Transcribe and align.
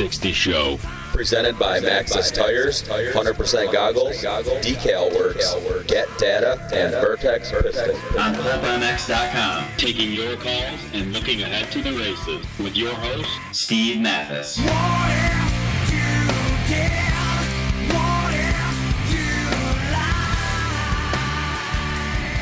360 0.00 0.32
Show. 0.32 0.78
Presented 1.12 1.58
by 1.58 1.78
Maxxis 1.80 2.32
Tires, 2.32 2.84
100% 2.84 3.72
goggles, 3.72 4.16
decal 4.62 5.14
works, 5.14 5.54
get 5.86 6.06
data, 6.16 6.58
and 6.72 6.92
Vertex 6.92 7.50
Piston. 7.50 7.96
On 8.18 8.34
FMX.com, 8.34 9.66
taking 9.76 10.12
your 10.12 10.36
calls 10.36 10.80
and 10.94 11.12
looking 11.12 11.42
ahead 11.42 11.70
to 11.72 11.82
the 11.82 11.92
races 11.92 12.46
with 12.58 12.76
your 12.76 12.94
host, 12.94 13.28
Steve 13.52 14.00
Matthes. 14.00 14.56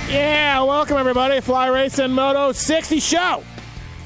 Yeah, 0.09 0.63
welcome 0.63 0.97
everybody. 0.99 1.41
Fly 1.41 1.67
Racing 1.69 2.13
Moto 2.13 2.53
60 2.53 3.01
Show. 3.01 3.43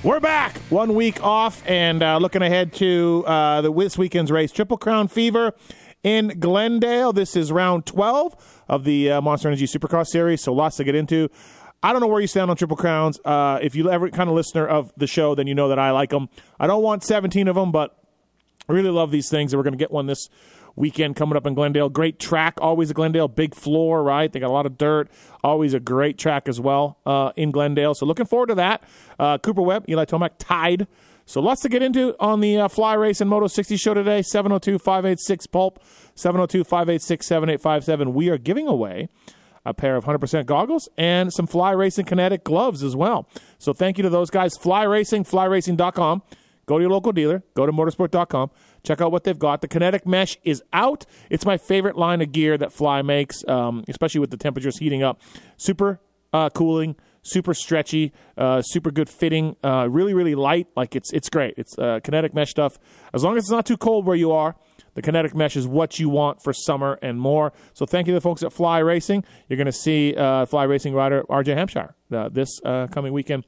We're 0.05 0.19
back. 0.19 0.56
One 0.69 0.97
week 0.97 1.22
off 1.22 1.62
and 1.64 2.03
uh, 2.03 2.19
looking 2.19 2.42
ahead 2.42 2.72
to 2.75 3.22
uh, 3.25 3.61
the 3.61 3.72
this 3.72 3.97
weekend's 3.97 4.33
race, 4.33 4.50
Triple 4.50 4.77
Crown 4.77 5.06
Fever 5.06 5.55
in 6.03 6.41
Glendale. 6.41 7.12
This 7.12 7.36
is 7.36 7.53
round 7.53 7.86
12 7.86 8.64
of 8.69 8.83
the 8.83 9.12
uh, 9.12 9.20
Monster 9.20 9.47
Energy 9.47 9.67
Supercross 9.67 10.08
Series, 10.08 10.42
so 10.42 10.53
lots 10.53 10.77
to 10.78 10.84
get 10.84 10.97
into. 10.97 11.28
I 11.84 11.92
don't 11.92 12.00
know 12.00 12.08
where 12.08 12.20
you 12.20 12.27
stand 12.27 12.50
on 12.50 12.56
Triple 12.56 12.77
Crowns. 12.77 13.20
Uh, 13.25 13.61
if 13.62 13.77
you 13.77 13.89
ever 13.92 14.11
kind 14.11 14.28
of 14.28 14.34
listener 14.34 14.67
of 14.67 14.92
the 14.97 15.06
show, 15.06 15.36
then 15.36 15.47
you 15.47 15.55
know 15.55 15.69
that 15.69 15.78
I 15.78 15.92
like 15.92 16.11
them. 16.11 16.28
I 16.58 16.67
don't 16.67 16.83
want 16.83 17.05
17 17.05 17.47
of 17.47 17.55
them, 17.55 17.70
but 17.70 17.97
I 18.69 18.73
really 18.73 18.91
love 18.91 19.12
these 19.12 19.28
things, 19.28 19.53
and 19.53 19.58
we're 19.61 19.64
going 19.64 19.75
to 19.75 19.78
get 19.78 19.92
one 19.92 20.06
this 20.06 20.28
weekend 20.76 21.16
coming 21.16 21.36
up 21.36 21.46
in 21.46 21.54
Glendale. 21.54 21.88
Great 21.88 22.18
track, 22.18 22.54
always 22.60 22.90
a 22.90 22.94
Glendale, 22.94 23.28
big 23.28 23.54
floor, 23.54 24.02
right? 24.02 24.32
They 24.32 24.40
got 24.40 24.50
a 24.50 24.52
lot 24.52 24.66
of 24.66 24.78
dirt. 24.78 25.10
Always 25.44 25.74
a 25.74 25.80
great 25.80 26.18
track 26.18 26.48
as 26.48 26.60
well 26.60 26.98
uh, 27.06 27.32
in 27.36 27.50
Glendale. 27.50 27.94
So 27.94 28.06
looking 28.06 28.26
forward 28.26 28.48
to 28.48 28.54
that. 28.56 28.82
Uh, 29.18 29.38
Cooper 29.38 29.62
Webb, 29.62 29.84
Eli 29.88 30.04
Tomac 30.04 30.32
tied. 30.38 30.86
So 31.24 31.40
lots 31.40 31.62
to 31.62 31.68
get 31.68 31.82
into 31.82 32.16
on 32.18 32.40
the 32.40 32.58
uh, 32.58 32.68
Fly 32.68 32.94
Race 32.94 33.20
and 33.20 33.30
Moto 33.30 33.46
60 33.46 33.76
show 33.76 33.94
today. 33.94 34.22
702 34.22 34.78
586 34.78 35.46
Pulp, 35.46 35.82
702 36.14 36.64
586 36.64 37.26
7857. 37.26 38.14
We 38.14 38.28
are 38.28 38.38
giving 38.38 38.66
away 38.66 39.08
a 39.64 39.72
pair 39.72 39.96
of 39.96 40.04
100% 40.04 40.46
goggles 40.46 40.88
and 40.98 41.32
some 41.32 41.46
Fly 41.46 41.70
Racing 41.70 42.06
Kinetic 42.06 42.44
gloves 42.44 42.82
as 42.82 42.96
well. 42.96 43.28
So 43.58 43.72
thank 43.72 43.96
you 43.96 44.02
to 44.02 44.10
those 44.10 44.30
guys. 44.30 44.56
Fly 44.56 44.82
Racing, 44.82 45.24
flyracing.com. 45.24 46.22
Go 46.66 46.78
to 46.78 46.82
your 46.82 46.90
local 46.90 47.12
dealer, 47.12 47.42
go 47.54 47.66
to 47.66 47.72
motosport.com, 47.72 48.50
check 48.84 49.00
out 49.00 49.12
what 49.12 49.25
they've 49.25 49.38
got. 49.38 49.61
The 49.61 49.69
Kinetic 49.69 50.06
Mesh 50.06 50.36
is 50.44 50.62
out. 50.72 51.06
It's 51.30 51.44
my 51.44 51.56
favorite 51.56 51.97
line 51.97 52.20
of 52.20 52.33
gear 52.33 52.58
that 52.58 52.72
Fly 52.72 53.02
makes, 53.02 53.47
um, 53.48 53.84
especially 53.89 54.20
with 54.20 54.30
the 54.30 54.36
temperatures 54.36 54.79
heating 54.79 55.02
up. 55.02 55.20
Super 55.56 56.01
uh, 56.33 56.51
cooling, 56.51 56.96
super 57.23 57.55
stretchy, 57.55 58.12
uh, 58.36 58.62
super 58.62 58.90
good 58.90 59.08
fitting, 59.08 59.56
uh, 59.62 59.89
really, 59.89 60.14
really 60.14 60.34
light. 60.34 60.68
Like 60.77 60.96
it's 60.96 61.12
it's 61.12 61.29
great. 61.29 61.55
It's 61.56 61.79
uh, 61.79 62.01
Kinetic 62.02 62.34
Mesh 62.34 62.51
stuff. 62.51 62.79
As 63.12 63.24
long 63.24 63.36
as 63.36 63.45
it's 63.45 63.51
not 63.51 63.67
too 63.67 63.77
cold 63.77 64.06
where 64.06 64.17
you 64.17 64.33
are, 64.33 64.56
the 64.95 65.02
Kinetic 65.02 65.35
Mesh 65.35 65.56
is 65.56 65.67
what 65.67 65.98
you 65.98 66.08
want 66.08 66.42
for 66.42 66.52
summer 66.52 66.98
and 67.02 67.20
more. 67.20 67.52
So 67.74 67.86
thank 67.86 68.06
you 68.06 68.12
to 68.12 68.17
the 68.17 68.20
folks 68.20 68.42
at 68.42 68.52
Fly 68.52 68.79
Racing. 68.79 69.24
You're 69.48 69.56
going 69.56 69.67
to 69.67 69.73
see 69.73 70.14
uh, 70.14 70.46
Fly 70.46 70.64
Racing 70.64 70.95
rider 70.95 71.24
RJ 71.30 71.55
Hampshire 71.55 71.95
uh, 72.12 72.29
this 72.29 72.61
uh, 72.64 72.89
coming 72.89 73.12
weekend 73.12 73.45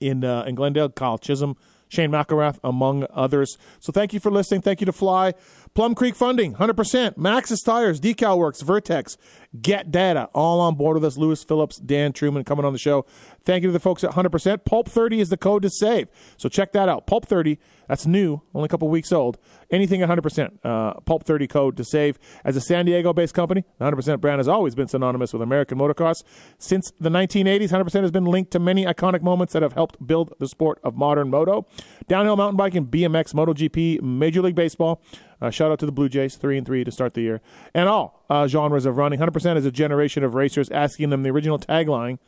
in 0.00 0.24
in 0.24 0.54
Glendale. 0.54 0.88
Kyle 0.90 1.18
Chisholm, 1.18 1.56
Shane 1.88 2.10
McElrath, 2.10 2.58
among 2.62 3.06
others. 3.12 3.58
So 3.80 3.92
thank 3.92 4.12
you 4.12 4.20
for 4.20 4.30
listening. 4.30 4.62
Thank 4.62 4.80
you 4.80 4.86
to 4.86 4.92
Fly. 4.92 5.34
Plum 5.74 5.94
Creek 5.94 6.14
Funding, 6.14 6.54
100%. 6.54 7.16
Maxxis 7.16 7.64
Tires, 7.64 8.00
Decal 8.00 8.38
Works, 8.38 8.62
Vertex, 8.62 9.16
Get 9.60 9.90
Data, 9.90 10.28
all 10.34 10.60
on 10.60 10.74
board 10.74 10.94
with 10.94 11.04
us. 11.04 11.16
Lewis 11.16 11.42
Phillips, 11.42 11.78
Dan 11.78 12.12
Truman 12.12 12.44
coming 12.44 12.64
on 12.64 12.72
the 12.72 12.78
show. 12.78 13.06
Thank 13.44 13.62
you 13.62 13.68
to 13.68 13.72
the 13.72 13.80
folks 13.80 14.04
at 14.04 14.10
100%. 14.10 14.64
Pulp 14.64 14.88
30 14.88 15.20
is 15.20 15.30
the 15.30 15.36
code 15.36 15.62
to 15.62 15.70
save. 15.70 16.08
So 16.36 16.48
check 16.48 16.72
that 16.72 16.88
out. 16.88 17.06
Pulp 17.06 17.26
30, 17.26 17.58
that's 17.88 18.06
new, 18.06 18.42
only 18.54 18.66
a 18.66 18.68
couple 18.68 18.88
weeks 18.88 19.10
old. 19.10 19.38
Anything 19.70 20.02
at 20.02 20.08
100%. 20.10 20.58
Uh, 20.62 21.00
Pulp 21.00 21.24
30 21.24 21.46
code 21.46 21.76
to 21.78 21.84
save. 21.84 22.18
As 22.44 22.56
a 22.56 22.60
San 22.60 22.84
Diego 22.84 23.14
based 23.14 23.32
company, 23.34 23.64
the 23.78 23.84
100% 23.86 24.20
brand 24.20 24.38
has 24.38 24.48
always 24.48 24.74
been 24.74 24.88
synonymous 24.88 25.32
with 25.32 25.40
American 25.40 25.78
motocross. 25.78 26.22
Since 26.58 26.92
the 27.00 27.08
1980s, 27.08 27.70
100% 27.70 28.02
has 28.02 28.10
been 28.10 28.26
linked 28.26 28.50
to 28.50 28.58
many 28.58 28.84
iconic 28.84 29.22
moments 29.22 29.54
that 29.54 29.62
have 29.62 29.72
helped 29.72 30.06
build 30.06 30.34
the 30.38 30.48
sport 30.48 30.78
of 30.84 30.94
modern 30.94 31.30
moto. 31.30 31.66
Downhill 32.06 32.36
mountain 32.36 32.56
biking, 32.56 32.86
BMX, 32.86 33.32
MotoGP, 33.32 34.02
Major 34.02 34.42
League 34.42 34.54
Baseball. 34.54 35.02
Uh, 35.40 35.50
shout 35.50 35.70
out 35.70 35.78
to 35.78 35.86
the 35.86 35.92
Blue 35.92 36.08
Jays, 36.08 36.36
three 36.36 36.58
and 36.58 36.66
three 36.66 36.82
to 36.84 36.90
start 36.90 37.14
the 37.14 37.20
year, 37.20 37.40
and 37.74 37.88
all 37.88 38.24
uh, 38.28 38.46
genres 38.48 38.86
of 38.86 38.96
running. 38.96 39.20
100% 39.20 39.56
is 39.56 39.64
a 39.64 39.70
generation 39.70 40.24
of 40.24 40.34
racers 40.34 40.68
asking 40.70 41.10
them 41.10 41.22
the 41.22 41.30
original 41.30 41.58
tagline 41.58 42.18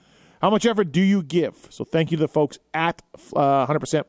how 0.40 0.48
much 0.48 0.64
effort 0.64 0.90
do 0.90 1.00
you 1.00 1.22
give? 1.22 1.66
So 1.70 1.84
thank 1.84 2.10
you 2.10 2.16
to 2.16 2.22
the 2.22 2.28
folks 2.28 2.58
at 2.72 3.02
uh, 3.36 3.66
100% 3.66 4.04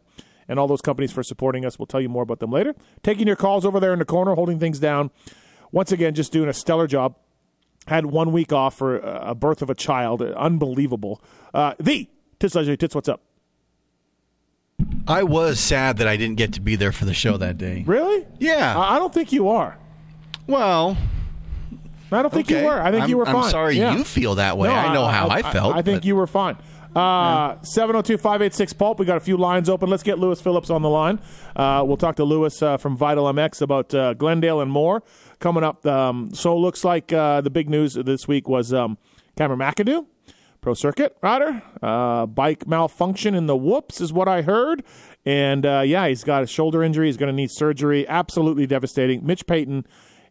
and 0.48 0.60
all 0.60 0.68
those 0.68 0.82
companies 0.82 1.12
for 1.12 1.24
supporting 1.24 1.66
us. 1.66 1.78
We'll 1.78 1.88
tell 1.88 2.02
you 2.02 2.10
more 2.10 2.24
about 2.24 2.40
them 2.40 2.52
later. 2.52 2.74
Taking 3.04 3.28
your 3.28 3.36
calls 3.36 3.66
over 3.66 3.80
there 3.80 3.94
in 3.94 4.00
the 4.00 4.06
corner, 4.06 4.34
holding 4.34 4.60
things 4.60 4.80
down. 4.80 5.12
Once 5.72 5.92
again, 5.92 6.14
just 6.14 6.32
doing 6.32 6.50
a 6.50 6.54
stellar 6.54 6.88
job. 6.88 7.16
Had 7.88 8.06
one 8.06 8.32
week 8.32 8.54
off 8.54 8.78
for 8.78 9.00
a 9.00 9.34
birth 9.34 9.62
of 9.62 9.70
a 9.70 9.76
child. 9.76 10.22
Unbelievable. 10.22 11.22
Uh, 11.54 11.74
the 11.80 12.08
Tits 12.40 12.56
Legendary 12.56 12.78
Tits, 12.78 12.96
what's 12.96 13.10
up? 13.10 13.22
I 15.08 15.24
was 15.24 15.60
sad 15.60 15.98
that 15.98 16.08
I 16.08 16.18
didn't 16.18 16.38
get 16.38 16.54
to 16.54 16.62
be 16.62 16.76
there 16.76 16.92
for 16.92 17.06
the 17.06 17.14
show 17.14 17.38
that 17.38 17.58
day. 17.58 17.84
Really? 17.86 18.26
Yeah. 18.40 18.78
I 18.78 18.96
I 18.96 19.00
don't 19.00 19.14
think 19.14 19.32
you 19.32 19.50
are. 19.50 19.78
well, 20.48 20.98
I 22.12 22.22
don't 22.22 22.34
think 22.34 22.50
you 22.50 22.64
were. 22.64 22.82
I 22.82 22.92
think 22.92 23.02
I'm- 23.02 23.10
you 23.10 23.18
were 23.18 23.28
I'm 23.28 23.34
fine. 23.36 23.52
sorry 23.52 23.78
Yeah. 23.78 23.96
you 23.96 24.04
feel 24.04 24.36
that 24.36 24.58
way. 24.58 24.68
No, 24.68 24.76
I 24.76 24.94
know 24.94 25.06
how 25.08 25.30
I, 25.30 25.42
felt. 25.42 25.76
I, 25.76 25.82
think 25.82 26.04
you 26.04 26.16
were 26.16 26.28
fine. 26.28 26.58
Uh, 26.94 27.56
702 27.62 28.18
586 28.18 28.74
Pulp. 28.74 29.00
We 29.00 29.06
got 29.06 29.16
a 29.16 29.22
few 29.22 29.38
lines 29.38 29.70
open. 29.70 29.90
Let's 29.90 30.04
get 30.04 30.20
Lewis 30.20 30.42
Phillips 30.42 30.70
on 30.70 30.82
the 30.82 30.90
line. 30.90 31.20
Uh, 31.56 31.84
we'll 31.88 31.96
talk 31.96 32.18
to 32.18 32.26
Lewis 32.26 32.62
uh, 32.62 32.76
from 32.76 32.98
Vital 32.98 33.32
MX 33.32 33.62
about 33.62 33.94
uh, 33.94 34.14
Glendale 34.16 34.60
and 34.60 34.70
more 34.70 35.04
coming 35.40 35.64
up. 35.64 35.86
Um, 35.86 36.32
so 36.34 36.58
looks 36.58 36.84
like 36.84 37.14
uh, 37.14 37.40
the 37.40 37.50
big 37.50 37.70
news 37.70 37.94
this 37.94 38.28
week 38.28 38.50
was 38.50 38.74
um, 38.74 38.98
Cameron 39.38 39.60
McAdoo, 39.62 40.06
pro 40.62 40.74
circuit 40.74 41.18
rider, 41.22 41.62
uh, 41.82 42.26
bike 42.28 42.68
malfunction 42.68 43.34
in 43.36 43.48
the 43.48 43.56
whoops, 43.56 44.00
is 44.00 44.14
what 44.14 44.28
I 44.28 44.42
heard. 44.44 44.84
And 45.26 45.66
uh, 45.66 45.82
yeah, 45.86 46.08
he's 46.08 46.24
got 46.24 46.44
a 46.44 46.48
shoulder 46.48 46.84
injury. 46.84 47.08
He's 47.08 47.18
going 47.18 47.28
to 47.32 47.36
need 47.36 47.50
surgery. 47.52 48.08
Absolutely 48.08 48.68
devastating. 48.68 49.26
Mitch 49.26 49.46
Payton, 49.48 49.86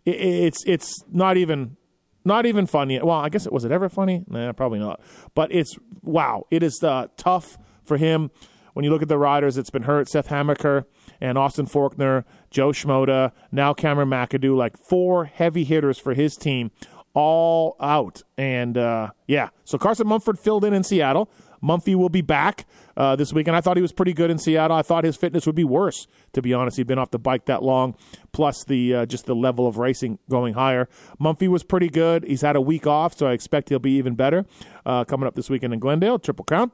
i- 0.07 0.11
i 0.11 0.13
it's 0.13 0.65
it's 0.67 1.05
not 1.11 1.37
even 1.37 1.77
not 2.25 2.47
even 2.47 2.67
funny. 2.67 2.99
Well, 3.01 3.17
I 3.17 3.29
guess 3.29 3.47
it 3.47 3.53
was 3.53 3.65
it 3.65 3.73
ever 3.73 3.89
funny? 3.89 4.25
Nah, 4.29 4.53
probably 4.53 4.79
not. 4.79 5.01
But 5.35 5.53
it's 5.53 5.77
wow. 6.03 6.45
It 6.51 6.63
is 6.63 6.81
uh, 6.83 7.09
tough 7.17 7.59
for 7.85 7.97
him 7.97 8.31
when 8.75 8.85
you 8.85 8.91
look 8.91 9.03
at 9.03 9.09
the 9.09 9.19
riders. 9.19 9.57
that's 9.57 9.71
been 9.71 9.83
hurt. 9.83 10.09
Seth 10.09 10.29
Hammaker 10.29 10.85
and 11.21 11.37
Austin 11.37 11.67
Forkner, 11.67 12.25
Jo 12.51 12.71
Shimoda, 12.71 13.33
now 13.53 13.75
Cameron 13.75 14.09
McAdoo, 14.09 14.57
like 14.57 14.77
four 14.89 15.25
heavy 15.27 15.65
hitters 15.65 15.99
for 15.99 16.15
his 16.15 16.35
team, 16.37 16.71
all 17.15 17.77
out. 17.81 18.23
And 18.39 18.77
uh, 18.77 19.11
yeah, 19.27 19.51
so 19.65 19.79
Carson 19.79 20.07
Mumford 20.07 20.39
filled 20.39 20.65
in 20.65 20.73
in 20.73 20.83
Seattle. 20.83 21.31
Mumphy 21.63 21.95
will 21.95 22.09
be 22.09 22.23
back 22.23 22.67
uh, 22.97 23.17
this 23.17 23.33
weekend. 23.33 23.57
I 23.57 23.61
thought 23.61 23.77
he 23.77 23.83
was 23.83 23.93
pretty 23.93 24.15
good 24.15 24.31
in 24.31 24.39
Seattle. 24.39 24.77
I 24.77 24.83
thought 24.83 25.05
his 25.05 25.17
fitness 25.17 25.45
would 25.47 25.55
be 25.55 25.65
worse, 25.65 26.07
to 26.33 26.41
be 26.41 26.55
honest. 26.55 26.77
He'd 26.79 26.87
been 26.87 26.99
off 26.99 27.11
the 27.11 27.19
bike 27.19 27.45
that 27.47 27.63
long, 27.63 27.97
plus 28.33 28.65
the 28.65 28.95
uh, 28.95 29.07
just 29.07 29.27
the 29.27 29.35
level 29.35 29.67
of 29.67 29.77
racing 29.77 30.19
going 30.31 30.55
higher. 30.55 30.89
Mumphy 31.21 31.49
was 31.49 31.63
pretty 31.63 31.89
good. 31.89 32.25
He's 32.25 32.41
had 32.41 32.57
a 32.57 32.61
week 32.61 32.87
off, 32.87 33.17
so 33.17 33.27
I 33.27 33.33
expect 33.33 33.69
he'll 33.69 33.79
be 33.79 33.97
even 33.97 34.15
better 34.15 34.47
uh, 34.87 35.05
coming 35.05 35.27
up 35.27 35.35
this 35.35 35.51
weekend 35.51 35.75
in 35.75 35.81
Glendale, 35.81 36.19
Triple 36.19 36.45
Crown. 36.45 36.73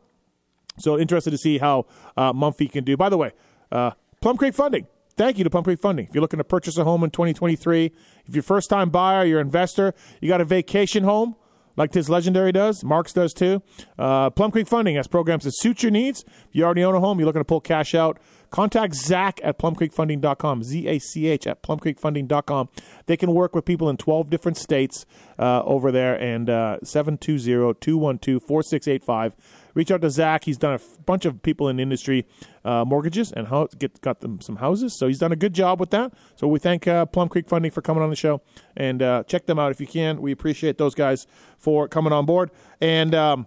So 0.78 0.98
interested 0.98 1.30
to 1.30 1.38
see 1.38 1.58
how 1.58 1.86
uh, 2.16 2.32
Mumphy 2.32 2.70
can 2.70 2.84
do. 2.84 2.96
By 2.96 3.08
the 3.08 3.16
way, 3.16 3.32
uh, 3.72 3.92
Plum 4.20 4.36
Creek 4.36 4.54
Funding. 4.54 4.86
Thank 5.16 5.38
you 5.38 5.44
to 5.44 5.50
Plum 5.50 5.64
Creek 5.64 5.80
Funding. 5.80 6.06
If 6.06 6.14
you're 6.14 6.20
looking 6.20 6.38
to 6.38 6.44
purchase 6.44 6.76
a 6.76 6.84
home 6.84 7.02
in 7.02 7.10
2023, 7.10 7.92
if 8.26 8.34
you're 8.34 8.42
first 8.42 8.68
time 8.68 8.90
buyer, 8.90 9.24
you're 9.24 9.40
an 9.40 9.46
investor, 9.46 9.94
you 10.20 10.28
got 10.28 10.42
a 10.42 10.44
vacation 10.44 11.04
home 11.04 11.36
like 11.76 11.92
this 11.92 12.08
legendary 12.08 12.52
does, 12.52 12.82
Marks 12.82 13.12
does 13.12 13.34
too. 13.34 13.62
Uh, 13.98 14.30
Plum 14.30 14.50
Creek 14.50 14.66
Funding 14.66 14.96
has 14.96 15.06
programs 15.06 15.44
that 15.44 15.52
suit 15.56 15.82
your 15.82 15.92
needs. 15.92 16.24
If 16.26 16.48
you 16.52 16.64
already 16.64 16.82
own 16.82 16.94
a 16.94 17.00
home, 17.00 17.18
you're 17.18 17.26
looking 17.26 17.40
to 17.40 17.44
pull 17.44 17.60
cash 17.60 17.94
out, 17.94 18.18
contact 18.50 18.94
Zach 18.94 19.40
at 19.44 19.58
plumcreekfunding.com, 19.58 20.62
Z 20.62 20.88
A 20.88 20.98
C 20.98 21.26
H 21.26 21.46
at 21.46 21.62
plumcreekfunding.com. 21.62 22.69
They 23.06 23.16
can 23.16 23.32
work 23.32 23.54
with 23.54 23.64
people 23.64 23.90
in 23.90 23.98
12 23.98 24.30
different 24.30 24.56
states 24.56 25.04
uh, 25.38 25.62
over 25.64 25.92
there 25.92 26.20
and 26.20 26.48
uh, 26.48 26.78
720 26.82 27.74
212 27.80 28.42
4685. 28.42 29.36
Reach 29.76 29.90
out 29.90 30.00
to 30.00 30.08
Zach. 30.08 30.44
He's 30.44 30.56
done 30.56 30.73
a 30.73 30.76
f- 30.76 30.99
bunch 31.05 31.26
of 31.26 31.43
people 31.43 31.69
in 31.69 31.78
industry 31.78 32.26
uh, 32.64 32.87
mortgages 32.87 33.31
and 33.31 33.46
ho- 33.46 33.69
get 33.78 34.00
got 34.00 34.20
them 34.20 34.40
some 34.40 34.56
houses. 34.56 34.99
So 34.99 35.06
he's 35.06 35.19
done 35.19 35.32
a 35.32 35.37
good 35.37 35.52
job 35.52 35.78
with 35.81 35.90
that. 35.90 36.14
So 36.34 36.49
we 36.49 36.58
thank 36.58 36.88
uh, 36.88 37.05
Plum 37.05 37.28
Creek 37.28 37.46
Funding 37.46 37.70
for 37.70 37.82
coming 37.82 38.02
on 38.02 38.08
the 38.08 38.17
show 38.17 38.40
and 38.75 39.02
uh, 39.02 39.25
check 39.25 39.44
them 39.44 39.58
out 39.58 39.70
if 39.73 39.78
you 39.78 39.87
can. 39.87 40.23
We 40.23 40.32
appreciate 40.32 40.78
those 40.78 40.94
guys 40.94 41.26
for 41.58 41.88
coming 41.88 42.11
on 42.11 42.25
board 42.25 42.52
and 42.81 43.14
um, 43.14 43.46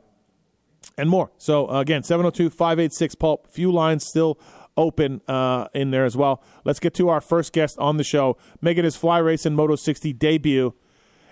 and 1.00 1.10
more. 1.10 1.32
So 1.40 1.68
uh, 1.68 1.80
again, 1.80 2.04
702-586 2.04 3.18
pulp. 3.18 3.48
Few 3.48 3.72
lines 3.72 4.06
still 4.06 4.40
open 4.78 5.22
uh, 5.28 5.68
in 5.74 5.90
there 5.90 6.06
as 6.06 6.16
well. 6.16 6.44
Let's 6.64 6.80
get 6.80 6.94
to 6.94 7.10
our 7.10 7.22
first 7.22 7.54
guest 7.54 7.76
on 7.80 7.98
the 7.98 8.04
show, 8.04 8.38
making 8.62 8.84
his 8.84 8.96
fly 8.96 9.18
racing 9.18 9.56
Moto 9.56 9.76
60 9.76 10.14
debut. 10.14 10.76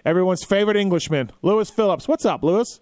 Everyone's 0.04 0.44
favorite 0.44 0.76
Englishman, 0.76 1.30
Lewis 1.44 1.70
Phillips. 1.70 2.08
What's 2.08 2.26
up, 2.26 2.42
Lewis? 2.42 2.80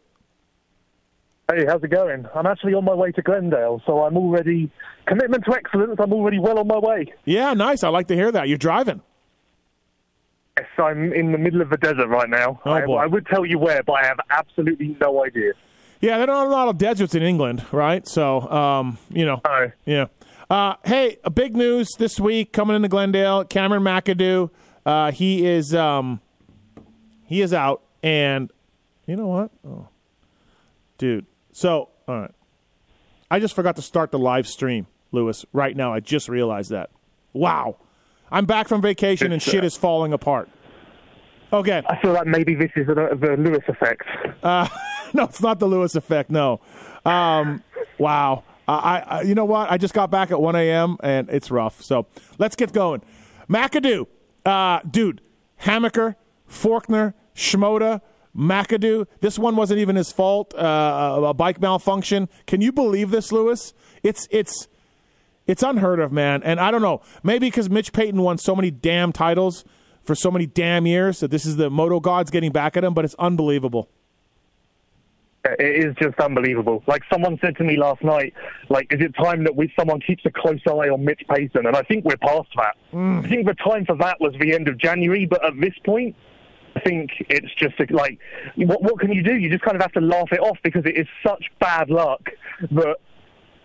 Hey, 1.52 1.64
how's 1.68 1.84
it 1.84 1.90
going? 1.90 2.26
I'm 2.34 2.48
actually 2.48 2.74
on 2.74 2.86
my 2.86 2.94
way 2.96 3.12
to 3.12 3.22
Glendale, 3.22 3.80
so 3.86 4.04
I'm 4.04 4.18
already 4.18 4.72
commitment 5.06 5.46
to 5.46 5.54
excellence. 5.54 5.96
I'm 6.00 6.12
already 6.12 6.40
well 6.40 6.58
on 6.58 6.68
my 6.68 6.80
way. 6.80 7.14
Yeah, 7.26 7.54
nice. 7.54 7.84
I 7.84 7.90
like 7.90 8.08
to 8.08 8.16
hear 8.16 8.32
that. 8.32 8.50
You're 8.50 8.58
driving. 8.58 9.02
Yes, 10.58 10.68
I'm 10.80 11.14
in 11.14 11.32
the 11.32 11.38
middle 11.38 11.62
of 11.62 11.70
the 11.70 11.78
desert 11.78 12.08
right 12.08 12.30
now. 12.30 12.62
Oh, 12.66 12.72
I, 12.72 12.86
boy. 12.86 12.98
I 12.98 13.06
would 13.06 13.28
tell 13.28 13.46
you 13.46 13.60
where, 13.60 13.84
but 13.84 13.94
I 13.94 14.06
have 14.08 14.20
absolutely 14.32 14.98
no 15.00 15.24
idea. 15.24 15.54
Yeah, 16.02 16.18
there 16.18 16.32
are 16.32 16.46
a 16.48 16.50
lot 16.50 16.68
of 16.68 16.78
deserts 16.80 17.14
in 17.14 17.22
England, 17.22 17.64
right? 17.72 18.08
So, 18.08 18.42
um, 18.50 18.98
you 19.10 19.26
know, 19.26 19.42
No. 19.46 19.72
yeah. 19.86 20.06
Uh, 20.50 20.76
hey, 20.84 21.18
a 21.24 21.30
big 21.30 21.56
news 21.56 21.90
this 22.00 22.20
week 22.20 22.54
coming 22.54 22.76
into 22.76 22.88
Glendale. 22.88 23.44
Cameron 23.46 23.84
McAdoo, 23.84 24.50
uh, 24.86 25.12
he 25.12 25.46
is 25.46 25.74
um, 25.76 26.22
he 27.26 27.42
is 27.42 27.52
out, 27.54 27.82
and 28.04 28.52
you 29.08 29.16
know 29.16 29.28
what, 29.28 29.52
oh, 29.68 29.88
dude. 30.98 31.26
So, 31.56 31.88
all 32.06 32.20
right, 32.20 32.32
I 33.32 33.40
just 33.40 33.56
forgot 33.56 33.78
to 33.78 33.82
start 33.82 34.12
the 34.12 34.20
live 34.20 34.46
stream, 34.46 34.88
Lewis. 35.14 35.46
Right 35.54 35.74
now, 35.74 35.94
I 35.94 36.02
just 36.02 36.28
realized 36.28 36.72
that. 36.72 36.90
Wow, 37.32 37.78
I'm 38.30 38.46
back 38.46 38.68
from 38.68 38.82
vacation 38.82 39.32
and 39.32 39.42
uh, 39.42 39.46
shit 39.52 39.64
is 39.64 39.78
falling 39.78 40.12
apart. 40.12 40.50
Okay, 41.54 41.82
I 41.88 41.96
feel 42.02 42.12
like 42.12 42.28
maybe 42.28 42.56
this 42.56 42.72
is 42.76 42.88
the, 42.88 42.94
the 42.94 43.38
Lewis 43.42 43.64
effect. 43.70 44.04
no, 45.14 45.24
it's 45.24 45.42
not 45.42 45.60
the 45.60 45.66
Lewis 45.66 45.96
effect. 45.96 46.30
No. 46.30 46.60
Um, 47.06 47.64
wow. 47.98 48.44
I, 48.68 49.00
I, 49.08 49.22
you 49.22 49.34
know 49.34 49.46
what? 49.46 49.72
I 49.72 49.78
just 49.78 49.94
got 49.94 50.12
back 50.12 50.32
at 50.32 50.42
1 50.42 50.58
a.m. 50.58 50.98
and 51.04 51.30
it's 51.30 51.52
rough. 51.52 51.82
So 51.82 52.06
let's 52.38 52.58
get 52.58 52.74
going. 52.74 53.02
McAdoo, 53.50 54.08
uh, 54.46 54.82
dude, 54.90 55.22
Hammaker, 55.62 56.16
Forkner, 56.50 57.14
Shimoda, 57.34 58.02
McAdoo. 58.36 59.08
This 59.22 59.40
one 59.40 59.56
wasn't 59.56 59.80
even 59.80 59.96
his 59.96 60.12
fault. 60.12 60.54
Uh, 60.54 60.58
uh, 60.58 61.22
a 61.28 61.34
bike 61.34 61.62
malfunction. 61.62 62.30
Can 62.48 62.62
you 62.62 62.72
believe 62.72 63.12
this, 63.12 63.32
Lewis? 63.32 63.74
It's 64.04 64.28
it's 64.32 64.68
it's 65.48 65.64
unheard 65.64 66.00
of, 66.00 66.12
man. 66.12 66.44
And 66.44 66.60
I 66.60 66.72
don't 66.72 66.82
know. 66.82 67.02
Maybe 67.24 67.48
because 67.48 67.70
Mitch 67.70 67.94
Payton 67.94 68.22
won 68.22 68.38
so 68.38 68.56
many 68.56 68.72
damn 68.72 69.12
titles 69.12 69.64
for 70.04 70.16
so 70.16 70.30
many 70.32 70.46
damn 70.46 70.86
years 70.86 71.20
that 71.20 71.32
this 71.32 71.46
is 71.46 71.56
the 71.56 71.70
moto 71.70 72.00
gods 72.00 72.32
getting 72.32 72.52
back 72.52 72.76
at 72.78 72.84
him. 72.84 72.94
But 72.94 73.06
it's 73.06 73.16
unbelievable. 73.16 73.90
Uh, 75.46 75.52
it 75.60 75.86
is 75.86 75.96
just 76.02 76.20
unbelievable. 76.20 76.84
Like 76.88 77.04
someone 77.12 77.38
said 77.40 77.56
to 77.58 77.64
me 77.64 77.78
last 77.78 78.04
night, 78.04 78.34
like, 78.70 78.92
is 78.92 79.00
it 79.00 79.14
time 79.16 79.44
that 79.44 79.56
we 79.56 79.72
someone 79.78 80.00
keeps 80.02 80.26
a 80.26 80.32
close 80.32 80.60
eye 80.68 80.90
on 80.90 81.06
Mitch 81.06 81.22
Payton? 81.30 81.66
And 81.66 81.76
I 81.76 81.84
think 81.84 82.04
we're 82.04 82.18
past 82.18 82.50
that. 82.58 82.76
Mm. 82.92 83.24
I 83.24 83.30
think 83.30 83.46
the 83.46 83.54
time 83.54 83.86
for 83.86 83.96
that 83.98 84.20
was 84.20 84.34
the 84.40 84.54
end 84.54 84.68
of 84.68 84.78
January, 84.78 85.26
but 85.26 85.46
at 85.46 85.54
this 85.60 85.74
point, 85.86 86.16
I 86.76 86.80
think 86.82 87.12
it's 87.30 87.54
just 87.56 87.76
like, 87.92 88.20
what 88.58 88.82
what 88.82 89.00
can 89.00 89.12
you 89.12 89.24
do? 89.24 89.36
You 89.36 89.50
just 89.50 89.64
kind 89.64 89.76
of 89.76 89.82
have 89.82 89.94
to 89.94 90.02
laugh 90.02 90.32
it 90.32 90.40
off 90.40 90.58
because 90.64 90.86
it 90.86 90.98
is 90.98 91.08
such 91.26 91.46
bad 91.60 91.90
luck 91.90 92.30
that 92.72 92.98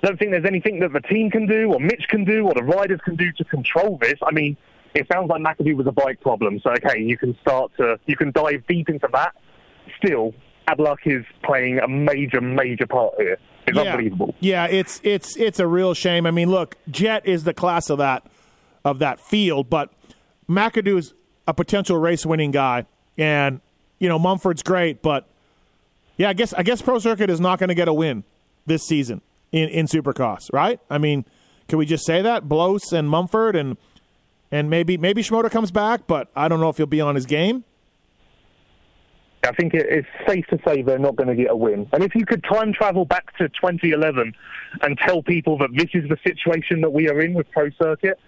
I 0.02 0.06
don't 0.06 0.18
think 0.18 0.30
there's 0.30 0.46
anything 0.46 0.80
that 0.80 0.92
the 0.92 1.00
team 1.00 1.30
can 1.30 1.46
do 1.46 1.72
or 1.72 1.80
Mitch 1.80 2.06
can 2.08 2.24
do 2.24 2.46
or 2.46 2.54
the 2.54 2.62
riders 2.62 3.00
can 3.04 3.16
do 3.16 3.32
to 3.32 3.44
control 3.44 3.98
this. 4.00 4.14
I 4.22 4.32
mean, 4.32 4.56
it 4.94 5.06
sounds 5.12 5.28
like 5.28 5.42
McAdoo 5.42 5.76
was 5.76 5.86
a 5.86 5.92
bike 5.92 6.20
problem, 6.20 6.60
so 6.62 6.70
okay, 6.70 7.00
you 7.00 7.18
can 7.18 7.36
start 7.40 7.72
to 7.78 7.98
you 8.06 8.16
can 8.16 8.30
dive 8.32 8.64
deep 8.68 8.88
into 8.88 9.08
that. 9.12 9.34
Still, 9.98 10.32
bad 10.66 10.78
luck 10.78 11.00
is 11.04 11.24
playing 11.42 11.78
a 11.80 11.88
major, 11.88 12.40
major 12.40 12.86
part 12.86 13.14
here. 13.18 13.38
It's 13.66 13.76
yeah. 13.76 13.82
unbelievable. 13.82 14.34
Yeah, 14.40 14.66
it's 14.66 15.00
it's 15.04 15.36
it's 15.36 15.58
a 15.58 15.66
real 15.66 15.94
shame. 15.94 16.26
I 16.26 16.30
mean, 16.30 16.50
look, 16.50 16.76
Jett 16.88 17.26
is 17.26 17.44
the 17.44 17.54
class 17.54 17.90
of 17.90 17.98
that 17.98 18.26
of 18.84 19.00
that 19.00 19.20
field, 19.20 19.68
but 19.68 19.92
McAdoo 20.48 20.98
is 20.98 21.14
a 21.46 21.54
potential 21.54 21.96
race 21.96 22.24
winning 22.24 22.50
guy, 22.50 22.86
and 23.20 23.60
you 23.98 24.08
know 24.08 24.18
Mumford's 24.18 24.62
great, 24.62 25.02
but 25.02 25.26
yeah, 26.16 26.30
I 26.30 26.32
guess 26.32 26.52
I 26.54 26.62
guess 26.62 26.82
Pro 26.82 26.98
Circuit 26.98 27.30
is 27.30 27.38
not 27.40 27.58
going 27.58 27.68
to 27.68 27.74
get 27.74 27.86
a 27.86 27.92
win 27.92 28.24
this 28.66 28.82
season 28.84 29.20
in 29.52 29.68
in 29.68 29.86
Supercross, 29.86 30.52
right? 30.52 30.80
I 30.88 30.98
mean, 30.98 31.24
can 31.68 31.78
we 31.78 31.86
just 31.86 32.04
say 32.04 32.22
that 32.22 32.48
Blose 32.48 32.92
and 32.92 33.08
Mumford 33.08 33.54
and 33.54 33.76
and 34.50 34.70
maybe 34.70 34.96
maybe 34.96 35.22
Shimoda 35.22 35.50
comes 35.50 35.70
back, 35.70 36.06
but 36.06 36.28
I 36.34 36.48
don't 36.48 36.60
know 36.60 36.70
if 36.70 36.78
he'll 36.78 36.86
be 36.86 37.00
on 37.00 37.14
his 37.14 37.26
game. 37.26 37.64
I 39.42 39.52
think 39.52 39.72
it's 39.72 40.06
safe 40.26 40.46
to 40.48 40.58
say 40.66 40.82
they're 40.82 40.98
not 40.98 41.16
going 41.16 41.28
to 41.28 41.34
get 41.34 41.50
a 41.50 41.56
win. 41.56 41.88
And 41.92 42.02
if 42.02 42.14
you 42.14 42.26
could 42.26 42.44
time 42.44 42.74
travel 42.74 43.06
back 43.06 43.34
to 43.38 43.48
2011 43.48 44.34
and 44.82 44.98
tell 44.98 45.22
people 45.22 45.56
that 45.58 45.70
this 45.74 45.88
is 45.94 46.08
the 46.10 46.18
situation 46.26 46.82
that 46.82 46.90
we 46.90 47.08
are 47.08 47.20
in 47.22 47.32
with 47.32 47.50
Pro 47.50 47.70
Circuit, 47.80 48.18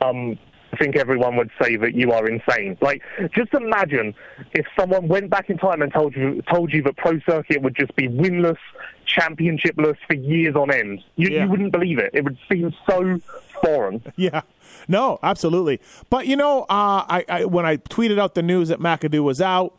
um, 0.00 0.36
I 0.76 0.82
think 0.84 0.96
everyone 0.96 1.36
would 1.36 1.50
say 1.60 1.76
that 1.76 1.94
you 1.94 2.12
are 2.12 2.26
insane. 2.28 2.76
Like, 2.80 3.02
just 3.34 3.52
imagine 3.54 4.14
if 4.52 4.66
someone 4.78 5.08
went 5.08 5.30
back 5.30 5.48
in 5.50 5.58
time 5.58 5.80
and 5.82 5.92
told 5.92 6.14
you 6.14 6.42
told 6.52 6.72
you 6.72 6.82
that 6.82 6.96
Pro 6.96 7.18
Circuit 7.28 7.62
would 7.62 7.74
just 7.76 7.94
be 7.96 8.08
winless, 8.08 8.58
championshipless 9.06 9.96
for 10.06 10.14
years 10.14 10.54
on 10.56 10.70
end. 10.70 11.00
You, 11.16 11.28
Yeah. 11.30 11.44
you 11.44 11.50
wouldn't 11.50 11.72
believe 11.72 11.98
it. 11.98 12.10
It 12.12 12.24
would 12.24 12.38
seem 12.50 12.72
so 12.88 13.18
foreign. 13.62 14.02
Yeah, 14.16 14.42
no, 14.88 15.18
absolutely. 15.22 15.80
But 16.10 16.26
you 16.26 16.36
know, 16.36 16.62
uh, 16.62 17.04
I, 17.08 17.24
I 17.28 17.44
when 17.44 17.64
I 17.66 17.76
tweeted 17.78 18.18
out 18.18 18.34
the 18.34 18.42
news 18.42 18.68
that 18.68 18.80
McAdoo 18.80 19.22
was 19.22 19.40
out, 19.40 19.74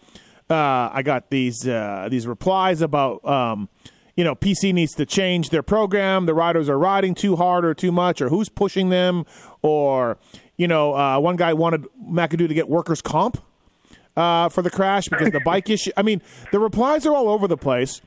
uh, 0.50 0.90
I 0.94 1.02
got 1.04 1.30
these 1.30 1.68
uh, 1.68 2.08
these 2.10 2.26
replies 2.28 2.82
about 2.82 3.24
um, 3.26 3.70
you 4.16 4.24
know 4.24 4.36
PC 4.36 4.74
needs 4.74 4.94
to 4.96 5.06
change 5.06 5.50
their 5.50 5.64
program. 5.64 6.26
The 6.26 6.34
riders 6.34 6.70
are 6.70 6.78
riding 6.80 7.14
too 7.16 7.36
hard 7.36 7.66
or 7.66 7.74
too 7.74 7.92
much, 7.92 8.22
or 8.22 8.30
who's 8.30 8.50
pushing 8.50 8.90
them, 8.90 9.26
or 9.62 10.18
you 10.58 10.68
know, 10.68 10.94
uh, 10.96 11.20
one 11.20 11.36
guy 11.36 11.54
wanted 11.54 11.86
McAdoo 12.04 12.48
to 12.48 12.54
get 12.54 12.68
workers' 12.68 13.02
comp 13.02 13.42
uh, 14.16 14.50
for 14.50 14.62
the 14.62 14.70
crash 14.70 15.08
because 15.08 15.32
the 15.32 15.40
bike 15.40 15.70
issue. 15.70 15.92
I 15.96 16.02
mean, 16.02 16.22
the 16.52 16.60
replies 16.60 17.06
are 17.06 17.16
all 17.16 17.30
over 17.30 17.48
the 17.48 17.58
place. 17.58 18.02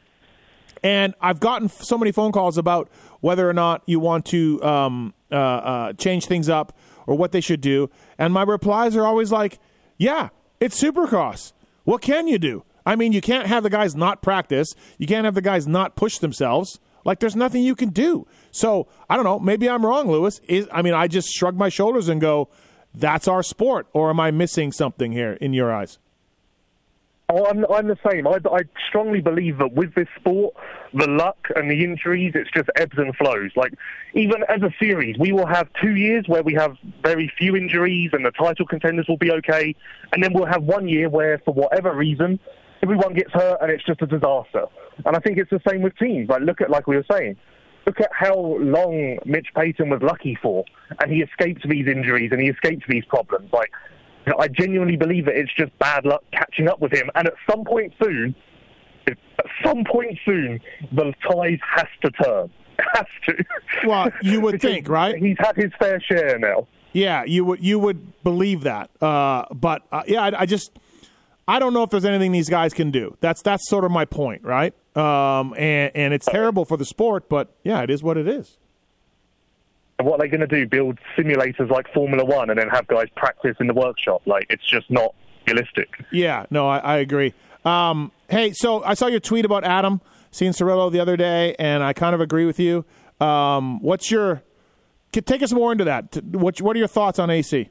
And 0.83 1.14
I've 1.21 1.40
gotten 1.40 1.69
so 1.69 1.99
many 1.99 2.11
phone 2.11 2.33
calls 2.33 2.57
about 2.57 2.90
whether 3.21 3.49
or 3.49 3.52
not 3.52 3.83
you 3.87 4.00
want 4.00 4.25
to 4.26 4.62
um, 4.62 5.14
uh, 5.30 5.35
uh, 5.35 5.92
change 5.95 6.26
things 6.26 6.49
up 6.49 6.76
or 7.07 7.16
what 7.16 7.33
they 7.33 7.40
should 7.40 7.61
do. 7.61 7.90
And 8.19 8.33
my 8.33 8.42
replies 8.42 8.97
are 8.97 9.04
always 9.04 9.30
like, 9.30 9.59
yeah, 9.99 10.30
it's 10.59 10.83
Supercross. 10.83 11.52
What 11.85 12.00
can 12.00 12.28
you 12.28 12.38
do? 12.38 12.64
I 12.87 12.97
mean, 12.97 13.12
you 13.12 13.21
can't 13.21 13.47
have 13.47 13.62
the 13.62 13.71
guys 13.71 13.95
not 13.95 14.23
practice. 14.23 14.75
You 14.99 15.07
can't 15.07 15.26
have 15.26 15.35
the 15.35 15.42
guys 15.42 15.66
not 15.66 15.97
push 15.97 16.19
themselves. 16.19 16.80
Like, 17.04 17.21
there's 17.21 17.37
nothing 17.37 17.62
you 17.62 17.75
can 17.75 17.90
do. 17.90 18.26
So, 18.50 18.88
I 19.09 19.16
don't 19.16 19.25
know. 19.25 19.38
Maybe 19.38 19.69
I'm 19.69 19.85
wrong, 19.85 20.11
Lewis. 20.11 20.40
Is, 20.49 20.69
I 20.73 20.83
mean, 20.83 20.95
I 20.95 21.09
just 21.09 21.28
shrug 21.28 21.57
my 21.57 21.69
shoulders 21.69 22.09
and 22.09 22.21
go, 22.21 22.49
that's 22.95 23.28
our 23.28 23.42
sport. 23.42 23.87
Or 23.92 24.11
am 24.11 24.21
I 24.21 24.30
missing 24.30 24.73
something 24.73 25.12
here 25.12 25.33
in 25.33 25.52
your 25.52 25.73
eyes? 25.73 25.99
Oh, 27.33 27.47
I'm, 27.47 27.64
I'm 27.73 27.87
the 27.87 27.99
same. 28.11 28.26
I, 28.26 28.38
I 28.52 28.62
strongly 28.88 29.21
believe 29.21 29.59
that 29.59 29.73
with 29.73 29.95
this 29.95 30.09
sport, 30.19 30.52
the 30.92 31.07
luck 31.07 31.38
and 31.54 31.71
the 31.71 31.85
injuries, 31.85 32.33
it's 32.35 32.50
just 32.50 32.69
ebbs 32.75 32.99
and 32.99 33.14
flows. 33.14 33.52
Like, 33.54 33.73
even 34.14 34.42
as 34.49 34.62
a 34.62 34.75
series, 34.80 35.16
we 35.16 35.30
will 35.30 35.47
have 35.47 35.69
two 35.80 35.95
years 35.95 36.25
where 36.26 36.42
we 36.42 36.54
have 36.54 36.76
very 37.02 37.33
few 37.38 37.54
injuries 37.54 38.11
and 38.12 38.26
the 38.26 38.33
title 38.33 38.66
contenders 38.66 39.07
will 39.09 39.16
be 39.16 39.30
okay. 39.30 39.76
And 40.12 40.25
then 40.25 40.33
we'll 40.33 40.47
have 40.47 40.64
one 40.64 40.88
year 40.88 41.09
where, 41.09 41.38
for 41.45 41.54
whatever 41.54 41.95
reason, 41.95 42.40
everyone 42.83 43.15
gets 43.15 43.33
hurt 43.33 43.59
and 43.61 43.71
it's 43.71 43.85
just 43.85 44.03
a 44.03 44.07
disaster. 44.07 44.67
And 45.05 45.17
I 45.17 45.21
think 45.21 45.39
it's 45.39 45.51
the 45.51 45.61
same 45.69 45.83
with 45.83 45.97
teams. 45.99 46.29
Like, 46.29 46.43
look 46.43 46.61
at, 46.61 46.71
like 46.71 46.87
we 46.87 46.97
were 46.97 47.07
saying, 47.11 47.37
look 47.87 48.01
at 48.01 48.11
how 48.13 48.35
long 48.35 49.19
Mitch 49.25 49.49
Payton 49.55 49.91
was 49.91 50.03
lucky 50.03 50.39
for. 50.43 50.65
And 51.01 51.11
he 51.13 51.23
escaped 51.23 51.69
these 51.69 51.87
injuries 51.87 52.31
and 52.33 52.41
he 52.41 52.49
escaped 52.49 52.85
these 52.89 53.05
problems. 53.07 53.51
Like, 53.53 53.71
I 54.39 54.49
genuinely 54.49 54.97
believe 54.97 55.27
that 55.27 55.37
it's 55.37 55.53
just 55.55 55.77
bad 55.79 56.05
luck 56.05 56.23
catching 56.33 56.69
up 56.69 56.81
with 56.81 56.93
him. 56.93 57.11
And 57.15 57.27
at 57.27 57.35
some 57.51 57.65
point 57.65 57.93
soon, 58.03 58.35
at 59.07 59.17
some 59.65 59.85
point 59.85 60.19
soon, 60.25 60.61
the 60.93 61.13
tide 61.29 61.61
has 61.77 61.87
to 62.03 62.11
turn. 62.11 62.51
Has 62.95 63.05
to. 63.27 63.45
Well, 63.87 64.11
you 64.23 64.41
would 64.41 64.63
think, 64.63 64.89
right? 64.89 65.15
He's 65.15 65.37
had 65.39 65.55
his 65.55 65.71
fair 65.79 66.01
share 66.01 66.39
now. 66.39 66.67
Yeah, 66.93 67.25
you 67.25 67.45
would 67.45 67.63
you 67.63 67.79
would 67.79 68.23
believe 68.25 68.63
that. 68.63 68.89
Uh, 69.03 69.45
but 69.53 69.83
uh, 69.93 70.03
yeah, 70.07 70.23
I, 70.23 70.41
I 70.41 70.47
just 70.47 70.73
I 71.50 71.59
don't 71.59 71.75
know 71.75 71.83
if 71.83 71.90
there's 71.90 72.04
anything 72.04 72.30
these 72.30 72.49
guys 72.49 72.73
can 72.73 72.92
do. 72.92 73.16
That's 73.21 73.42
that's 73.42 73.69
sort 73.69 73.85
of 73.85 73.90
my 73.90 74.04
point, 74.04 74.45
right? 74.45 74.73
Um, 74.97 75.52
and 75.59 75.90
and 75.97 76.14
it's 76.14 76.26
terrible 76.26 76.64
for 76.64 76.76
the 76.76 76.85
sport, 76.85 77.28
but 77.28 77.52
yeah, 77.64 77.83
it 77.83 77.90
is 77.90 78.04
what 78.04 78.16
it 78.16 78.28
is. 78.28 78.57
And 79.99 80.07
what 80.07 80.21
are 80.21 80.23
they 80.23 80.28
going 80.28 80.42
to 80.42 80.47
do? 80.47 80.64
Build 80.69 81.00
simulators 81.19 81.69
like 81.69 81.92
Formula 81.92 82.25
One 82.25 82.50
and 82.50 82.59
then 82.61 82.69
have 82.69 82.87
guys 82.87 83.09
practice 83.16 83.57
in 83.59 83.66
the 83.66 83.75
workshop? 83.75 84.23
Like, 84.26 84.47
it's 84.49 84.64
just 84.64 84.88
not 84.92 85.12
realistic. 85.49 85.88
Yeah, 86.12 86.47
no, 86.50 86.69
I, 86.69 86.78
I 86.78 86.97
agree. 86.99 87.35
Um, 87.64 88.12
hey, 88.28 88.52
so 88.52 88.85
I 88.85 88.95
saw 88.95 89.09
your 89.09 89.19
tweet 89.19 89.45
about 89.45 89.64
Adam 89.64 90.00
Cianciarulo 90.33 90.92
the 90.92 91.00
other 91.00 91.16
day, 91.16 91.57
and 91.59 91.83
I 91.83 91.92
kind 91.95 92.14
of 92.14 92.21
agree 92.21 92.47
with 92.47 92.61
you. 92.61 92.85
Um, 93.21 93.83
what's 93.83 94.09
your 94.12 94.45
take 95.12 95.42
us 95.42 95.52
more 95.52 95.73
into 95.73 95.85
that? 95.85 96.23
What 96.25 96.62
what 96.62 96.76
are 96.76 96.78
your 96.78 96.88
thoughts 96.88 97.19
on 97.19 97.28
AC? 97.28 97.69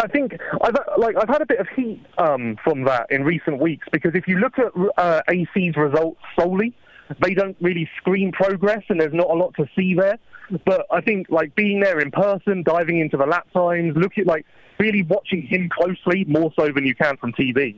I 0.00 0.08
think 0.08 0.32
I've 0.62 0.74
like 0.96 1.16
I've 1.16 1.28
had 1.28 1.42
a 1.42 1.46
bit 1.46 1.60
of 1.60 1.68
heat 1.76 2.00
um, 2.16 2.56
from 2.64 2.84
that 2.84 3.06
in 3.10 3.22
recent 3.22 3.60
weeks 3.60 3.86
because 3.92 4.12
if 4.14 4.26
you 4.26 4.38
look 4.38 4.58
at 4.58 4.72
uh, 4.96 5.20
AC's 5.28 5.76
results 5.76 6.20
solely, 6.38 6.74
they 7.20 7.34
don't 7.34 7.56
really 7.60 7.88
screen 7.98 8.32
progress, 8.32 8.82
and 8.88 8.98
there's 8.98 9.12
not 9.12 9.28
a 9.28 9.34
lot 9.34 9.54
to 9.56 9.66
see 9.76 9.94
there. 9.94 10.18
But 10.64 10.86
I 10.90 11.00
think 11.02 11.26
like 11.28 11.54
being 11.54 11.80
there 11.80 12.00
in 12.00 12.10
person, 12.10 12.62
diving 12.62 12.98
into 12.98 13.16
the 13.16 13.26
lap 13.26 13.46
times, 13.52 13.94
looking 13.94 14.24
like 14.24 14.46
really 14.78 15.02
watching 15.02 15.42
him 15.42 15.68
closely 15.68 16.24
more 16.24 16.50
so 16.58 16.70
than 16.74 16.86
you 16.86 16.94
can 16.94 17.16
from 17.18 17.32
TV. 17.32 17.76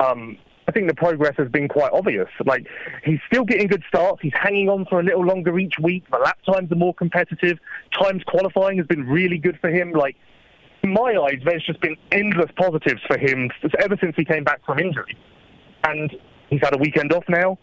Um, 0.00 0.36
I 0.68 0.72
think 0.72 0.88
the 0.88 0.94
progress 0.94 1.34
has 1.38 1.48
been 1.48 1.68
quite 1.68 1.92
obvious. 1.92 2.28
Like 2.44 2.66
he's 3.04 3.20
still 3.26 3.44
getting 3.44 3.68
good 3.68 3.84
starts. 3.88 4.20
He's 4.20 4.32
hanging 4.34 4.68
on 4.68 4.84
for 4.86 5.00
a 5.00 5.02
little 5.02 5.24
longer 5.24 5.58
each 5.58 5.74
week. 5.82 6.04
The 6.10 6.18
lap 6.18 6.38
times 6.44 6.70
are 6.70 6.76
more 6.76 6.94
competitive. 6.94 7.58
Times 7.98 8.22
qualifying 8.26 8.76
has 8.78 8.86
been 8.86 9.06
really 9.06 9.38
good 9.38 9.58
for 9.60 9.70
him. 9.70 9.92
Like 9.92 10.16
in 10.84 10.92
my 10.92 11.16
eyes, 11.20 11.40
there's 11.44 11.64
just 11.64 11.80
been 11.80 11.96
endless 12.12 12.50
positives 12.56 13.00
for 13.06 13.18
him 13.18 13.50
ever 13.80 13.96
since 14.00 14.14
he 14.16 14.24
came 14.24 14.44
back 14.44 14.64
from 14.64 14.78
injury. 14.78 15.16
And 15.82 16.14
he's 16.50 16.60
had 16.60 16.74
a 16.74 16.78
weekend 16.78 17.12
off 17.12 17.24
now. 17.28 17.58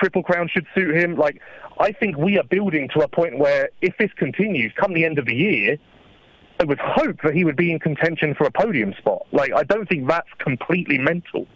Triple 0.00 0.22
Crown 0.22 0.48
should 0.52 0.66
suit 0.74 0.94
him. 0.94 1.16
Like, 1.16 1.40
I 1.80 1.92
think 1.92 2.16
we 2.16 2.38
are 2.38 2.44
building 2.44 2.88
to 2.94 3.00
a 3.00 3.08
point 3.08 3.38
where 3.38 3.70
if 3.82 3.96
this 3.98 4.10
continues, 4.16 4.72
come 4.76 4.94
the 4.94 5.04
end 5.04 5.18
of 5.18 5.26
the 5.26 5.34
year, 5.34 5.78
I 6.60 6.64
would 6.64 6.78
hope 6.78 7.22
that 7.24 7.34
he 7.34 7.44
would 7.44 7.56
be 7.56 7.72
in 7.72 7.78
contention 7.78 8.34
for 8.34 8.44
a 8.46 8.50
podium 8.50 8.94
spot. 8.98 9.26
Like, 9.32 9.52
I 9.52 9.62
don't 9.64 9.88
think 9.88 10.06
that's 10.06 10.28
completely 10.38 10.98
mental. 10.98 11.46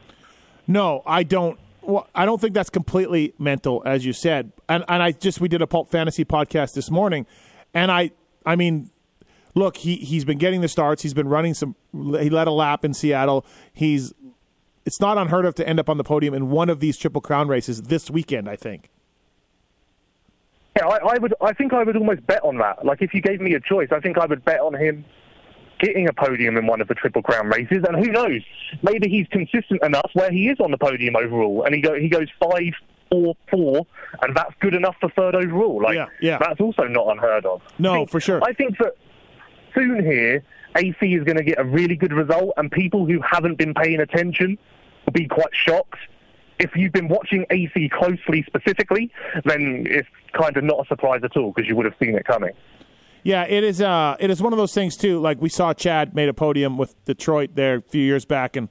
No, 0.66 1.02
I 1.07 1.23
don't. 1.25 1.59
Well, 1.83 2.09
I 2.14 2.25
don't 2.25 2.40
think 2.40 2.54
that's 2.54 2.71
completely 2.71 3.35
mental, 3.38 3.83
as 3.85 4.07
you 4.07 4.12
said. 4.12 4.52
And 4.69 4.85
and 4.87 5.02
I 5.02 5.11
just 5.11 5.40
we 5.40 5.49
did 5.49 5.61
a 5.61 5.66
pulp 5.66 5.90
fantasy 5.90 6.25
podcast 6.25 6.75
this 6.75 6.88
morning, 6.88 7.26
and 7.75 7.90
I 7.90 8.12
I 8.47 8.54
mean, 8.54 8.92
look, 9.55 9.77
he 9.79 9.97
he's 9.97 10.25
been 10.25 10.39
getting 10.39 10.61
the 10.61 10.69
starts. 10.69 11.03
He's 11.03 11.15
been 11.15 11.29
running 11.29 11.55
some. 11.55 11.75
He 11.93 12.31
led 12.31 12.47
a 12.47 12.53
lap 12.53 12.85
in 12.85 12.95
Seattle. 12.95 13.45
He's. 13.73 14.13
It's 14.85 15.01
not 15.01 15.17
unheard 15.17 15.45
of 15.45 15.55
to 15.57 15.69
end 15.69 15.79
up 15.79 15.89
on 15.89 15.97
the 15.97 16.03
podium 16.05 16.35
in 16.35 16.51
one 16.51 16.69
of 16.69 16.81
these 16.81 16.97
Triple 16.97 17.21
Crown 17.21 17.47
races 17.49 17.83
this 17.83 18.11
weekend. 18.11 18.49
I 18.49 18.57
think. 18.57 18.91
Yeah, 20.77 20.87
I, 20.89 21.15
I 21.15 21.19
would. 21.19 21.35
I 21.41 21.53
think 21.53 21.73
I 21.73 21.83
would 21.85 21.97
almost 21.97 22.27
bet 22.27 22.43
on 22.45 22.59
that. 22.59 22.85
Like, 22.85 23.03
if 23.03 23.13
you 23.15 23.21
gave 23.21 23.41
me 23.41 23.55
a 23.55 23.61
choice, 23.61 23.89
I 23.93 24.01
think 24.01 24.19
I 24.19 24.27
would 24.27 24.45
bet 24.45 24.61
on 24.61 24.75
him 24.75 25.05
getting 25.81 26.09
a 26.09 26.13
podium 26.13 26.57
in 26.57 26.67
one 26.67 26.81
of 26.81 26.89
the 26.89 26.95
Triple 26.95 27.23
Crown 27.23 27.49
races. 27.49 27.85
And 27.87 27.97
who 28.05 28.11
knows? 28.11 28.41
Maybe 28.83 29.09
he's 29.09 29.27
consistent 29.29 29.83
enough 29.83 30.11
where 30.15 30.31
he 30.31 30.49
is 30.49 30.59
on 30.61 30.71
the 30.71 30.79
podium 30.79 31.15
overall, 31.17 31.65
and 31.65 31.75
he 31.75 31.81
go 31.83 31.95
he 31.95 32.09
goes 32.09 32.29
five, 32.41 32.73
four, 33.11 33.35
four, 33.51 33.87
and 34.23 34.35
that's 34.35 34.55
good 34.61 34.75
enough 34.75 34.97
for 35.01 35.11
third 35.11 35.35
overall. 35.35 35.83
Like, 35.83 35.97
Yeah, 35.97 36.07
yeah. 36.23 36.39
that's 36.39 36.61
also 36.61 36.85
not 36.85 37.09
unheard 37.09 37.45
of. 37.45 37.61
No, 37.79 37.95
think- 37.95 38.11
for 38.11 38.21
sure. 38.21 38.43
I 38.43 38.53
think 38.55 38.79
that 38.79 38.95
soon 39.75 40.05
here, 40.05 40.43
AC 40.76 41.14
is 41.14 41.25
going 41.25 41.37
to 41.37 41.45
get 41.45 41.59
a 41.59 41.64
really 41.64 41.97
good 41.97 42.12
result, 42.12 42.55
and 42.57 42.71
people 42.71 43.07
who 43.07 43.21
haven't 43.21 43.59
been 43.59 43.75
paying 43.75 44.00
attention 44.00 44.59
will 45.05 45.12
be 45.12 45.26
quite 45.26 45.52
shocked. 45.52 45.99
If 46.59 46.76
you've 46.76 46.93
been 46.93 47.09
watching 47.09 47.45
AC 47.50 47.91
closely 47.93 48.45
specifically, 48.47 49.11
then 49.45 49.87
it's 49.88 50.09
kind 50.33 50.57
of 50.57 50.64
not 50.64 50.85
a 50.85 50.87
surprise 50.87 51.21
at 51.25 51.37
all 51.37 51.52
because 51.52 51.69
you 51.69 51.76
would 51.76 51.87
have 51.87 51.95
seen 52.00 52.14
it 52.14 52.25
coming. 52.25 52.52
Yeah, 53.25 53.45
it 53.45 53.64
is. 53.64 53.81
Uh, 53.81 54.17
it 54.19 54.31
is 54.31 54.43
one 54.43 54.52
of 54.52 54.59
those 54.59 54.75
things 54.75 54.97
too. 54.97 55.21
Like 55.21 55.41
we 55.41 55.49
saw, 55.49 55.73
Chad 55.73 56.14
made 56.14 56.29
a 56.29 56.35
podium 56.35 56.76
with 56.76 56.95
Detroit 57.05 57.50
there 57.55 57.76
a 57.76 57.83
few 57.83 58.02
years 58.02 58.25
back, 58.25 58.57
and 58.57 58.69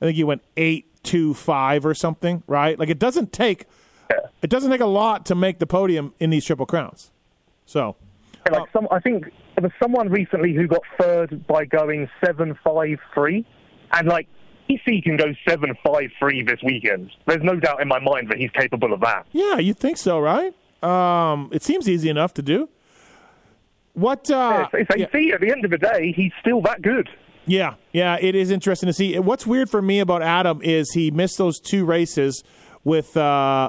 I 0.00 0.06
think 0.06 0.16
he 0.16 0.24
went 0.24 0.42
eight 0.56 1.02
two 1.02 1.34
five 1.34 1.84
or 1.84 1.94
something. 1.94 2.42
Right? 2.46 2.78
Like 2.78 2.88
it 2.88 2.98
doesn't 2.98 3.32
take 3.32 3.66
it 4.42 4.50
doesn't 4.50 4.70
take 4.70 4.80
a 4.80 4.86
lot 4.86 5.26
to 5.26 5.34
make 5.34 5.58
the 5.58 5.66
podium 5.66 6.14
in 6.18 6.30
these 6.30 6.44
triple 6.44 6.66
crowns. 6.66 7.12
So 7.66 7.96
Yeah, 8.50 8.58
Like 8.58 8.72
some, 8.72 8.88
I 8.90 8.98
think 8.98 9.32
there 9.54 9.62
was 9.62 9.72
someone 9.82 10.08
recently 10.08 10.54
who 10.54 10.66
got 10.66 10.82
third 10.98 11.46
by 11.46 11.64
going 11.64 12.08
seven 12.24 12.58
five 12.64 12.98
three, 13.14 13.46
and 13.92 14.08
like 14.08 14.28
AC 14.68 15.02
can 15.02 15.16
go 15.16 15.32
seven 15.48 15.74
five 15.84 16.10
three 16.18 16.42
this 16.42 16.60
weekend. 16.62 17.10
There's 17.26 17.42
no 17.42 17.56
doubt 17.56 17.80
in 17.82 17.88
my 17.88 17.98
mind 17.98 18.30
that 18.30 18.38
he's 18.38 18.50
capable 18.50 18.92
of 18.92 19.00
that. 19.00 19.26
yeah, 19.32 19.58
you 19.58 19.74
think 19.74 19.98
so, 19.98 20.18
right? 20.18 20.54
Um, 20.82 21.50
it 21.52 21.62
seems 21.62 21.88
easy 21.88 22.08
enough 22.08 22.34
to 22.34 22.42
do. 22.42 22.68
What? 23.94 24.30
Uh, 24.30 24.68
it's, 24.72 24.88
it's 24.90 25.12
yeah. 25.14 25.34
At 25.34 25.40
the 25.40 25.50
end 25.50 25.64
of 25.64 25.70
the 25.70 25.78
day, 25.78 26.12
he's 26.16 26.32
still 26.40 26.60
that 26.62 26.82
good. 26.82 27.08
Yeah, 27.44 27.74
yeah, 27.92 28.18
it 28.20 28.34
is 28.34 28.50
interesting 28.50 28.86
to 28.86 28.92
see. 28.92 29.18
What's 29.18 29.46
weird 29.46 29.68
for 29.68 29.82
me 29.82 29.98
about 29.98 30.22
Adam 30.22 30.62
is 30.62 30.92
he 30.92 31.10
missed 31.10 31.38
those 31.38 31.58
two 31.58 31.84
races 31.84 32.44
with 32.84 33.16
uh, 33.16 33.20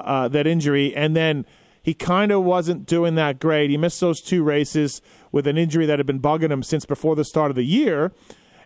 uh, 0.04 0.28
that 0.28 0.46
injury, 0.46 0.94
and 0.94 1.16
then 1.16 1.44
he 1.82 1.92
kind 1.92 2.32
of 2.32 2.44
wasn't 2.44 2.86
doing 2.86 3.16
that 3.16 3.40
great. 3.40 3.70
He 3.70 3.76
missed 3.76 4.00
those 4.00 4.20
two 4.20 4.42
races 4.42 5.02
with 5.34 5.48
an 5.48 5.58
injury 5.58 5.84
that 5.84 5.98
had 5.98 6.06
been 6.06 6.20
bugging 6.20 6.52
him 6.52 6.62
since 6.62 6.86
before 6.86 7.16
the 7.16 7.24
start 7.24 7.50
of 7.50 7.56
the 7.56 7.64
year, 7.64 8.12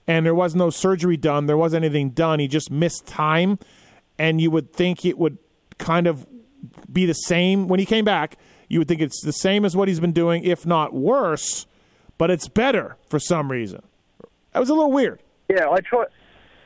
and 0.07 0.27
there 0.27 0.35
was 0.35 0.55
no 0.55 0.69
surgery 0.69 1.17
done. 1.17 1.47
There 1.47 1.57
wasn't 1.57 1.83
anything 1.83 2.11
done. 2.11 2.41
He 2.41 2.47
just 2.47 2.71
missed 2.71 3.07
time, 3.07 3.59
and 4.19 4.39
you 4.39 4.51
would 4.51 4.71
think 4.75 5.07
it 5.07 5.17
would 5.17 5.39
kind 5.79 6.07
of 6.07 6.27
be 6.93 7.07
the 7.07 7.15
same 7.15 7.69
when 7.69 7.81
he 7.81 7.87
came 7.87 8.05
back. 8.05 8.37
You 8.69 8.81
would 8.81 8.89
think 8.89 9.01
it's 9.01 9.25
the 9.25 9.33
same 9.33 9.65
as 9.65 9.75
what 9.75 9.89
he's 9.89 9.99
been 9.99 10.13
doing, 10.13 10.45
if 10.45 10.67
not 10.67 10.93
worse, 10.93 11.67
but 12.19 12.31
it's 12.31 12.49
better 12.49 12.99
for 13.09 13.19
some 13.19 13.51
reason. 13.51 13.81
That 14.53 14.61
was 14.61 14.69
a 14.69 14.75
little 14.75 14.93
weird. 14.93 15.23
Yeah, 15.49 15.71
I 15.71 15.81
try. 15.81 16.05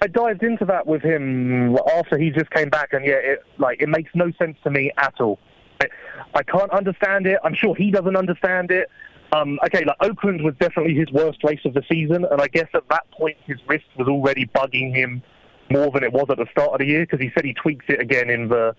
I 0.01 0.09
dived 0.09 0.43
into 0.43 0.65
that 0.65 0.85
with 0.85 1.03
him 1.03 1.79
after 1.97 2.19
he 2.19 2.31
just 2.31 2.51
came 2.51 2.71
back, 2.71 2.93
and 2.93 3.05
yeah, 3.05 3.21
it 3.23 3.45
like 3.59 3.81
it 3.81 3.89
makes 3.89 4.11
no 4.17 4.33
sense 4.33 4.57
to 4.65 4.71
me 4.71 4.91
at 4.97 5.15
all. 5.21 5.39
I, 5.81 5.87
I 6.35 6.43
can't 6.43 6.73
understand 6.73 7.29
it. 7.29 7.39
I'm 7.45 7.55
sure 7.55 7.77
he 7.77 7.93
doesn't 7.93 8.17
understand 8.17 8.73
it. 8.73 8.91
Um, 9.33 9.59
okay, 9.65 9.85
like 9.85 9.97
Oakland 10.01 10.43
was 10.43 10.55
definitely 10.61 10.95
his 10.95 11.11
worst 11.11 11.43
race 11.43 11.61
of 11.65 11.73
the 11.73 11.83
season, 11.91 12.27
and 12.31 12.41
I 12.41 12.49
guess 12.49 12.69
at 12.75 12.87
that 12.91 13.11
point 13.11 13.37
his 13.47 13.57
wrist 13.67 13.87
was 13.97 14.07
already 14.07 14.47
bugging 14.47 14.95
him 14.95 15.23
more 15.71 15.91
than 15.91 16.05
it 16.05 16.13
was 16.13 16.27
at 16.29 16.37
the 16.37 16.47
start 16.51 16.73
of 16.73 16.79
the 16.81 16.87
year 16.87 17.01
because 17.01 17.21
he 17.21 17.31
said 17.35 17.45
he 17.45 17.55
tweaked 17.55 17.89
it 17.89 18.01
again 18.01 18.29
in 18.29 18.49
the 18.49 18.77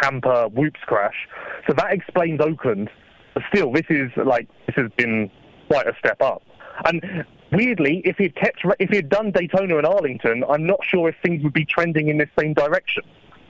Tampa 0.00 0.48
Whoops 0.48 0.80
crash. 0.86 1.28
So 1.66 1.74
that 1.74 1.92
explains 1.92 2.40
Oakland. 2.40 2.88
But 3.34 3.42
still, 3.52 3.72
this 3.72 3.84
is 3.90 4.10
like 4.16 4.48
this 4.66 4.76
has 4.76 4.90
been 4.96 5.30
quite 5.68 5.86
a 5.86 5.94
step 5.98 6.20
up. 6.22 6.42
And 6.86 7.26
weirdly, 7.52 8.00
if 8.06 8.16
he'd 8.16 8.34
kept, 8.34 8.62
if 8.78 8.88
he'd 8.88 9.10
done 9.10 9.32
Daytona 9.32 9.76
and 9.76 9.86
Arlington, 9.86 10.44
I'm 10.48 10.66
not 10.66 10.80
sure 10.82 11.10
if 11.10 11.16
things 11.22 11.42
would 11.44 11.52
be 11.52 11.66
trending 11.66 12.08
in 12.08 12.16
this 12.16 12.30
same 12.38 12.54
direction. 12.54 13.02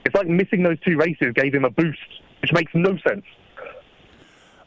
It's 0.05 0.15
like 0.15 0.27
missing 0.27 0.63
those 0.63 0.79
two 0.81 0.97
races 0.97 1.33
gave 1.33 1.55
him 1.55 1.63
a 1.63 1.69
boost, 1.69 2.21
which 2.41 2.51
makes 2.51 2.73
no 2.75 2.97
sense. 2.97 3.23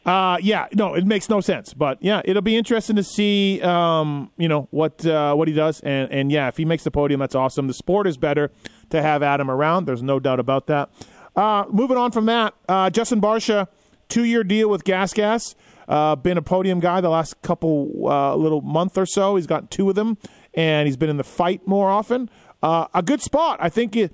Uh, 0.05 0.37
yeah, 0.39 0.67
no, 0.73 0.93
it 0.93 1.05
makes 1.05 1.29
no 1.29 1.41
sense. 1.41 1.73
But 1.73 1.97
yeah, 1.99 2.21
it'll 2.25 2.43
be 2.43 2.55
interesting 2.55 2.95
to 2.95 3.03
see, 3.03 3.59
um, 3.61 4.31
you 4.37 4.47
know, 4.47 4.67
what 4.69 5.03
uh, 5.05 5.33
what 5.33 5.47
he 5.47 5.53
does, 5.53 5.79
and 5.81 6.11
and 6.11 6.31
yeah, 6.31 6.47
if 6.47 6.57
he 6.57 6.65
makes 6.65 6.83
the 6.83 6.91
podium, 6.91 7.19
that's 7.19 7.33
awesome. 7.35 7.67
The 7.67 7.73
sport 7.73 8.05
is 8.05 8.17
better 8.17 8.51
to 8.91 9.01
have 9.01 9.23
Adam 9.23 9.49
around. 9.49 9.85
There's 9.85 10.03
no 10.03 10.19
doubt 10.19 10.39
about 10.39 10.67
that. 10.67 10.89
Uh, 11.35 11.65
moving 11.69 11.97
on 11.97 12.11
from 12.11 12.27
that, 12.27 12.53
uh, 12.69 12.89
Justin 12.89 13.19
Barcia, 13.19 13.67
two 14.07 14.23
year 14.23 14.43
deal 14.43 14.69
with 14.69 14.83
Gas 14.83 15.11
Gas. 15.11 15.55
Uh, 15.87 16.15
been 16.15 16.37
a 16.37 16.41
podium 16.41 16.79
guy 16.79 17.01
the 17.01 17.09
last 17.09 17.41
couple 17.41 17.91
uh, 18.07 18.35
little 18.35 18.61
month 18.61 18.97
or 18.97 19.05
so. 19.05 19.35
He's 19.35 19.47
got 19.47 19.69
two 19.69 19.89
of 19.89 19.95
them, 19.95 20.17
and 20.53 20.87
he's 20.87 20.97
been 20.97 21.09
in 21.09 21.17
the 21.17 21.23
fight 21.23 21.67
more 21.67 21.89
often. 21.89 22.29
Uh, 22.63 22.87
a 22.93 23.03
good 23.03 23.21
spot, 23.21 23.57
I 23.59 23.69
think. 23.69 23.95
It, 23.95 24.13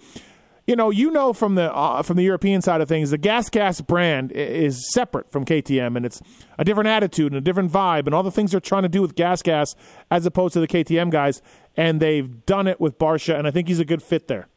you 0.72 0.78
know, 0.78 0.90
you 0.90 1.12
know 1.12 1.34
from 1.34 1.56
the 1.56 1.72
uh, 1.76 2.02
from 2.02 2.16
the 2.16 2.24
European 2.24 2.62
side 2.62 2.80
of 2.80 2.88
things, 2.88 3.12
the 3.12 3.18
Gas 3.18 3.50
Gas 3.50 3.82
brand 3.82 4.32
is 4.32 4.90
separate 4.94 5.30
from 5.30 5.44
KTM, 5.44 5.98
and 5.98 6.06
it's 6.06 6.22
a 6.58 6.64
different 6.64 6.88
attitude 6.88 7.34
and 7.34 7.38
a 7.38 7.42
different 7.42 7.70
vibe, 7.70 8.06
and 8.06 8.16
all 8.16 8.24
the 8.24 8.32
things 8.32 8.52
they're 8.52 8.62
trying 8.62 8.84
to 8.84 8.90
do 8.90 9.02
with 9.02 9.14
Gas 9.14 9.42
Gas 9.42 9.76
as 10.10 10.26
opposed 10.26 10.54
to 10.54 10.62
the 10.62 10.70
KTM 10.70 11.12
guys, 11.12 11.42
and 11.76 12.00
they've 12.00 12.46
done 12.46 12.68
it 12.68 12.80
with 12.80 12.98
Barcia, 12.98 13.38
and 13.38 13.46
I 13.46 13.52
think 13.52 13.68
he's 13.68 13.82
a 13.82 13.86
good 13.86 14.02
fit 14.02 14.30
there. 14.30 14.48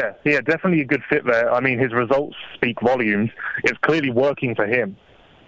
Yeah, 0.00 0.14
yeah, 0.24 0.40
definitely 0.40 0.80
a 0.80 0.84
good 0.84 1.04
fit 1.08 1.24
there. 1.24 1.54
I 1.54 1.60
mean, 1.60 1.78
his 1.78 1.92
results 1.92 2.34
speak 2.54 2.80
volumes. 2.80 3.30
It's 3.62 3.78
clearly 3.82 4.10
working 4.10 4.56
for 4.56 4.66
him. 4.66 4.96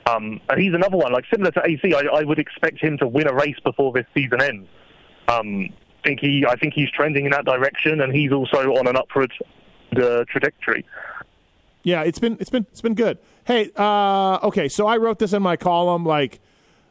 Um, 0.07 0.41
and 0.49 0.61
he's 0.61 0.75
another 0.75 0.97
one, 0.97 1.13
like 1.13 1.25
similar 1.29 1.51
to 1.51 1.63
AC. 1.65 1.93
I, 1.93 2.03
I 2.19 2.23
would 2.23 2.39
expect 2.39 2.79
him 2.81 2.99
to 2.99 3.09
win 3.09 3.27
a 3.27 3.35
race 3.35 3.59
before 3.65 3.93
this 3.93 4.07
season 4.15 4.41
ends. 4.41 4.69
Um, 5.27 5.71
think 6.05 6.21
he, 6.21 6.45
I 6.49 6.57
think 6.57 6.75
he's 6.75 6.91
trending 6.91 7.25
in 7.25 7.33
that 7.33 7.45
direction, 7.45 8.01
and 8.01 8.15
he's 8.15 8.33
also 8.33 8.75
on 8.75 8.87
an 8.87 8.97
upward 8.97 9.33
uh, 9.97 10.25
trajectory. 10.29 10.85
Yeah, 11.83 12.03
it's 12.03 12.19
been 12.19 12.37
it's 12.41 12.51
been 12.51 12.67
it's 12.71 12.81
been 12.81 12.95
good. 12.95 13.19
Hey, 13.45 13.71
uh, 13.77 14.39
okay, 14.45 14.69
so 14.69 14.87
I 14.87 14.99
wrote 14.99 15.19
this 15.19 15.33
in 15.33 15.43
my 15.43 15.57
column. 15.57 16.05
Like, 16.05 16.41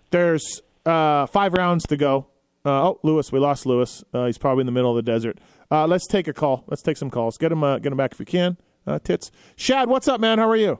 there's 0.09 0.61
uh, 0.85 1.25
five 1.27 1.53
rounds 1.53 1.85
to 1.87 1.97
go. 1.97 2.27
Uh, 2.65 2.89
oh, 2.89 2.99
Lewis, 3.01 3.31
we 3.31 3.39
lost 3.39 3.65
Lewis. 3.65 4.03
Uh, 4.13 4.25
he's 4.25 4.37
probably 4.37 4.61
in 4.61 4.65
the 4.65 4.71
middle 4.71 4.95
of 4.95 5.03
the 5.03 5.09
desert. 5.11 5.39
Uh, 5.71 5.87
let's 5.87 6.05
take 6.07 6.27
a 6.27 6.33
call. 6.33 6.63
Let's 6.67 6.81
take 6.81 6.97
some 6.97 7.09
calls. 7.09 7.37
Get 7.37 7.51
him 7.51 7.63
uh, 7.63 7.79
get 7.79 7.91
him 7.91 7.97
back 7.97 8.11
if 8.11 8.19
you 8.19 8.25
can. 8.25 8.57
Uh, 8.85 8.99
tits. 8.99 9.31
Chad, 9.55 9.87
what's 9.87 10.07
up, 10.07 10.19
man? 10.19 10.39
How 10.39 10.49
are 10.49 10.55
you? 10.55 10.79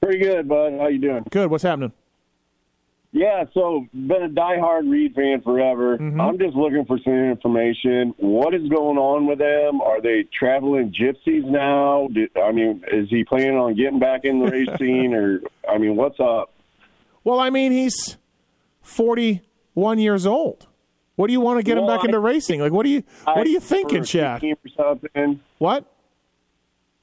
Pretty 0.00 0.18
good, 0.18 0.48
bud. 0.48 0.72
How 0.78 0.88
you 0.88 0.98
doing? 0.98 1.24
Good. 1.30 1.50
What's 1.50 1.64
happening? 1.64 1.92
Yeah, 3.12 3.44
so 3.54 3.86
been 3.94 4.22
a 4.24 4.28
diehard 4.28 4.90
Reed 4.90 5.14
fan 5.14 5.40
forever. 5.40 5.96
Mm-hmm. 5.96 6.20
I'm 6.20 6.38
just 6.38 6.54
looking 6.54 6.84
for 6.84 6.98
some 7.02 7.12
information. 7.14 8.14
What 8.18 8.54
is 8.54 8.68
going 8.68 8.98
on 8.98 9.26
with 9.26 9.38
them? 9.38 9.80
Are 9.80 10.02
they 10.02 10.24
traveling 10.38 10.92
gypsies 10.92 11.44
now? 11.44 12.08
Did, 12.12 12.36
I 12.36 12.52
mean, 12.52 12.84
is 12.92 13.08
he 13.08 13.24
planning 13.24 13.56
on 13.56 13.74
getting 13.74 13.98
back 13.98 14.24
in 14.24 14.40
the 14.40 14.46
race 14.50 14.68
scene, 14.78 15.14
or 15.14 15.40
I 15.68 15.78
mean, 15.78 15.96
what's 15.96 16.20
up? 16.20 16.52
Well, 17.24 17.40
I 17.40 17.48
mean, 17.50 17.72
he's 17.72 18.18
41 18.82 19.98
years 19.98 20.26
old. 20.26 20.66
What 21.16 21.28
do 21.28 21.32
you 21.32 21.40
want 21.40 21.58
to 21.58 21.62
get 21.62 21.78
him 21.78 21.86
Well, 21.86 21.96
back 21.96 22.04
into 22.04 22.18
racing? 22.18 22.60
Like, 22.60 22.72
what 22.72 22.84
do 22.84 22.90
you 22.90 23.02
what 23.24 23.46
are 23.46 23.50
you 23.50 23.60
thinking, 23.60 24.04
Chad? 24.04 24.42
What? 25.58 25.90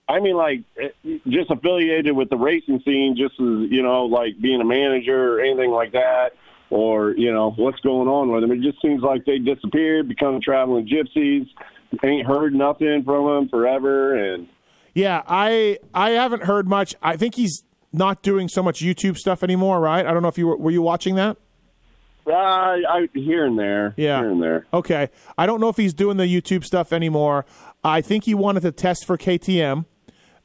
I 0.09 0.19
mean, 0.19 0.35
like 0.35 0.61
eh, 0.81 0.89
just 1.27 1.49
affiliated 1.49 2.15
with 2.15 2.29
the 2.29 2.35
racing 2.37 2.81
scene, 2.85 3.15
just 3.17 3.33
as 3.39 3.71
you 3.71 3.81
know, 3.81 4.05
like 4.05 4.39
being 4.41 4.59
a 4.61 4.65
manager 4.65 5.35
or 5.37 5.41
anything 5.41 5.71
like 5.71 5.93
that, 5.93 6.31
or 6.69 7.11
you 7.11 7.31
know, 7.33 7.51
what's 7.51 7.79
going 7.81 8.07
on 8.07 8.29
with 8.31 8.41
them? 8.41 8.51
It 8.51 8.61
just 8.61 8.81
seems 8.81 9.01
like 9.01 9.25
they 9.25 9.39
disappeared, 9.39 10.09
become 10.09 10.41
traveling 10.41 10.87
gypsies. 10.87 11.47
Ain't 12.03 12.25
heard 12.27 12.53
nothing 12.55 13.03
from 13.05 13.25
them 13.27 13.49
forever, 13.49 14.15
and 14.33 14.47
Yeah, 14.93 15.21
I 15.27 15.77
I 15.93 16.11
haven't 16.11 16.43
heard 16.43 16.67
much. 16.67 16.95
I 17.01 17.15
think 17.17 17.35
he's 17.35 17.63
not 17.93 18.23
doing 18.23 18.47
so 18.49 18.63
much 18.63 18.81
YouTube 18.81 19.17
stuff 19.17 19.43
anymore, 19.43 19.79
right? 19.79 20.05
I 20.05 20.11
don't 20.13 20.23
know 20.23 20.27
if 20.27 20.37
you 20.37 20.47
were, 20.47 20.57
were 20.57 20.71
you 20.71 20.81
watching 20.81 21.13
that? 21.15 21.37
uh, 22.25 22.31
I 22.31 23.07
here 23.13 23.45
and 23.45 23.59
there, 23.59 23.93
Yeah. 23.97 24.19
here 24.19 24.29
and 24.31 24.41
there. 24.41 24.65
Okay. 24.73 25.09
I 25.37 25.45
don't 25.45 25.59
know 25.61 25.69
if 25.69 25.77
he's 25.77 25.93
doing 25.93 26.17
the 26.17 26.25
YouTube 26.25 26.63
stuff 26.63 26.91
anymore. 26.93 27.45
I 27.83 28.01
think 28.01 28.23
he 28.23 28.33
wanted 28.33 28.61
to 28.61 28.71
test 28.71 29.05
for 29.05 29.17
KTM. 29.17 29.85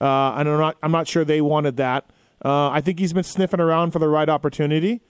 Uh, 0.00 0.34
and 0.36 0.48
I'm 0.48 0.58
not. 0.58 0.76
I'm 0.82 0.92
not 0.92 1.08
sure 1.08 1.24
they 1.24 1.40
wanted 1.40 1.76
that. 1.78 2.06
Uh, 2.44 2.68
I 2.70 2.80
think 2.80 2.98
he's 3.00 3.12
been 3.12 3.24
sniffing 3.24 3.60
around 3.60 3.90
for 3.90 3.98
the 3.98 4.08
right 4.08 4.28
opportunity. 4.28 5.00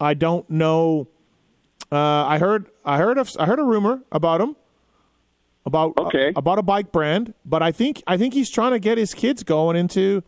I 0.00 0.14
don't 0.14 0.48
know. 0.48 1.08
Uh, 1.92 1.96
I 2.26 2.38
heard. 2.38 2.70
I 2.84 2.98
heard. 2.98 3.18
Of, 3.18 3.30
I 3.38 3.46
heard 3.46 3.58
a 3.58 3.64
rumor 3.64 4.02
about 4.12 4.40
him. 4.40 4.56
About 5.66 5.92
Okay. 5.98 6.32
about 6.34 6.58
a 6.58 6.62
bike 6.62 6.90
brand, 6.90 7.34
but 7.44 7.62
I 7.62 7.70
think 7.70 8.02
I 8.06 8.16
think 8.16 8.32
he's 8.32 8.48
trying 8.48 8.72
to 8.72 8.78
get 8.78 8.96
his 8.96 9.12
kids 9.12 9.42
going 9.42 9.76
into, 9.76 10.22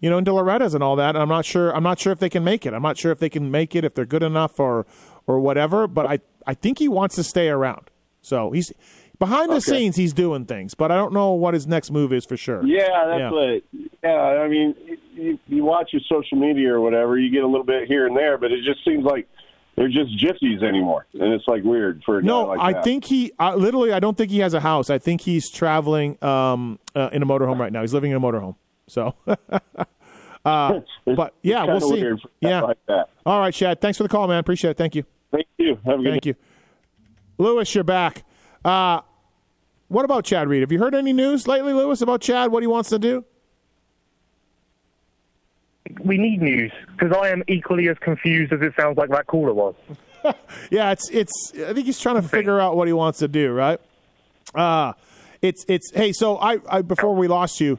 you 0.00 0.08
know, 0.08 0.18
into 0.18 0.32
Loretta's 0.32 0.72
and 0.72 0.84
all 0.84 0.94
that. 0.96 1.16
And 1.16 1.18
I'm 1.18 1.28
not 1.28 1.44
sure. 1.44 1.74
I'm 1.74 1.82
not 1.82 1.98
sure 1.98 2.12
if 2.12 2.20
they 2.20 2.30
can 2.30 2.44
make 2.44 2.64
it. 2.64 2.72
I'm 2.72 2.82
not 2.82 2.96
sure 2.96 3.10
if 3.10 3.18
they 3.18 3.28
can 3.28 3.50
make 3.50 3.74
it 3.74 3.84
if 3.84 3.94
they're 3.94 4.06
good 4.06 4.22
enough 4.22 4.60
or 4.60 4.86
or 5.26 5.40
whatever. 5.40 5.88
But 5.88 6.06
I 6.06 6.20
I 6.46 6.54
think 6.54 6.78
he 6.78 6.86
wants 6.86 7.16
to 7.16 7.24
stay 7.24 7.48
around. 7.48 7.90
So 8.22 8.52
he's 8.52 8.72
behind 9.18 9.50
the 9.50 9.60
scenes. 9.60 9.96
He's 9.96 10.12
doing 10.12 10.44
things, 10.46 10.74
but 10.74 10.90
I 10.92 10.96
don't 10.96 11.12
know 11.12 11.32
what 11.32 11.54
his 11.54 11.66
next 11.66 11.90
move 11.90 12.12
is 12.12 12.24
for 12.24 12.36
sure. 12.36 12.64
Yeah, 12.66 12.86
that's 13.06 13.18
Yeah. 13.20 13.30
what. 13.30 13.62
Yeah, 14.02 14.10
I 14.42 14.48
mean, 14.48 14.74
you, 15.14 15.38
you 15.48 15.64
watch 15.64 15.90
his 15.92 16.02
social 16.08 16.38
media 16.38 16.72
or 16.74 16.80
whatever, 16.80 17.18
you 17.18 17.30
get 17.30 17.42
a 17.42 17.46
little 17.46 17.64
bit 17.66 17.88
here 17.88 18.06
and 18.06 18.16
there, 18.16 18.38
but 18.38 18.52
it 18.52 18.64
just 18.64 18.84
seems 18.84 19.04
like 19.04 19.28
they're 19.76 19.88
just 19.88 20.16
gypsies 20.18 20.62
anymore, 20.62 21.06
and 21.14 21.32
it's 21.32 21.46
like 21.48 21.62
weird 21.64 22.02
for 22.04 22.18
a 22.18 22.22
guy 22.22 22.26
No, 22.26 22.44
like 22.46 22.58
I 22.60 22.72
that. 22.74 22.84
think 22.84 23.04
he 23.04 23.32
uh, 23.38 23.54
literally. 23.54 23.92
I 23.92 24.00
don't 24.00 24.16
think 24.16 24.30
he 24.30 24.38
has 24.40 24.54
a 24.54 24.60
house. 24.60 24.90
I 24.90 24.98
think 24.98 25.20
he's 25.20 25.50
traveling 25.50 26.22
um, 26.22 26.78
uh, 26.96 27.10
in 27.12 27.22
a 27.22 27.26
motorhome 27.26 27.58
right 27.58 27.72
now. 27.72 27.80
He's 27.82 27.94
living 27.94 28.10
in 28.10 28.16
a 28.16 28.20
motorhome. 28.20 28.56
So, 28.88 29.14
uh, 30.44 30.80
but 31.04 31.34
yeah, 31.42 31.64
we'll 31.64 31.80
see. 31.80 32.04
Yeah. 32.40 32.62
like 32.62 32.78
that. 32.86 33.10
All 33.26 33.38
right, 33.40 33.52
Chad. 33.54 33.80
Thanks 33.80 33.98
for 33.98 34.02
the 34.04 34.08
call, 34.08 34.26
man. 34.28 34.38
Appreciate 34.38 34.72
it. 34.72 34.76
Thank 34.78 34.94
you. 34.94 35.04
Thank 35.30 35.46
you. 35.58 35.78
Have 35.84 36.00
a 36.00 36.02
good 36.02 36.10
Thank 36.12 36.26
you, 36.26 36.34
Lewis. 37.38 37.74
You're 37.74 37.84
back. 37.84 38.24
Uh, 38.64 39.00
what 39.88 40.04
about 40.04 40.24
Chad 40.24 40.48
Reed? 40.48 40.60
Have 40.60 40.72
you 40.72 40.78
heard 40.78 40.94
any 40.94 41.12
news 41.12 41.46
lately, 41.48 41.72
Lewis, 41.72 42.00
about 42.00 42.20
Chad? 42.20 42.52
What 42.52 42.62
he 42.62 42.66
wants 42.66 42.88
to 42.90 42.98
do? 42.98 43.24
We 46.04 46.18
need 46.18 46.42
news 46.42 46.70
because 46.92 47.16
I 47.16 47.28
am 47.30 47.42
equally 47.48 47.88
as 47.88 47.96
confused 47.98 48.52
as 48.52 48.60
it 48.60 48.74
sounds 48.78 48.98
like 48.98 49.10
that 49.10 49.26
caller 49.26 49.54
was. 49.54 49.74
Yeah, 50.70 50.90
it's 50.90 51.08
it's. 51.10 51.52
I 51.54 51.72
think 51.72 51.86
he's 51.86 52.00
trying 52.00 52.20
to 52.20 52.28
figure 52.28 52.60
out 52.60 52.76
what 52.76 52.86
he 52.88 52.92
wants 52.92 53.20
to 53.20 53.28
do. 53.28 53.52
Right? 53.52 53.80
Uh 54.52 54.92
it's 55.40 55.64
it's. 55.68 55.90
Hey, 55.94 56.12
so 56.12 56.36
I, 56.38 56.58
I 56.68 56.82
before 56.82 57.14
we 57.14 57.28
lost 57.28 57.60
you, 57.60 57.78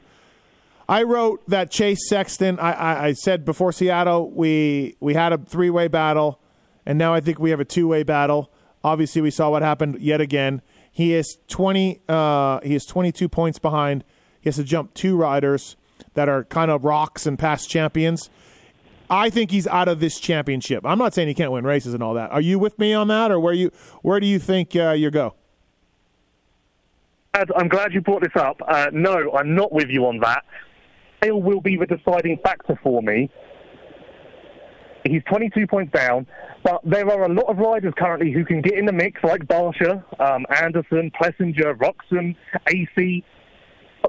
I 0.87 1.03
wrote 1.03 1.47
that 1.49 1.69
Chase 1.69 2.07
Sexton. 2.07 2.57
I, 2.59 2.71
I, 2.71 3.05
I 3.07 3.13
said 3.13 3.45
before 3.45 3.71
Seattle 3.71 4.31
we 4.31 4.95
we 4.99 5.13
had 5.13 5.33
a 5.33 5.37
three 5.37 5.69
way 5.69 5.87
battle, 5.87 6.39
and 6.85 6.97
now 6.97 7.13
I 7.13 7.19
think 7.19 7.39
we 7.39 7.49
have 7.51 7.59
a 7.59 7.65
two 7.65 7.87
way 7.87 8.03
battle. 8.03 8.49
Obviously, 8.83 9.21
we 9.21 9.31
saw 9.31 9.49
what 9.49 9.61
happened 9.61 9.99
yet 9.99 10.21
again. 10.21 10.61
He 10.91 11.13
is 11.13 11.37
twenty. 11.47 12.01
Uh, 12.07 12.59
he 12.61 12.75
is 12.75 12.85
twenty 12.85 13.11
two 13.11 13.29
points 13.29 13.59
behind. 13.59 14.03
He 14.41 14.49
has 14.49 14.55
to 14.55 14.63
jump 14.63 14.93
two 14.93 15.15
riders 15.15 15.75
that 16.13 16.29
are 16.29 16.43
kind 16.45 16.71
of 16.71 16.83
rocks 16.83 17.25
and 17.25 17.37
past 17.37 17.69
champions. 17.69 18.29
I 19.09 19.29
think 19.29 19.49
he's 19.49 19.65
out 19.67 19.87
of 19.87 19.99
this 19.99 20.19
championship. 20.19 20.85
I'm 20.85 20.99
not 20.99 21.13
saying 21.13 21.27
he 21.27 21.33
can't 21.33 21.51
win 21.51 21.65
races 21.65 21.93
and 21.93 22.03
all 22.03 22.13
that. 22.13 22.31
Are 22.31 22.41
you 22.41 22.59
with 22.59 22.77
me 22.77 22.93
on 22.93 23.07
that, 23.07 23.31
or 23.31 23.39
where 23.39 23.53
you 23.53 23.71
where 24.01 24.19
do 24.19 24.27
you 24.27 24.39
think 24.39 24.75
uh, 24.75 24.91
you 24.91 25.09
go? 25.11 25.33
I'm 27.33 27.69
glad 27.69 27.93
you 27.93 28.01
brought 28.01 28.21
this 28.21 28.35
up. 28.35 28.59
Uh, 28.67 28.87
no, 28.91 29.31
I'm 29.31 29.55
not 29.55 29.71
with 29.71 29.89
you 29.89 30.05
on 30.07 30.19
that. 30.19 30.43
Dale 31.21 31.41
will 31.41 31.61
be 31.61 31.77
the 31.77 31.85
deciding 31.85 32.37
factor 32.43 32.77
for 32.81 33.01
me. 33.01 33.29
He's 35.05 35.23
22 35.29 35.67
points 35.67 35.93
down, 35.93 36.27
but 36.63 36.81
there 36.83 37.09
are 37.09 37.23
a 37.23 37.33
lot 37.33 37.45
of 37.45 37.57
riders 37.57 37.93
currently 37.97 38.31
who 38.31 38.43
can 38.43 38.61
get 38.61 38.73
in 38.73 38.85
the 38.85 38.91
mix, 38.91 39.23
like 39.23 39.45
Barcia, 39.45 40.03
um, 40.19 40.45
Anderson, 40.61 41.11
Plessinger, 41.11 41.75
Roczen, 41.77 42.35
AC. 42.67 43.23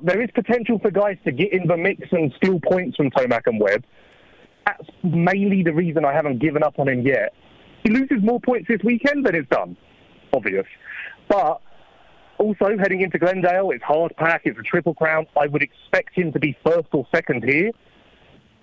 There 0.02 0.20
is 0.20 0.30
potential 0.34 0.78
for 0.78 0.90
guys 0.90 1.16
to 1.24 1.32
get 1.32 1.52
in 1.52 1.66
the 1.66 1.76
mix 1.76 2.08
and 2.10 2.32
steal 2.36 2.58
points 2.60 2.96
from 2.96 3.10
Tomac 3.10 3.42
and 3.46 3.60
Webb. 3.60 3.84
That's 4.66 4.88
mainly 5.02 5.62
the 5.62 5.72
reason 5.72 6.04
I 6.04 6.12
haven't 6.12 6.38
given 6.38 6.62
up 6.62 6.78
on 6.78 6.88
him 6.88 7.02
yet. 7.02 7.34
He 7.84 7.90
loses 7.90 8.22
more 8.22 8.40
points 8.40 8.68
this 8.68 8.82
weekend 8.84 9.26
than 9.26 9.34
it's 9.34 9.48
done, 9.48 9.76
obvious. 10.32 10.66
But 11.28 11.60
also, 12.38 12.76
heading 12.78 13.02
into 13.02 13.18
Glendale, 13.18 13.70
it's 13.70 13.84
hard 13.84 14.14
pack, 14.16 14.42
it's 14.44 14.58
a 14.58 14.62
triple 14.62 14.94
crown. 14.94 15.26
I 15.38 15.46
would 15.46 15.62
expect 15.62 16.14
him 16.14 16.32
to 16.32 16.38
be 16.38 16.56
first 16.64 16.88
or 16.92 17.06
second 17.14 17.44
here. 17.44 17.70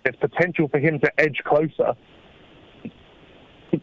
There's 0.04 0.16
potential 0.16 0.68
for 0.68 0.80
him 0.80 1.00
to 1.00 1.20
edge 1.20 1.42
closer. 1.46 1.96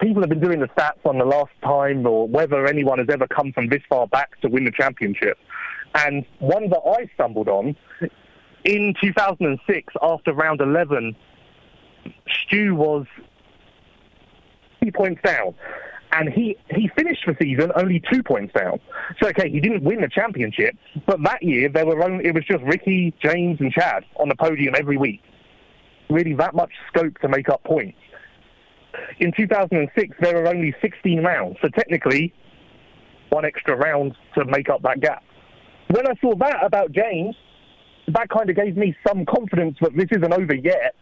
People 0.01 0.23
have 0.23 0.31
been 0.31 0.40
doing 0.40 0.61
the 0.61 0.68
stats 0.68 1.05
on 1.05 1.18
the 1.18 1.25
last 1.25 1.53
time 1.62 2.07
or 2.07 2.27
whether 2.27 2.66
anyone 2.66 2.99
has 2.99 3.09
ever 3.11 3.27
come 3.27 3.53
from 3.53 3.68
this 3.68 3.83
far 3.88 4.07
back 4.07 4.40
to 4.40 4.49
win 4.49 4.64
the 4.64 4.70
championship. 4.70 5.38
And 5.94 6.25
one 6.38 6.70
that 6.70 6.81
I 6.81 7.09
stumbled 7.14 7.49
on 7.49 7.77
in 8.64 8.94
2006 9.01 9.94
after 10.03 10.33
round 10.33 10.61
11, 10.61 11.14
Stu 12.47 12.75
was 12.75 13.07
three 14.81 14.90
points 14.90 15.20
down. 15.23 15.55
And 16.12 16.33
he, 16.33 16.57
he 16.70 16.88
finished 16.97 17.25
the 17.27 17.37
season 17.40 17.73
only 17.75 18.03
two 18.12 18.23
points 18.23 18.55
down. 18.55 18.79
So, 19.20 19.29
okay, 19.29 19.51
he 19.51 19.61
didn't 19.61 19.83
win 19.83 20.01
the 20.01 20.09
championship, 20.09 20.77
but 21.07 21.18
that 21.25 21.42
year 21.42 21.68
there 21.68 21.85
were 21.85 22.03
only, 22.05 22.25
it 22.25 22.35
was 22.35 22.44
just 22.44 22.62
Ricky, 22.62 23.12
James, 23.20 23.61
and 23.61 23.73
Chad 23.73 24.05
on 24.16 24.29
the 24.29 24.37
podium 24.37 24.75
every 24.77 24.97
week. 24.97 25.23
Really, 26.09 26.35
that 26.35 26.55
much 26.55 26.70
scope 26.88 27.18
to 27.20 27.29
make 27.29 27.49
up 27.49 27.64
points. 27.64 27.99
In 29.20 29.33
2006, 29.37 30.16
there 30.20 30.35
were 30.35 30.48
only 30.48 30.74
16 30.80 31.22
rounds, 31.22 31.57
so 31.62 31.68
technically, 31.68 32.33
one 33.30 33.44
extra 33.44 33.76
round 33.76 34.14
to 34.37 34.44
make 34.44 34.68
up 34.68 34.83
that 34.83 35.00
gap. 35.00 35.22
When 35.88 36.07
I 36.07 36.14
saw 36.20 36.35
that 36.37 36.64
about 36.64 36.92
James, 36.92 37.37
that 38.09 38.28
kind 38.28 38.50
of 38.50 38.57
gave 38.57 38.76
me 38.76 38.94
some 39.07 39.24
confidence 39.26 39.76
that 39.80 39.96
this 39.96 40.09
isn't 40.11 40.33
over 40.33 40.54
yet. 40.54 40.94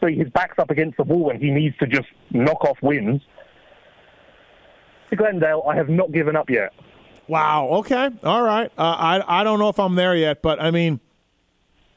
So 0.00 0.08
his 0.08 0.28
back's 0.30 0.58
up 0.58 0.70
against 0.70 0.96
the 0.96 1.04
wall 1.04 1.30
and 1.30 1.40
he 1.40 1.50
needs 1.50 1.76
to 1.78 1.86
just 1.86 2.08
knock 2.30 2.64
off 2.64 2.76
wins. 2.82 3.22
To 5.10 5.16
Glendale, 5.16 5.62
I 5.68 5.76
have 5.76 5.88
not 5.88 6.10
given 6.12 6.36
up 6.36 6.50
yet. 6.50 6.72
Wow. 7.28 7.68
Okay. 7.68 8.10
All 8.24 8.42
right. 8.42 8.70
Uh, 8.76 8.82
I 8.82 9.40
I 9.40 9.44
don't 9.44 9.58
know 9.58 9.68
if 9.68 9.78
I'm 9.78 9.94
there 9.94 10.16
yet, 10.16 10.42
but 10.42 10.60
I 10.60 10.70
mean, 10.70 11.00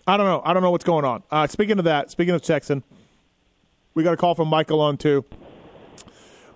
I 0.05 0.17
don't 0.17 0.27
know. 0.27 0.41
I 0.45 0.53
don't 0.53 0.61
know 0.61 0.71
what's 0.71 0.83
going 0.83 1.05
on. 1.05 1.23
Uh, 1.31 1.47
speaking 1.47 1.79
of 1.79 1.85
that, 1.85 2.11
speaking 2.11 2.35
of 2.35 2.45
Sexton, 2.45 2.83
we 3.95 4.03
got 4.03 4.13
a 4.13 4.17
call 4.17 4.35
from 4.35 4.49
Michael 4.49 4.81
on 4.81 4.97
too. 4.97 5.25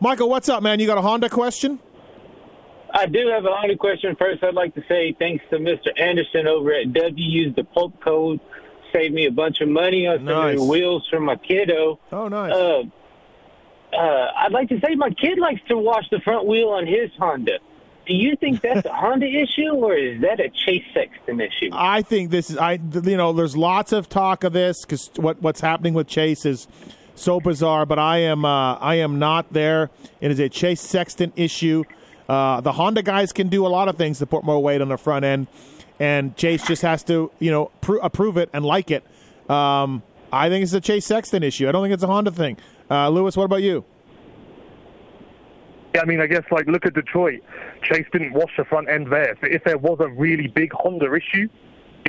Michael, 0.01 0.29
what's 0.29 0.47
up, 0.49 0.61
man? 0.61 0.79
You 0.79 0.85
got 0.85 0.97
a 0.97 1.01
Honda 1.01 1.29
question? 1.29 1.79
I 2.93 3.05
do 3.05 3.27
have 3.29 3.45
a 3.45 3.49
Honda 3.49 3.75
question. 3.77 4.15
First, 4.17 4.43
I'd 4.43 4.53
like 4.53 4.75
to 4.75 4.83
say 4.87 5.15
thanks 5.17 5.43
to 5.49 5.57
Mr. 5.57 5.87
Anderson 5.97 6.47
over 6.47 6.73
at 6.73 6.91
W. 6.93 7.43
Used 7.43 7.55
the 7.55 7.63
pulp 7.63 7.99
code, 8.01 8.39
saved 8.93 9.13
me 9.13 9.25
a 9.25 9.31
bunch 9.31 9.61
of 9.61 9.69
money 9.69 10.05
on 10.05 10.17
some 10.17 10.25
Nice. 10.25 10.57
new 10.57 10.65
wheels 10.65 11.07
for 11.09 11.19
my 11.19 11.35
kiddo. 11.37 11.99
Oh, 12.11 12.27
nice. 12.27 12.51
Uh, 12.51 12.83
uh, 13.95 14.31
I'd 14.37 14.51
like 14.51 14.69
to 14.69 14.79
say 14.81 14.95
my 14.95 15.09
kid 15.11 15.37
likes 15.39 15.61
to 15.69 15.77
wash 15.77 16.09
the 16.11 16.19
front 16.19 16.45
wheel 16.45 16.69
on 16.69 16.85
his 16.87 17.09
Honda. 17.17 17.59
Do 18.05 18.15
you 18.15 18.35
think 18.35 18.61
that's 18.63 18.85
a 18.85 18.93
Honda 18.93 19.27
issue 19.27 19.69
or 19.71 19.95
is 19.95 20.21
that 20.21 20.39
a 20.39 20.49
Chase 20.49 20.83
Sexton 20.93 21.39
issue? 21.39 21.69
I 21.71 22.01
think 22.01 22.31
this 22.31 22.49
is 22.49 22.57
I 22.57 22.73
you 22.73 23.17
know 23.17 23.33
there's 23.33 23.55
lots 23.55 23.91
of 23.91 24.09
talk 24.09 24.43
of 24.43 24.51
this 24.53 24.81
because 24.83 25.09
what 25.15 25.41
what's 25.41 25.61
happening 25.61 25.93
with 25.93 26.07
Chase 26.07 26.45
is 26.45 26.67
so 27.19 27.39
bizarre. 27.39 27.85
But 27.85 27.99
I 27.99 28.19
am 28.19 28.45
uh, 28.45 28.75
I 28.75 28.95
am 28.95 29.19
not 29.19 29.51
there. 29.51 29.89
It 30.21 30.31
is 30.31 30.39
a 30.39 30.49
Chase 30.49 30.81
Sexton 30.81 31.33
issue. 31.35 31.83
Uh, 32.27 32.61
the 32.61 32.71
Honda 32.71 33.01
guys 33.01 33.33
can 33.33 33.49
do 33.49 33.65
a 33.65 33.69
lot 33.69 33.87
of 33.87 33.97
things 33.97 34.19
to 34.19 34.25
put 34.25 34.43
more 34.43 34.61
weight 34.61 34.81
on 34.81 34.89
the 34.89 34.97
front 34.97 35.25
end, 35.25 35.47
and 35.99 36.35
Chase 36.35 36.65
just 36.65 36.81
has 36.83 37.03
to 37.03 37.31
you 37.39 37.51
know 37.51 37.71
pr- 37.81 37.97
approve 37.97 38.37
it 38.37 38.49
and 38.53 38.65
like 38.65 38.91
it. 38.91 39.03
Um, 39.49 40.03
I 40.31 40.49
think 40.49 40.63
it's 40.63 40.73
a 40.73 40.81
Chase 40.81 41.05
Sexton 41.05 41.43
issue. 41.43 41.67
I 41.67 41.71
don't 41.71 41.83
think 41.83 41.93
it's 41.93 42.03
a 42.03 42.07
Honda 42.07 42.31
thing. 42.31 42.57
Uh, 42.89 43.09
Lewis, 43.09 43.35
what 43.35 43.45
about 43.45 43.61
you? 43.61 43.83
Yeah, 45.95 46.01
I 46.01 46.05
mean, 46.05 46.21
I 46.21 46.27
guess 46.27 46.43
like 46.51 46.67
look 46.67 46.85
at 46.85 46.93
Detroit. 46.93 47.41
Chase 47.81 48.05
didn't 48.11 48.33
wash 48.33 48.51
the 48.57 48.65
front 48.65 48.89
end 48.89 49.11
there. 49.11 49.35
So 49.41 49.47
if 49.49 49.63
there 49.63 49.77
was 49.77 49.99
a 49.99 50.07
really 50.07 50.47
big 50.47 50.71
Honda 50.73 51.13
issue, 51.13 51.49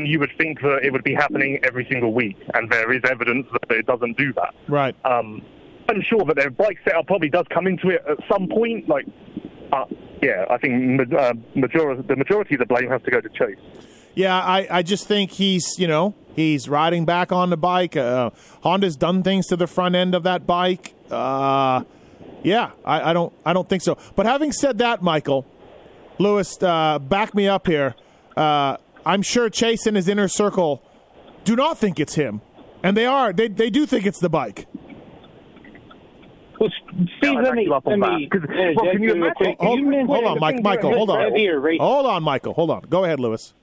you 0.06 0.18
would 0.18 0.32
think 0.38 0.60
that 0.60 0.80
it 0.82 0.92
would 0.92 1.04
be 1.04 1.14
happening 1.14 1.58
every 1.62 1.86
single 1.90 2.12
week, 2.12 2.36
and 2.54 2.70
there 2.70 2.92
is 2.92 3.02
evidence 3.04 3.46
that 3.52 3.76
it 3.76 3.86
doesn't 3.86 4.16
do 4.16 4.32
that. 4.34 4.54
Right. 4.68 4.94
Um, 5.04 5.42
I'm 5.88 6.02
sure 6.02 6.24
that 6.26 6.36
their 6.36 6.50
bike 6.50 6.78
setup 6.84 7.06
probably 7.06 7.30
does 7.30 7.46
come 7.50 7.66
into 7.66 7.88
it 7.88 8.04
at 8.08 8.18
some 8.30 8.48
point. 8.48 8.88
Like, 8.88 9.06
uh, 9.72 9.86
yeah, 10.22 10.44
I 10.48 10.58
think 10.58 11.12
uh, 11.12 11.34
majority, 11.54 12.02
the 12.02 12.16
majority 12.16 12.54
of 12.54 12.60
the 12.60 12.66
blame 12.66 12.88
has 12.90 13.02
to 13.02 13.10
go 13.10 13.20
to 13.20 13.28
Chase. 13.28 13.58
Yeah, 14.14 14.38
I, 14.38 14.66
I 14.70 14.82
just 14.82 15.06
think 15.06 15.30
he's, 15.30 15.78
you 15.78 15.86
know, 15.86 16.14
he's 16.34 16.68
riding 16.68 17.04
back 17.04 17.32
on 17.32 17.50
the 17.50 17.56
bike. 17.56 17.96
Uh, 17.96 18.30
Honda's 18.62 18.96
done 18.96 19.22
things 19.22 19.46
to 19.48 19.56
the 19.56 19.66
front 19.66 19.94
end 19.94 20.14
of 20.14 20.24
that 20.24 20.46
bike. 20.46 20.94
Uh, 21.10 21.84
yeah, 22.42 22.70
I, 22.84 23.10
I 23.10 23.12
don't 23.12 23.32
I 23.44 23.52
don't 23.52 23.68
think 23.68 23.82
so. 23.82 23.98
But 24.16 24.26
having 24.26 24.52
said 24.52 24.78
that, 24.78 25.02
Michael, 25.02 25.46
Lewis, 26.18 26.60
uh, 26.62 26.98
back 26.98 27.34
me 27.34 27.48
up 27.48 27.66
here. 27.66 27.94
I'm 29.10 29.22
sure 29.22 29.50
Chase 29.50 29.86
and 29.86 29.96
his 29.96 30.06
inner 30.08 30.28
circle 30.28 30.82
do 31.42 31.56
not 31.56 31.78
think 31.78 31.98
it's 31.98 32.14
him, 32.14 32.42
and 32.84 32.96
they 32.96 33.06
are. 33.06 33.32
They 33.32 33.48
they 33.48 33.68
do 33.68 33.84
think 33.84 34.06
it's 34.06 34.20
the 34.20 34.28
bike. 34.28 34.66
Well, 36.60 36.70
Steve, 37.18 37.36
I'd 37.38 37.44
let 37.44 37.54
me 37.54 37.66
let 37.68 37.86
on 37.86 37.98
that, 38.00 38.12
me 38.18 38.28
'cause, 38.28 38.42
interject 38.42 38.76
well, 38.80 38.92
can 38.92 39.02
you 39.02 39.12
imagine- 39.14 39.34
quick. 39.34 39.56
Hold, 39.60 39.80
hold 40.06 40.24
on, 40.26 40.38
Mike. 40.38 40.62
Michael, 40.62 40.92
hold 40.94 41.10
on. 41.10 41.32
Hold 41.80 42.06
on, 42.06 42.22
Michael. 42.22 42.52
Hold 42.54 42.70
on. 42.70 42.82
Go 42.88 43.04
ahead, 43.04 43.18
Lewis. 43.18 43.54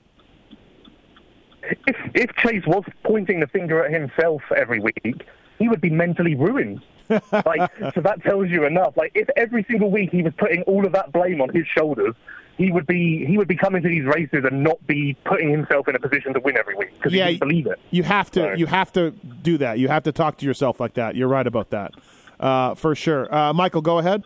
If 1.86 1.96
if 2.14 2.30
Chase 2.36 2.66
was 2.66 2.84
pointing 3.04 3.40
the 3.40 3.46
finger 3.46 3.84
at 3.84 3.92
himself 3.92 4.42
every 4.54 4.80
week, 4.80 5.22
he 5.58 5.68
would 5.68 5.80
be 5.80 5.90
mentally 5.90 6.34
ruined. 6.34 6.80
like, 7.32 7.70
so 7.94 8.00
that 8.02 8.22
tells 8.22 8.48
you 8.50 8.64
enough. 8.66 8.94
Like, 8.96 9.12
if 9.14 9.28
every 9.36 9.64
single 9.70 9.90
week 9.90 10.10
he 10.10 10.22
was 10.22 10.32
putting 10.36 10.62
all 10.64 10.84
of 10.84 10.92
that 10.92 11.10
blame 11.12 11.40
on 11.40 11.48
his 11.54 11.66
shoulders, 11.66 12.14
he 12.58 12.72
would 12.72 12.86
be 12.86 13.24
he 13.24 13.38
would 13.38 13.48
be 13.48 13.56
coming 13.56 13.82
to 13.82 13.88
these 13.88 14.04
races 14.04 14.44
and 14.44 14.64
not 14.64 14.84
be 14.86 15.16
putting 15.24 15.48
himself 15.50 15.88
in 15.88 15.94
a 15.94 15.98
position 15.98 16.34
to 16.34 16.40
win 16.40 16.58
every 16.58 16.74
week 16.74 16.92
because 16.96 17.12
Yeah, 17.12 17.26
he 17.26 17.38
didn't 17.38 17.48
believe 17.48 17.66
it. 17.66 17.78
You 17.90 18.02
have 18.02 18.30
to. 18.32 18.40
Sorry. 18.40 18.58
You 18.58 18.66
have 18.66 18.92
to 18.94 19.12
do 19.42 19.56
that. 19.58 19.78
You 19.78 19.88
have 19.88 20.02
to 20.02 20.12
talk 20.12 20.36
to 20.38 20.46
yourself 20.46 20.80
like 20.80 20.94
that. 20.94 21.14
You're 21.14 21.28
right 21.28 21.46
about 21.46 21.70
that, 21.70 21.94
uh, 22.40 22.74
for 22.74 22.94
sure. 22.94 23.32
Uh, 23.32 23.52
Michael, 23.54 23.80
go 23.80 23.98
ahead. 23.98 24.24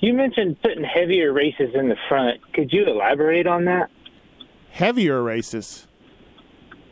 You 0.00 0.12
mentioned 0.12 0.60
putting 0.60 0.84
heavier 0.84 1.32
races 1.32 1.70
in 1.74 1.88
the 1.88 1.96
front. 2.08 2.40
Could 2.52 2.72
you 2.72 2.84
elaborate 2.84 3.46
on 3.46 3.64
that? 3.66 3.90
Heavier 4.70 5.22
races. 5.22 5.86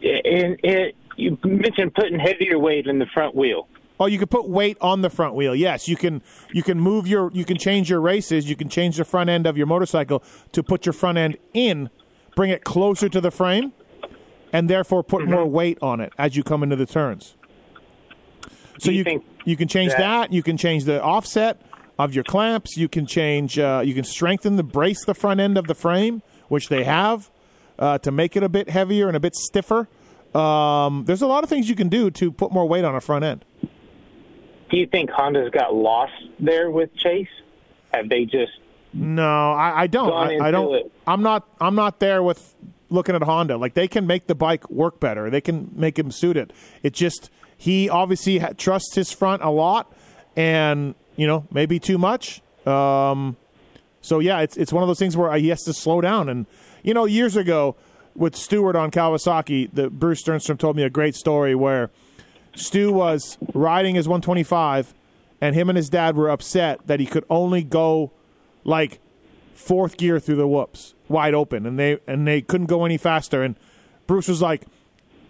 And 0.03 0.59
it, 0.63 0.95
you 1.17 1.37
mentioned 1.45 1.95
putting 1.95 2.19
heavier 2.19 2.59
weight 2.59 2.87
in 2.87 2.99
the 2.99 3.07
front 3.07 3.35
wheel. 3.35 3.69
Oh, 4.03 4.07
you 4.07 4.19
can 4.19 4.27
put 4.27 4.49
weight 4.49 4.77
on 4.81 5.01
the 5.03 5.09
front 5.11 5.35
wheel. 5.35 5.55
Yes, 5.55 5.87
you 5.87 5.97
can. 5.97 6.23
You 6.53 6.65
can 6.65 6.81
move 6.81 7.07
your. 7.07 7.31
You 7.33 7.45
can 7.45 7.57
change 7.57 7.89
your 7.89 8.01
races. 8.01 8.51
You 8.51 8.57
can 8.57 8.69
change 8.69 8.97
the 8.97 9.05
front 9.05 9.31
end 9.31 9.47
of 9.47 9.57
your 9.57 9.67
motorcycle 9.69 10.25
to 10.51 10.63
put 10.63 10.85
your 10.85 10.93
front 10.93 11.19
end 11.19 11.37
in, 11.55 11.89
bring 12.35 12.51
it 12.51 12.65
closer 12.65 13.09
to 13.09 13.21
the 13.21 13.31
frame, 13.31 13.73
and 14.53 14.69
therefore 14.69 15.05
put 15.05 15.25
more 15.29 15.47
weight 15.47 15.79
on 15.81 16.01
it 16.01 16.13
as 16.19 16.35
you 16.37 16.43
come 16.43 16.65
into 16.65 16.75
the 16.75 16.85
turns. 16.87 17.37
So 18.81 18.91
you 18.91 19.05
you 19.07 19.23
you 19.45 19.57
can 19.57 19.69
change 19.69 19.93
that- 19.93 19.99
that. 19.99 20.33
You 20.33 20.43
can 20.43 20.57
change 20.57 20.85
the 20.85 21.01
offset 21.01 21.61
of 21.99 22.13
your 22.13 22.25
clamps. 22.25 22.77
You 22.77 22.89
can 22.89 23.07
change. 23.07 23.57
Uh, 23.59 23.83
you 23.85 23.95
can 23.95 24.05
strengthen 24.05 24.57
the 24.57 24.65
brace 24.65 25.05
the 25.05 25.15
front 25.15 25.39
end 25.39 25.57
of 25.57 25.69
the 25.69 25.75
frame, 25.75 26.23
which 26.49 26.69
they 26.69 26.83
have, 26.83 27.31
uh, 27.79 27.99
to 27.99 28.11
make 28.11 28.37
it 28.37 28.43
a 28.43 28.49
bit 28.49 28.69
heavier 28.71 29.07
and 29.07 29.17
a 29.17 29.21
bit 29.21 29.37
stiffer. 29.37 29.87
Um, 30.35 31.05
there's 31.07 31.23
a 31.23 31.27
lot 31.27 31.45
of 31.45 31.51
things 31.51 31.69
you 31.69 31.77
can 31.77 31.89
do 31.89 32.11
to 32.11 32.33
put 32.33 32.51
more 32.51 32.67
weight 32.67 32.85
on 32.85 32.97
a 32.97 33.01
front 33.01 33.25
end. 33.25 33.45
Do 34.73 34.79
you 34.79 34.87
think 34.87 35.11
Honda's 35.11 35.51
got 35.51 35.75
lost 35.75 36.15
there 36.41 36.71
with 36.71 36.97
Chase? 36.97 37.29
Have 37.93 38.09
they 38.09 38.25
just 38.25 38.53
No, 38.95 39.53
I, 39.53 39.83
I 39.83 39.87
don't. 39.87 40.11
I, 40.11 40.49
I 40.49 40.51
don't. 40.51 40.75
it. 40.75 40.93
I'm 41.07 41.23
not. 41.23 41.47
I'm 41.61 41.75
not 41.75 42.01
there 42.01 42.23
with 42.23 42.55
looking 42.89 43.15
at 43.15 43.23
Honda. 43.23 43.59
Like 43.59 43.75
they 43.75 43.87
can 43.87 44.07
make 44.07 44.27
the 44.27 44.35
bike 44.35 44.69
work 44.71 44.99
better. 44.99 45.29
They 45.29 45.43
can 45.43 45.71
make 45.75 45.99
him 45.99 46.11
suit 46.11 46.39
it. 46.39 46.55
It 46.83 46.95
just 46.95 47.29
he 47.55 47.91
obviously 47.91 48.39
ha- 48.39 48.53
trusts 48.57 48.95
his 48.95 49.13
front 49.13 49.43
a 49.43 49.51
lot, 49.51 49.93
and 50.37 50.95
you 51.17 51.27
know 51.27 51.47
maybe 51.53 51.79
too 51.79 51.99
much. 51.99 52.41
Um, 52.67 53.37
so 54.01 54.21
yeah, 54.21 54.41
it's 54.41 54.57
it's 54.57 54.73
one 54.73 54.83
of 54.83 54.89
those 54.89 54.99
things 54.99 55.19
where 55.19 55.37
he 55.37 55.51
has 55.51 55.61
to 55.65 55.75
slow 55.75 56.01
down. 56.01 56.31
And 56.31 56.47
you 56.83 56.95
know, 56.95 57.05
years 57.05 57.37
ago 57.37 57.77
with 58.15 58.35
Stewart 58.37 58.75
on 58.75 58.91
Kawasaki, 58.91 59.69
the 59.71 59.91
Bruce 59.91 60.23
Stjernstrom 60.23 60.59
told 60.59 60.77
me 60.77 60.83
a 60.83 60.91
great 60.91 61.15
story 61.15 61.55
where 61.55 61.91
Stu 62.55 62.93
was 62.93 63.39
riding 63.55 63.95
his 63.95 64.07
125, 64.09 64.95
and 65.41 65.55
him 65.55 65.69
and 65.69 65.77
his 65.77 65.89
dad 65.89 66.17
were 66.17 66.29
upset 66.29 66.87
that 66.87 67.01
he 67.01 67.07
could 67.07 67.25
only 67.31 67.63
go 67.65 68.13
like 68.65 69.01
fourth 69.55 69.97
gear 69.97 70.19
through 70.21 70.37
the 70.37 70.47
whoops, 70.49 70.95
wide 71.09 71.35
open, 71.35 71.67
and 71.67 71.79
they 71.79 71.99
and 72.07 72.27
they 72.27 72.43
couldn't 72.43 72.67
go 72.67 72.85
any 72.85 72.97
faster. 72.99 73.43
And 73.43 73.57
Bruce 74.07 74.29
was 74.29 74.43
like, 74.43 74.65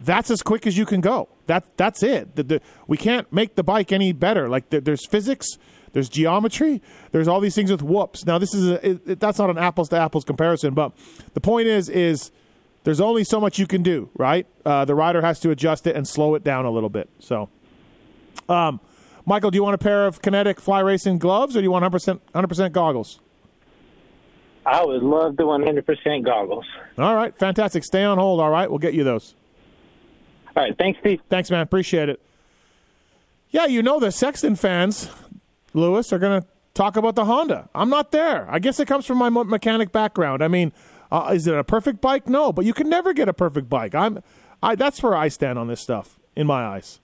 "That's 0.00 0.30
as 0.30 0.42
quick 0.42 0.66
as 0.66 0.76
you 0.76 0.84
can 0.86 1.00
go. 1.00 1.28
That 1.46 1.64
that's 1.76 2.02
it. 2.02 2.34
The, 2.36 2.42
the, 2.42 2.60
we 2.86 2.96
can't 2.96 3.30
make 3.32 3.54
the 3.54 3.62
bike 3.62 3.92
any 3.92 4.12
better. 4.12 4.48
Like 4.48 4.70
there, 4.70 4.80
there's 4.80 5.06
physics." 5.06 5.46
There's 5.94 6.08
geometry. 6.08 6.80
There's 7.10 7.28
all 7.28 7.38
these 7.38 7.54
things 7.54 7.70
with 7.70 7.82
whoops. 7.82 8.24
Now, 8.24 8.38
this 8.38 8.54
is 8.54 8.66
a, 8.70 8.88
it, 8.92 9.00
it- 9.06 9.20
that's 9.20 9.36
not 9.38 9.50
an 9.50 9.58
apples 9.58 9.90
to 9.90 9.96
apples 9.98 10.24
comparison, 10.24 10.72
but 10.72 10.92
the 11.34 11.40
point 11.42 11.66
is 11.66 11.90
is 11.90 12.30
there's 12.84 13.00
only 13.00 13.24
so 13.24 13.40
much 13.40 13.58
you 13.58 13.66
can 13.66 13.82
do, 13.82 14.10
right? 14.16 14.46
Uh, 14.64 14.84
the 14.84 14.94
rider 14.94 15.20
has 15.22 15.40
to 15.40 15.50
adjust 15.50 15.86
it 15.86 15.96
and 15.96 16.06
slow 16.06 16.34
it 16.34 16.44
down 16.44 16.64
a 16.64 16.70
little 16.70 16.88
bit. 16.88 17.08
So, 17.18 17.48
um, 18.48 18.80
Michael, 19.24 19.50
do 19.50 19.56
you 19.56 19.62
want 19.62 19.74
a 19.74 19.78
pair 19.78 20.06
of 20.06 20.20
kinetic 20.20 20.60
fly 20.60 20.80
racing 20.80 21.18
gloves 21.18 21.56
or 21.56 21.60
do 21.60 21.64
you 21.64 21.70
want 21.70 21.84
100% 21.84 22.20
100% 22.34 22.72
goggles? 22.72 23.20
I 24.64 24.84
would 24.84 25.02
love 25.02 25.36
the 25.36 25.42
100% 25.44 26.24
goggles. 26.24 26.64
All 26.98 27.14
right, 27.14 27.36
fantastic. 27.36 27.84
Stay 27.84 28.04
on 28.04 28.18
hold. 28.18 28.40
All 28.40 28.50
right, 28.50 28.68
we'll 28.68 28.78
get 28.78 28.94
you 28.94 29.04
those. 29.04 29.34
All 30.56 30.62
right, 30.62 30.76
thanks, 30.76 31.00
Steve. 31.00 31.20
Thanks, 31.28 31.50
man. 31.50 31.60
Appreciate 31.60 32.08
it. 32.08 32.20
Yeah, 33.50 33.66
you 33.66 33.82
know 33.82 33.98
the 34.00 34.12
Sexton 34.12 34.56
fans, 34.56 35.10
Lewis, 35.74 36.12
are 36.12 36.18
going 36.18 36.42
to 36.42 36.48
talk 36.74 36.96
about 36.96 37.16
the 37.16 37.24
Honda. 37.24 37.68
I'm 37.74 37.90
not 37.90 38.12
there. 38.12 38.50
I 38.50 38.58
guess 38.58 38.80
it 38.80 38.86
comes 38.86 39.04
from 39.04 39.18
my 39.18 39.28
mechanic 39.28 39.92
background. 39.92 40.42
I 40.42 40.48
mean, 40.48 40.72
uh, 41.12 41.30
is 41.32 41.46
it 41.46 41.54
a 41.54 41.62
perfect 41.62 42.00
bike? 42.00 42.28
No, 42.28 42.52
but 42.52 42.64
you 42.64 42.72
can 42.72 42.88
never 42.88 43.12
get 43.12 43.28
a 43.28 43.34
perfect 43.34 43.68
bike. 43.68 43.94
I'm, 43.94 44.22
I 44.62 44.74
that's 44.74 45.02
where 45.02 45.14
I 45.14 45.28
stand 45.28 45.58
on 45.58 45.68
this 45.68 45.80
stuff 45.80 46.18
in 46.34 46.46
my 46.46 46.64
eyes. 46.64 47.00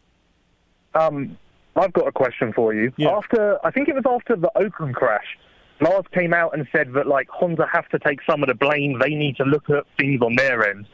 Um, 0.95 1.37
I've 1.77 1.93
got 1.93 2.09
a 2.09 2.13
question 2.13 2.53
for 2.53 2.73
you. 2.75 2.93
Yeah. 2.97 3.11
After 3.11 3.65
I 3.65 3.71
think 3.71 3.89
it 3.89 3.95
was 3.95 4.05
after 4.07 4.35
the 4.35 4.51
Oakland 4.57 4.95
crash, 4.95 5.39
Lars 5.81 6.07
came 6.13 6.33
out 6.33 6.55
and 6.55 6.67
said 6.73 6.93
that 6.95 7.07
like 7.07 7.29
Honda 7.29 7.67
have 7.73 7.89
to 7.91 7.99
take 7.99 8.21
some 8.29 8.43
of 8.43 8.49
the 8.49 8.55
blame. 8.55 8.99
They 8.99 9.15
need 9.15 9.37
to 9.37 9.45
look 9.45 9.69
at 9.71 9.85
things 9.99 10.23
on 10.23 10.35
their 10.37 10.69
end. 10.69 10.87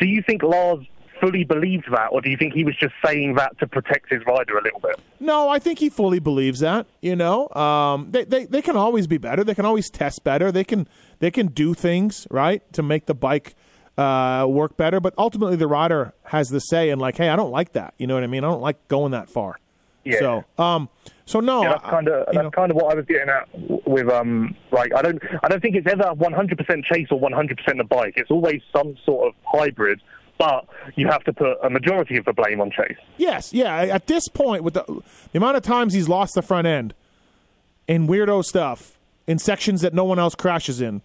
Do 0.00 0.08
you 0.08 0.22
think 0.26 0.42
Lars 0.42 0.84
fully 1.20 1.44
believed 1.44 1.86
that, 1.92 2.08
or 2.10 2.20
do 2.20 2.28
you 2.28 2.36
think 2.36 2.52
he 2.52 2.64
was 2.64 2.74
just 2.76 2.94
saying 3.04 3.34
that 3.34 3.56
to 3.60 3.66
protect 3.66 4.10
his 4.10 4.20
rider 4.26 4.58
a 4.58 4.62
little 4.62 4.80
bit? 4.80 4.98
No, 5.20 5.48
I 5.48 5.60
think 5.60 5.78
he 5.78 5.88
fully 5.88 6.18
believes 6.18 6.58
that. 6.60 6.86
You 7.00 7.14
know, 7.14 7.48
um, 7.50 8.10
they, 8.10 8.24
they 8.24 8.46
they 8.46 8.62
can 8.62 8.76
always 8.76 9.06
be 9.06 9.18
better. 9.18 9.44
They 9.44 9.54
can 9.54 9.64
always 9.64 9.88
test 9.90 10.24
better. 10.24 10.50
They 10.50 10.64
can 10.64 10.88
they 11.22 11.30
can 11.30 11.46
do 11.46 11.72
things 11.72 12.26
right 12.30 12.60
to 12.72 12.82
make 12.82 13.06
the 13.06 13.14
bike 13.14 13.54
uh, 13.96 14.44
work 14.48 14.76
better. 14.76 14.98
But 14.98 15.14
ultimately, 15.16 15.54
the 15.54 15.68
rider 15.68 16.14
has 16.24 16.48
the 16.48 16.58
say. 16.58 16.90
And 16.90 17.00
like, 17.00 17.16
hey, 17.16 17.28
I 17.28 17.36
don't 17.36 17.52
like 17.52 17.74
that. 17.74 17.94
You 17.96 18.08
know 18.08 18.14
what 18.14 18.24
I 18.24 18.26
mean? 18.26 18.42
I 18.42 18.48
don't 18.48 18.60
like 18.60 18.88
going 18.88 19.12
that 19.12 19.30
far. 19.30 19.60
Yeah. 20.04 20.18
So, 20.18 20.44
um, 20.58 20.88
so 21.24 21.38
no, 21.38 21.62
Yeah, 21.62 21.68
that's 21.74 21.84
kind 21.84 22.08
of 22.08 22.26
that's 22.26 22.36
know. 22.38 22.50
kind 22.50 22.72
of 22.72 22.76
what 22.76 22.92
I 22.92 22.96
was 22.96 23.06
getting 23.06 23.28
at 23.28 23.48
with 23.86 24.08
um 24.10 24.56
like 24.72 24.92
I 24.92 25.00
don't 25.00 25.22
I 25.44 25.48
don't 25.48 25.60
think 25.62 25.76
it's 25.76 25.86
ever 25.86 26.02
100% 26.02 26.84
chase 26.92 27.06
or 27.12 27.20
100% 27.20 27.76
the 27.76 27.84
bike. 27.84 28.14
It's 28.16 28.32
always 28.32 28.60
some 28.76 28.96
sort 29.06 29.28
of 29.28 29.34
hybrid, 29.44 30.00
but 30.38 30.66
you 30.96 31.06
have 31.06 31.22
to 31.22 31.32
put 31.32 31.56
a 31.62 31.70
majority 31.70 32.16
of 32.16 32.24
the 32.24 32.32
blame 32.32 32.60
on 32.60 32.72
chase. 32.72 32.96
Yes, 33.16 33.52
yeah. 33.52 33.76
At 33.76 34.08
this 34.08 34.26
point, 34.26 34.64
with 34.64 34.74
the, 34.74 34.82
the 35.30 35.38
amount 35.38 35.56
of 35.56 35.62
times 35.62 35.94
he's 35.94 36.08
lost 36.08 36.34
the 36.34 36.42
front 36.42 36.66
end 36.66 36.94
in 37.86 38.08
weirdo 38.08 38.44
stuff 38.44 38.98
in 39.28 39.38
sections 39.38 39.82
that 39.82 39.94
no 39.94 40.02
one 40.02 40.18
else 40.18 40.34
crashes 40.34 40.80
in, 40.80 41.00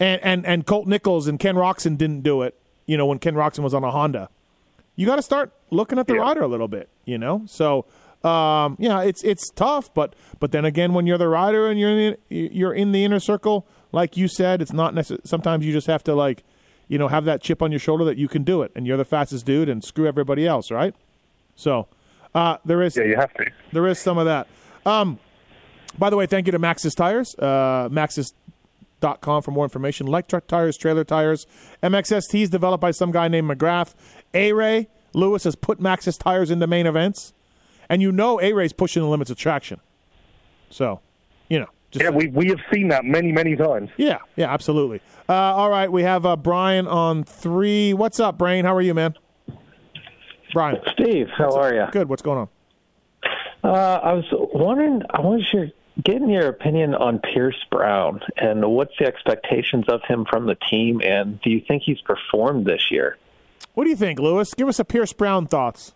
and 0.00 0.20
and 0.22 0.46
and 0.46 0.66
Colt 0.66 0.86
Nichols 0.86 1.26
and 1.26 1.38
Ken 1.38 1.54
Roczen 1.54 1.96
didn't 1.98 2.22
do 2.22 2.42
it. 2.42 2.54
You 2.86 2.96
know, 2.96 3.06
when 3.06 3.18
Ken 3.18 3.34
Roczen 3.34 3.60
was 3.60 3.74
on 3.74 3.82
a 3.84 3.90
Honda, 3.90 4.28
you 4.94 5.06
got 5.06 5.16
to 5.16 5.22
start 5.22 5.52
looking 5.70 5.98
at 5.98 6.06
the 6.06 6.14
Yeah. 6.14 6.20
rider 6.20 6.42
a 6.42 6.48
little 6.48 6.68
bit. 6.68 6.88
You 7.04 7.18
know, 7.18 7.42
so 7.46 7.84
um, 8.24 8.76
yeah, 8.80 9.02
it's 9.02 9.22
it's 9.24 9.50
tough, 9.50 9.92
but 9.94 10.14
but 10.40 10.52
then 10.52 10.64
again, 10.64 10.92
when 10.94 11.06
you're 11.06 11.18
the 11.18 11.28
rider 11.28 11.68
and 11.70 11.78
you're 11.78 11.90
in 11.90 12.16
the, 12.28 12.36
you're 12.36 12.74
in 12.74 12.92
the 12.92 13.04
inner 13.04 13.20
circle, 13.20 13.66
like 13.92 14.16
you 14.16 14.26
said, 14.28 14.60
it's 14.62 14.72
not 14.72 14.94
necessary. 14.94 15.20
Sometimes 15.24 15.64
you 15.64 15.72
just 15.72 15.86
have 15.86 16.02
to 16.04 16.14
like, 16.14 16.42
you 16.88 16.98
know, 16.98 17.08
have 17.08 17.24
that 17.26 17.40
chip 17.42 17.62
on 17.62 17.70
your 17.70 17.78
shoulder 17.78 18.04
that 18.04 18.16
you 18.16 18.26
can 18.28 18.42
do 18.42 18.62
it, 18.62 18.72
and 18.74 18.86
you're 18.86 18.96
the 18.96 19.04
fastest 19.04 19.46
dude, 19.46 19.68
and 19.68 19.84
screw 19.84 20.06
everybody 20.06 20.46
else, 20.46 20.70
right? 20.72 20.94
So 21.54 21.86
uh, 22.34 22.56
there 22.64 22.82
is 22.82 22.96
Yeah, 22.96 23.04
you 23.04 23.16
have 23.16 23.32
to. 23.34 23.46
there 23.72 23.86
is 23.86 23.98
some 24.00 24.18
of 24.18 24.26
that. 24.26 24.48
Um, 24.84 25.18
by 25.98 26.10
the 26.10 26.16
way, 26.16 26.26
thank 26.26 26.46
you 26.46 26.52
to 26.52 26.58
Maxis 26.58 26.94
Tires. 26.96 27.34
Uh, 27.38 27.88
Maxxis.com 29.06 29.42
for 29.42 29.50
more 29.50 29.64
information. 29.64 30.06
Like 30.06 30.28
truck 30.28 30.46
tires, 30.46 30.76
trailer 30.76 31.04
tires. 31.04 31.46
MXSTs 31.82 32.50
developed 32.50 32.80
by 32.80 32.90
some 32.90 33.10
guy 33.10 33.28
named 33.28 33.50
McGrath. 33.50 33.94
A 34.34 34.52
Ray 34.52 34.88
Lewis 35.12 35.44
has 35.44 35.56
put 35.56 35.80
Maxxis 35.80 36.18
tires 36.18 36.50
into 36.50 36.66
main 36.66 36.86
events. 36.86 37.32
And 37.88 38.02
you 38.02 38.10
know 38.10 38.40
A 38.40 38.52
Ray's 38.52 38.72
pushing 38.72 39.02
the 39.02 39.08
limits 39.08 39.30
of 39.30 39.36
traction. 39.36 39.80
So, 40.70 41.00
you 41.48 41.60
know, 41.60 41.68
yeah, 41.92 42.10
we 42.10 42.26
we 42.26 42.48
have 42.48 42.58
seen 42.72 42.88
that 42.88 43.04
many 43.04 43.30
many 43.30 43.54
times. 43.54 43.90
Yeah, 43.96 44.18
yeah, 44.34 44.52
absolutely. 44.52 45.00
Uh, 45.28 45.32
all 45.32 45.70
right, 45.70 45.90
we 45.90 46.02
have 46.02 46.26
uh, 46.26 46.36
Brian 46.36 46.88
on 46.88 47.22
three. 47.22 47.94
What's 47.94 48.18
up, 48.18 48.36
Brain? 48.36 48.64
How 48.64 48.74
are 48.74 48.82
you, 48.82 48.92
man? 48.92 49.14
Brian. 50.52 50.80
Steve, 50.92 51.28
how 51.36 51.54
are 51.56 51.72
you? 51.72 51.84
Good. 51.92 52.08
What's 52.08 52.22
going 52.22 52.38
on? 52.38 52.48
Uh, 53.62 54.00
I 54.02 54.12
was 54.12 54.24
wondering, 54.32 55.02
I 55.10 55.20
was 55.20 55.42
your, 55.52 55.68
getting 56.02 56.28
your 56.30 56.48
opinion 56.48 56.94
on 56.94 57.18
Pierce 57.18 57.62
Brown 57.70 58.20
and 58.36 58.64
what's 58.70 58.92
the 58.98 59.06
expectations 59.06 59.86
of 59.88 60.02
him 60.06 60.26
from 60.28 60.46
the 60.46 60.54
team, 60.54 61.00
and 61.02 61.40
do 61.40 61.50
you 61.50 61.60
think 61.66 61.82
he's 61.84 62.00
performed 62.00 62.66
this 62.66 62.90
year? 62.90 63.16
What 63.74 63.84
do 63.84 63.90
you 63.90 63.96
think, 63.96 64.18
Lewis? 64.18 64.54
Give 64.54 64.68
us 64.68 64.78
a 64.78 64.84
Pierce 64.84 65.12
Brown 65.12 65.46
thoughts. 65.46 65.94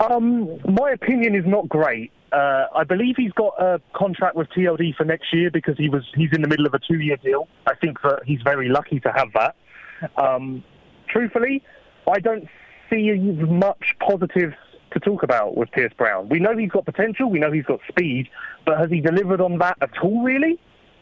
Um, 0.00 0.58
my 0.64 0.90
opinion 0.90 1.34
is 1.34 1.46
not 1.46 1.68
great. 1.68 2.10
Uh, 2.32 2.66
I 2.74 2.84
believe 2.84 3.16
he's 3.16 3.32
got 3.32 3.54
a 3.60 3.80
contract 3.92 4.36
with 4.36 4.48
TLD 4.50 4.96
for 4.96 5.04
next 5.04 5.32
year 5.32 5.50
because 5.50 5.76
he 5.76 5.88
was 5.88 6.02
he's 6.14 6.30
in 6.32 6.42
the 6.42 6.48
middle 6.48 6.66
of 6.66 6.74
a 6.74 6.78
two-year 6.78 7.18
deal. 7.18 7.46
I 7.66 7.74
think 7.74 8.00
that 8.02 8.20
he's 8.24 8.40
very 8.42 8.68
lucky 8.68 9.00
to 9.00 9.12
have 9.12 9.28
that. 9.34 9.54
Um, 10.16 10.64
truthfully, 11.08 11.62
I 12.10 12.18
don't 12.20 12.48
see 12.90 13.12
much 13.12 13.94
positives 14.00 14.56
to 14.92 15.00
talk 15.00 15.22
about 15.22 15.56
with 15.56 15.70
Pierce 15.72 15.92
Brown. 15.96 16.28
We 16.28 16.38
know 16.38 16.56
he's 16.56 16.70
got 16.70 16.84
potential, 16.84 17.30
we 17.30 17.38
know 17.38 17.52
he's 17.52 17.64
got 17.64 17.80
speed, 17.88 18.28
but 18.64 18.78
has 18.78 18.90
he 18.90 19.00
delivered 19.00 19.40
on 19.40 19.58
that 19.58 19.76
at 19.80 19.90
all, 20.02 20.22
really? 20.22 20.58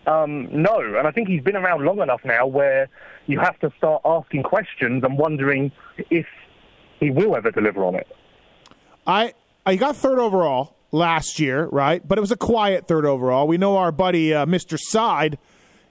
Um, 0.07 0.49
no, 0.51 0.81
and 0.81 1.07
I 1.07 1.11
think 1.11 1.29
he's 1.29 1.43
been 1.43 1.57
around 1.57 1.85
long 1.85 2.01
enough 2.01 2.21
now 2.25 2.47
where 2.47 2.89
you 3.27 3.39
have 3.39 3.59
to 3.61 3.71
start 3.77 4.03
asking 4.05 4.43
questions 4.43 5.05
and 5.05 5.19
wondering 5.19 5.73
if 6.11 6.27
he 6.99 7.11
will 7.11 7.37
ever 7.37 7.51
deliver 7.51 7.85
on 7.85 7.95
it. 7.95 8.07
I 9.07 9.35
I 9.67 9.77
got 9.77 9.97
third 9.97 10.19
overall 10.19 10.75
last 10.91 11.39
year, 11.39 11.67
right? 11.67 12.07
But 12.07 12.19
it 12.19 12.21
was 12.21 12.33
a 12.33 12.37
quiet 12.37 12.89
third 12.89 13.05
overall. 13.05 13.47
We 13.47 13.59
know 13.59 13.77
our 13.77 13.93
buddy 13.93 14.33
uh, 14.33 14.47
Mr. 14.47 14.79
Side, 14.79 15.39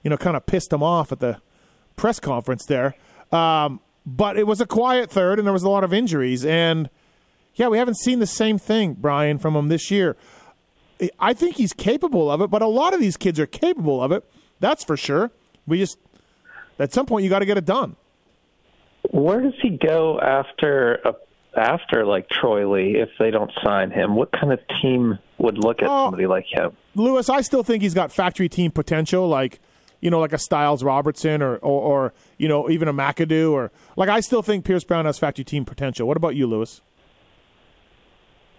you 0.02 0.10
know, 0.10 0.16
kind 0.16 0.36
of 0.36 0.44
pissed 0.46 0.72
him 0.72 0.82
off 0.82 1.12
at 1.12 1.20
the 1.20 1.40
press 1.96 2.18
conference 2.18 2.64
there. 2.66 2.96
Um, 3.32 3.80
but 4.04 4.36
it 4.36 4.46
was 4.46 4.60
a 4.60 4.66
quiet 4.66 5.10
third, 5.10 5.38
and 5.38 5.46
there 5.46 5.52
was 5.52 5.62
a 5.62 5.68
lot 5.68 5.84
of 5.84 5.92
injuries. 5.92 6.44
And 6.44 6.90
yeah, 7.54 7.68
we 7.68 7.78
haven't 7.78 7.98
seen 7.98 8.18
the 8.20 8.26
same 8.26 8.58
thing, 8.58 8.94
Brian, 8.94 9.38
from 9.38 9.54
him 9.56 9.68
this 9.68 9.90
year. 9.90 10.16
I 11.18 11.32
think 11.34 11.56
he's 11.56 11.72
capable 11.72 12.30
of 12.30 12.40
it, 12.42 12.50
but 12.50 12.60
a 12.62 12.66
lot 12.66 12.92
of 12.94 13.00
these 13.00 13.16
kids 13.16 13.40
are 13.40 13.46
capable 13.46 14.02
of 14.02 14.12
it. 14.12 14.24
That's 14.60 14.84
for 14.84 14.96
sure. 14.96 15.30
We 15.66 15.78
just 15.78 15.98
at 16.78 16.92
some 16.92 17.06
point 17.06 17.24
you 17.24 17.30
got 17.30 17.38
to 17.38 17.46
get 17.46 17.56
it 17.56 17.64
done. 17.64 17.96
Where 19.10 19.40
does 19.40 19.54
he 19.62 19.70
go 19.70 20.20
after 20.20 20.96
a, 21.04 21.14
after 21.58 22.04
like 22.04 22.28
Troy 22.28 22.70
Lee 22.70 22.96
if 22.98 23.08
they 23.18 23.30
don't 23.30 23.50
sign 23.64 23.90
him? 23.90 24.14
What 24.14 24.30
kind 24.32 24.52
of 24.52 24.60
team 24.82 25.18
would 25.38 25.56
look 25.58 25.80
at 25.82 25.88
Oh. 25.88 26.06
somebody 26.06 26.26
like 26.26 26.44
him? 26.46 26.76
Lewis, 26.94 27.28
I 27.30 27.40
still 27.40 27.62
think 27.62 27.82
he's 27.82 27.94
got 27.94 28.12
factory 28.12 28.48
team 28.48 28.70
potential, 28.70 29.26
like 29.28 29.58
you 30.00 30.10
know, 30.10 30.18
like 30.20 30.32
a 30.32 30.36
Stilez 30.36 30.82
Robertson 30.84 31.42
or, 31.42 31.56
or, 31.56 31.80
or 31.82 32.14
you 32.38 32.48
know, 32.48 32.68
even 32.70 32.88
a 32.88 32.92
McAdoo 32.92 33.52
or 33.52 33.70
like 33.96 34.08
I 34.10 34.20
still 34.20 34.42
think 34.42 34.64
Pierce 34.66 34.84
Brown 34.84 35.06
has 35.06 35.18
factory 35.18 35.44
team 35.44 35.64
potential. 35.64 36.06
What 36.06 36.16
about 36.18 36.36
you, 36.36 36.46
Lewis? 36.46 36.82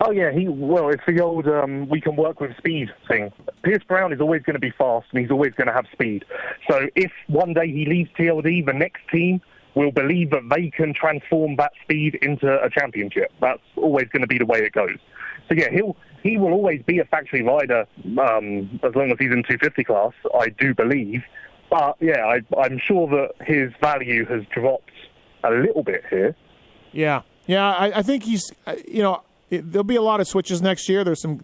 Oh 0.03 0.09
yeah, 0.11 0.31
he 0.31 0.47
well, 0.47 0.89
it's 0.89 1.03
the 1.07 1.21
old 1.21 1.47
um, 1.47 1.87
we 1.87 2.01
can 2.01 2.15
work 2.15 2.39
with 2.39 2.57
speed 2.57 2.89
thing. 3.07 3.31
Pierce 3.63 3.83
Brown 3.83 4.11
is 4.11 4.19
always 4.19 4.41
going 4.41 4.55
to 4.55 4.59
be 4.59 4.71
fast 4.75 5.05
and 5.11 5.21
he's 5.21 5.29
always 5.29 5.53
going 5.53 5.67
to 5.67 5.73
have 5.73 5.85
speed. 5.91 6.25
So 6.67 6.87
if 6.95 7.11
one 7.27 7.53
day 7.53 7.67
he 7.67 7.85
leaves 7.85 8.09
TLD, 8.17 8.65
the 8.65 8.73
next 8.73 9.01
team 9.13 9.41
will 9.75 9.91
believe 9.91 10.31
that 10.31 10.41
they 10.53 10.71
can 10.71 10.93
transform 10.95 11.55
that 11.57 11.71
speed 11.83 12.15
into 12.23 12.47
a 12.63 12.69
championship. 12.69 13.31
That's 13.39 13.61
always 13.75 14.07
going 14.07 14.21
to 14.21 14.27
be 14.27 14.39
the 14.39 14.45
way 14.45 14.59
it 14.59 14.73
goes. 14.73 14.97
So 15.47 15.53
yeah, 15.55 15.69
he'll 15.71 15.95
he 16.23 16.37
will 16.37 16.51
always 16.53 16.81
be 16.83 16.97
a 16.99 17.05
factory 17.05 17.43
rider 17.43 17.85
um, 18.19 18.79
as 18.83 18.95
long 18.95 19.11
as 19.11 19.17
he's 19.19 19.31
in 19.31 19.43
250 19.43 19.83
class. 19.83 20.13
I 20.39 20.49
do 20.49 20.73
believe, 20.73 21.21
but 21.69 21.97
yeah, 21.99 22.25
I, 22.25 22.41
I'm 22.59 22.79
sure 22.79 23.07
that 23.07 23.45
his 23.45 23.71
value 23.81 24.25
has 24.25 24.43
dropped 24.51 24.91
a 25.43 25.51
little 25.51 25.83
bit 25.83 26.03
here. 26.09 26.35
Yeah, 26.91 27.21
yeah. 27.45 27.71
I, 27.71 27.99
I 27.99 28.01
think 28.01 28.23
he's. 28.23 28.51
uh, 28.65 28.75
You 28.87 29.03
know, 29.03 29.21
it, 29.51 29.71
there'll 29.71 29.83
be 29.83 29.95
a 29.97 30.01
lot 30.01 30.19
of 30.19 30.27
switches 30.27 30.61
next 30.61 30.89
year. 30.89 31.03
There's 31.03 31.21
some 31.21 31.43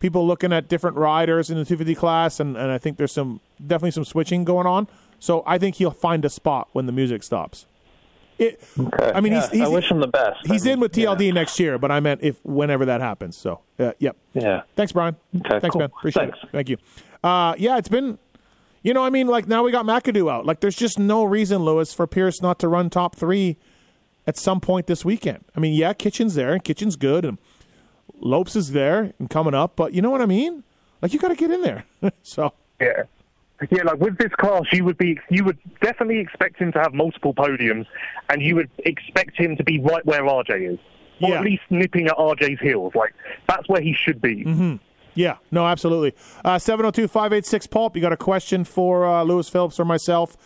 people 0.00 0.26
looking 0.26 0.52
at 0.52 0.68
different 0.68 0.96
riders 0.96 1.48
in 1.48 1.56
the 1.56 1.64
250 1.64 1.94
class, 1.94 2.40
and, 2.40 2.56
and 2.56 2.70
I 2.70 2.76
think 2.78 2.98
there's 2.98 3.12
some 3.12 3.40
definitely 3.64 3.92
some 3.92 4.04
switching 4.04 4.44
going 4.44 4.66
on. 4.66 4.88
So 5.18 5.42
I 5.46 5.56
think 5.56 5.76
he'll 5.76 5.90
find 5.90 6.24
a 6.24 6.28
spot 6.30 6.68
when 6.72 6.84
the 6.86 6.92
music 6.92 7.22
stops. 7.22 7.66
It, 8.38 8.60
I 9.00 9.20
mean, 9.20 9.32
Yeah, 9.32 9.42
he's, 9.42 9.50
he's 9.52 9.60
I 9.62 9.68
wish 9.68 9.90
him 9.90 10.00
the 10.00 10.08
best. 10.08 10.44
He's 10.44 10.66
I 10.66 10.72
in 10.72 10.80
with 10.80 10.92
TLD 10.92 11.32
next 11.32 11.58
year, 11.60 11.78
but 11.78 11.92
I 11.92 12.00
meant 12.00 12.20
if 12.22 12.44
whenever 12.44 12.84
that 12.86 13.00
happens. 13.00 13.36
So, 13.36 13.60
uh, 13.78 13.92
yep. 14.00 14.16
Yeah. 14.34 14.62
Thanks, 14.74 14.92
Brian. 14.92 15.16
Okay, 15.36 15.60
Thanks, 15.60 15.72
cool. 15.72 15.78
man. 15.80 15.90
Appreciate 15.96 16.22
Thanks. 16.30 16.38
it. 16.42 16.48
Thank 16.50 16.68
you. 16.68 16.76
Uh, 17.22 17.54
yeah, 17.56 17.78
it's 17.78 17.88
been, 17.88 18.18
you 18.82 18.92
know, 18.92 19.04
I 19.04 19.10
mean, 19.10 19.28
like 19.28 19.46
now 19.46 19.62
we 19.62 19.70
got 19.70 19.86
McAdoo 19.86 20.30
out. 20.30 20.44
Like, 20.44 20.58
there's 20.60 20.74
just 20.76 20.98
no 20.98 21.22
reason, 21.24 21.62
Lewis, 21.62 21.94
for 21.94 22.08
Pierce 22.08 22.42
not 22.42 22.58
to 22.58 22.68
run 22.68 22.90
top 22.90 23.14
three 23.14 23.56
at 24.26 24.36
some 24.36 24.60
point 24.60 24.86
this 24.86 25.04
weekend. 25.04 25.44
I 25.56 25.60
mean, 25.60 25.74
yeah, 25.74 25.92
Kitchen's 25.92 26.34
there, 26.34 26.52
and 26.52 26.62
Kitchen's 26.64 26.96
good, 26.96 27.24
and 27.24 27.38
Lopes 28.20 28.56
is 28.56 28.72
there 28.72 29.12
and 29.18 29.28
coming 29.28 29.54
up, 29.54 29.76
but 29.76 29.92
you 29.92 30.00
know 30.02 30.10
what 30.10 30.20
I 30.20 30.26
mean? 30.26 30.64
Like, 31.02 31.12
you 31.12 31.18
got 31.18 31.28
to 31.28 31.34
get 31.34 31.50
in 31.50 31.62
there. 31.62 31.84
so, 32.22 32.52
Yeah. 32.80 33.04
Yeah, 33.70 33.84
like 33.84 34.00
with 34.00 34.18
this 34.18 34.32
class, 34.34 34.62
you 34.72 34.84
would 34.84 34.98
be, 34.98 35.18
you 35.30 35.44
would 35.44 35.58
definitely 35.80 36.18
expect 36.18 36.56
him 36.58 36.72
to 36.72 36.80
have 36.80 36.92
multiple 36.92 37.32
podiums, 37.32 37.86
and 38.28 38.42
you 38.42 38.56
would 38.56 38.68
expect 38.78 39.36
him 39.38 39.56
to 39.56 39.64
be 39.64 39.78
right 39.80 40.04
where 40.04 40.22
RJ 40.22 40.72
is, 40.74 40.78
or 41.22 41.30
Yeah. 41.30 41.38
at 41.38 41.44
least 41.44 41.62
nipping 41.70 42.06
at 42.08 42.16
RJ's 42.16 42.60
heels. 42.60 42.94
Like 42.94 43.14
that's 43.48 43.68
where 43.68 43.80
he 43.80 43.94
should 43.94 44.20
be. 44.20 44.44
Mm-hmm. 44.44 44.74
yeah, 45.14 45.36
no, 45.52 45.66
absolutely. 45.66 46.14
Uh, 46.44 46.58
702 46.58 47.06
586 47.08 47.66
Pulp, 47.68 47.94
you 47.94 48.02
got 48.02 48.12
a 48.12 48.16
question 48.16 48.64
for 48.64 49.06
uh, 49.06 49.22
Lewis 49.22 49.48
Phillips 49.48 49.78
or 49.78 49.84
myself? 49.84 50.36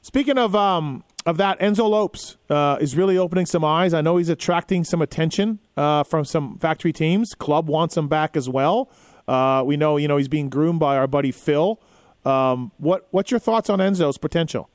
Speaking 0.00 0.38
of 0.38 0.56
um, 0.56 1.04
of 1.26 1.38
that, 1.38 1.58
Enzo 1.58 1.88
Lopes 1.88 2.36
uh, 2.50 2.76
is 2.80 2.96
really 2.96 3.16
opening 3.16 3.46
some 3.46 3.64
eyes. 3.64 3.94
I 3.94 4.00
know 4.00 4.18
he's 4.18 4.28
attracting 4.28 4.84
some 4.84 5.00
attention 5.00 5.58
uh, 5.76 6.04
from 6.04 6.24
some 6.24 6.58
factory 6.58 6.92
teams. 6.92 7.34
Club 7.34 7.68
wants 7.68 7.96
him 7.96 8.08
back 8.08 8.36
as 8.36 8.48
well. 8.48 8.90
Uh, 9.26 9.62
we 9.64 9.76
know, 9.76 9.96
you 9.96 10.06
know, 10.06 10.18
he's 10.18 10.28
being 10.28 10.50
groomed 10.50 10.80
by 10.80 10.96
our 10.96 11.06
buddy 11.06 11.32
Phil. 11.32 11.80
Um, 12.26 12.72
what 12.78 13.06
what's 13.10 13.30
your 13.30 13.40
thoughts 13.40 13.70
on 13.70 13.78
Enzo's 13.78 14.18
potential? 14.18 14.68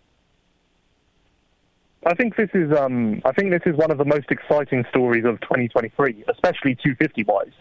I 2.06 2.16
think 2.16 2.36
this 2.36 2.50
is, 2.54 2.72
um, 2.78 3.22
I 3.26 3.32
think 3.34 3.52
this 3.52 3.62
is 3.66 3.76
one 3.76 3.92
of 3.92 3.98
the 3.98 4.06
most 4.06 4.32
exciting 4.32 4.86
stories 4.90 5.26
of 5.26 5.40
2023, 5.42 6.24
especially 6.30 6.76
250 6.76 7.24
wise. 7.26 7.52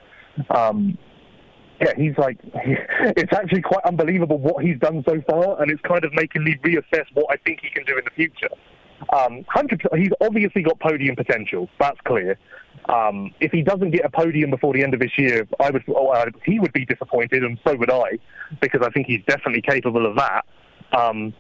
Um, 0.50 0.96
yeah, 1.80 1.92
he's 1.96 2.16
like, 2.18 2.38
it's 2.54 3.32
actually 3.32 3.62
quite 3.62 3.84
unbelievable 3.84 4.38
what 4.38 4.64
he's 4.64 4.78
done 4.78 5.04
so 5.08 5.20
far, 5.28 5.60
and 5.60 5.70
it's 5.70 5.82
kind 5.82 6.04
of 6.04 6.12
making 6.14 6.44
me 6.44 6.56
reassess 6.62 7.06
what 7.14 7.26
I 7.30 7.36
think 7.44 7.60
he 7.62 7.70
can 7.70 7.84
do 7.84 7.98
in 7.98 8.04
the 8.04 8.10
future. 8.12 8.48
Um, 9.12 9.44
he's 9.96 10.10
obviously 10.20 10.62
got 10.62 10.78
podium 10.80 11.16
potential. 11.16 11.68
That's 11.78 12.00
clear. 12.04 12.38
Um, 12.88 13.34
if 13.40 13.52
he 13.52 13.62
doesn't 13.62 13.90
get 13.90 14.04
a 14.04 14.10
podium 14.10 14.50
before 14.50 14.72
the 14.72 14.82
end 14.82 14.94
of 14.94 15.00
this 15.00 15.12
year, 15.18 15.46
I 15.60 15.70
would, 15.70 15.84
oh, 15.88 16.08
uh, 16.08 16.26
he 16.44 16.58
would 16.58 16.72
be 16.72 16.86
disappointed, 16.86 17.44
and 17.44 17.58
so 17.66 17.76
would 17.76 17.90
I, 17.90 18.18
because 18.60 18.80
I 18.82 18.90
think 18.90 19.06
he's 19.06 19.22
definitely 19.26 19.62
capable 19.62 20.06
of 20.06 20.16
that. 20.16 20.44
Um, 20.98 21.34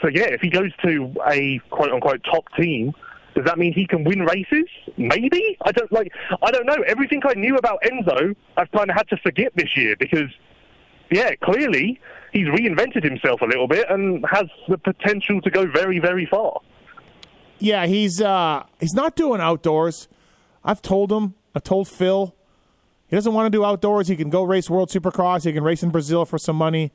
so 0.00 0.08
yeah, 0.08 0.26
if 0.26 0.40
he 0.40 0.48
goes 0.48 0.70
to 0.84 1.14
a 1.28 1.58
quote 1.70 1.92
unquote 1.92 2.24
top 2.24 2.44
team, 2.58 2.92
does 3.34 3.44
that 3.44 3.58
mean 3.58 3.74
he 3.74 3.86
can 3.86 4.04
win 4.04 4.20
races? 4.20 4.64
Maybe. 4.96 5.58
I 5.62 5.72
don't 5.72 5.92
like. 5.92 6.10
I 6.42 6.50
don't 6.50 6.64
know. 6.64 6.82
Everything 6.86 7.20
I 7.26 7.34
knew 7.34 7.56
about 7.56 7.82
Enzo, 7.82 8.34
I've 8.56 8.70
kind 8.72 8.88
of 8.88 8.96
had 8.96 9.08
to 9.08 9.18
forget 9.18 9.52
this 9.54 9.76
year 9.76 9.94
because, 9.98 10.30
yeah, 11.10 11.34
clearly 11.42 12.00
he's 12.32 12.46
reinvented 12.46 13.04
himself 13.04 13.42
a 13.42 13.44
little 13.44 13.68
bit 13.68 13.86
and 13.90 14.24
has 14.30 14.46
the 14.68 14.78
potential 14.78 15.42
to 15.42 15.50
go 15.50 15.66
very, 15.70 15.98
very 15.98 16.24
far. 16.24 16.60
Yeah, 17.58 17.86
he's 17.86 18.20
uh, 18.20 18.64
he's 18.80 18.94
not 18.94 19.16
doing 19.16 19.40
outdoors. 19.40 20.08
I've 20.64 20.82
told 20.82 21.10
him. 21.10 21.34
I 21.54 21.60
told 21.60 21.88
Phil. 21.88 22.34
He 23.08 23.16
doesn't 23.16 23.32
want 23.32 23.46
to 23.46 23.56
do 23.56 23.64
outdoors. 23.64 24.08
He 24.08 24.16
can 24.16 24.30
go 24.30 24.42
race 24.42 24.68
World 24.68 24.90
Supercross. 24.90 25.44
He 25.44 25.52
can 25.52 25.62
race 25.62 25.82
in 25.82 25.90
Brazil 25.90 26.24
for 26.24 26.38
some 26.38 26.56
money. 26.56 26.92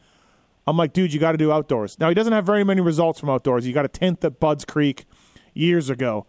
I'm 0.68 0.78
like, 0.78 0.94
dude, 0.94 1.14
you 1.14 1.20
got 1.20 1.32
to 1.32 1.38
do 1.38 1.52
outdoors. 1.52 1.98
Now 2.00 2.10
he 2.10 2.16
doesn't 2.16 2.34
have 2.34 2.46
very 2.46 2.64
many 2.64 2.82
results 2.82 3.20
from 3.20 3.30
outdoors. 3.30 3.64
He 3.64 3.72
got 3.72 3.86
a 3.86 3.88
tenth 3.88 4.24
at 4.24 4.40
Budds 4.40 4.66
Creek 4.66 5.06
years 5.54 5.90
ago, 5.90 6.28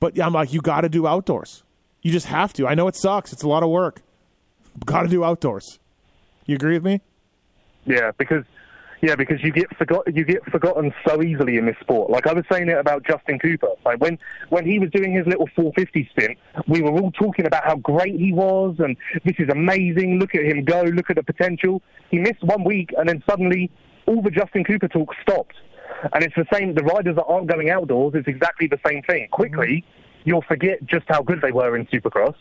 but 0.00 0.18
I'm 0.18 0.32
like, 0.32 0.52
you 0.52 0.60
got 0.60 0.82
to 0.82 0.88
do 0.88 1.06
outdoors. 1.06 1.62
You 2.00 2.10
just 2.10 2.26
have 2.26 2.52
to. 2.54 2.66
I 2.66 2.74
know 2.74 2.88
it 2.88 2.96
sucks. 2.96 3.32
It's 3.32 3.42
a 3.42 3.48
lot 3.48 3.62
of 3.62 3.68
work. 3.68 4.02
Got 4.86 5.02
to 5.02 5.08
do 5.08 5.22
outdoors. 5.22 5.78
You 6.46 6.56
agree 6.56 6.74
with 6.74 6.84
me? 6.84 7.00
Yeah, 7.84 8.12
because 8.16 8.44
yeah, 9.02 9.16
because 9.16 9.42
you 9.42 9.50
get 9.50 9.76
forgot 9.76 10.04
you 10.14 10.24
get 10.24 10.44
forgotten 10.44 10.94
so 11.06 11.22
easily 11.22 11.56
in 11.56 11.66
this 11.66 11.74
sport. 11.80 12.08
Like 12.08 12.28
I 12.28 12.32
was 12.32 12.44
saying 12.50 12.68
it 12.68 12.78
about 12.78 13.04
Justin 13.04 13.40
Cooper. 13.40 13.70
Like 13.84 14.00
when 14.00 14.16
when 14.50 14.64
he 14.64 14.78
was 14.78 14.90
doing 14.90 15.12
his 15.12 15.26
little 15.26 15.48
450 15.56 16.08
stint, 16.12 16.38
we 16.68 16.82
were 16.82 16.92
all 16.92 17.10
talking 17.10 17.44
about 17.44 17.64
how 17.64 17.76
great 17.76 18.14
he 18.14 18.32
was 18.32 18.76
and 18.78 18.96
this 19.24 19.34
is 19.40 19.48
amazing. 19.48 20.20
Look 20.20 20.36
at 20.36 20.44
him 20.44 20.64
go. 20.64 20.82
Look 20.82 21.10
at 21.10 21.16
the 21.16 21.24
potential. 21.24 21.82
He 22.12 22.18
missed 22.18 22.44
one 22.44 22.62
week 22.62 22.90
and 22.96 23.08
then 23.08 23.24
suddenly 23.28 23.72
all 24.06 24.22
the 24.22 24.30
Justin 24.30 24.62
Cooper 24.62 24.86
talk 24.86 25.12
stopped. 25.20 25.56
And 26.12 26.22
it's 26.22 26.36
the 26.36 26.46
same. 26.52 26.74
The 26.74 26.84
riders 26.84 27.16
that 27.16 27.24
aren't 27.24 27.48
going 27.48 27.70
outdoors, 27.70 28.14
it's 28.14 28.28
exactly 28.28 28.68
the 28.68 28.78
same 28.86 29.02
thing. 29.02 29.26
Quickly, 29.32 29.84
you'll 30.24 30.42
forget 30.42 30.84
just 30.86 31.06
how 31.08 31.22
good 31.22 31.40
they 31.42 31.52
were 31.52 31.76
in 31.76 31.86
Supercross. 31.86 32.34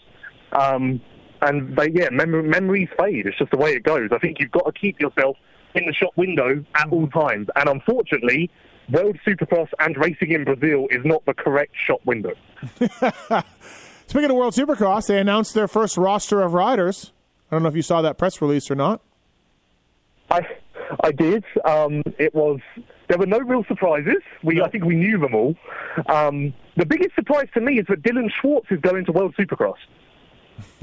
Um, 0.52 1.02
and 1.42 1.76
they 1.76 1.90
yeah, 1.92 2.10
mem- 2.12 2.50
memories 2.50 2.90
fade. 3.00 3.26
It's 3.26 3.38
just 3.38 3.50
the 3.50 3.58
way 3.58 3.72
it 3.72 3.84
goes. 3.84 4.10
I 4.12 4.20
think 4.20 4.40
you've 4.40 4.52
got 4.52 4.66
to 4.66 4.72
keep 4.72 5.00
yourself 5.00 5.38
in 5.76 5.86
the 5.86 5.94
shop 5.94 6.12
window 6.16 6.64
at 6.76 6.88
all 6.90 7.08
times, 7.08 7.48
and 7.56 7.70
unfortunately, 7.70 8.50
World 8.90 9.18
Supercross 9.26 9.70
and 9.80 9.96
racing 9.98 10.32
in 10.32 10.44
Brazil 10.44 10.88
is 10.90 11.04
not 11.06 11.26
the 11.26 11.34
correct 11.34 11.74
shop 11.86 12.02
window. 12.06 12.34
Speaking 14.08 14.30
of 14.30 14.36
World 14.36 14.54
Supercross, 14.54 15.08
they 15.08 15.20
announced 15.20 15.54
their 15.54 15.68
first 15.68 15.98
roster 15.98 16.42
of 16.42 16.54
riders. 16.54 17.14
I 17.50 17.56
don't 17.56 17.64
know 17.64 17.70
if 17.70 17.76
you 17.76 17.82
saw 17.82 18.02
that 18.02 18.18
press 18.18 18.42
release 18.42 18.70
or 18.70 18.76
not. 18.76 19.02
I 20.30 20.42
I 21.04 21.12
did. 21.12 21.46
Um, 21.66 22.04
it 22.20 22.34
was 22.36 22.60
there 23.08 23.18
were 23.18 23.26
no 23.26 23.40
real 23.40 23.64
surprises. 23.66 24.22
We 24.44 24.62
I 24.62 24.70
think 24.70 24.86
we 24.86 24.96
knew 24.96 25.18
them 25.18 25.36
all. 25.36 25.56
Um, 26.08 26.54
the 26.76 26.86
biggest 26.86 27.16
surprise 27.16 27.48
to 27.54 27.62
me 27.62 27.80
is 27.80 27.86
that 27.88 28.02
Dylan 28.02 28.30
Schwartz 28.42 28.68
is 28.72 28.80
going 28.80 29.06
to 29.06 29.12
World 29.12 29.36
Supercross. 29.38 29.76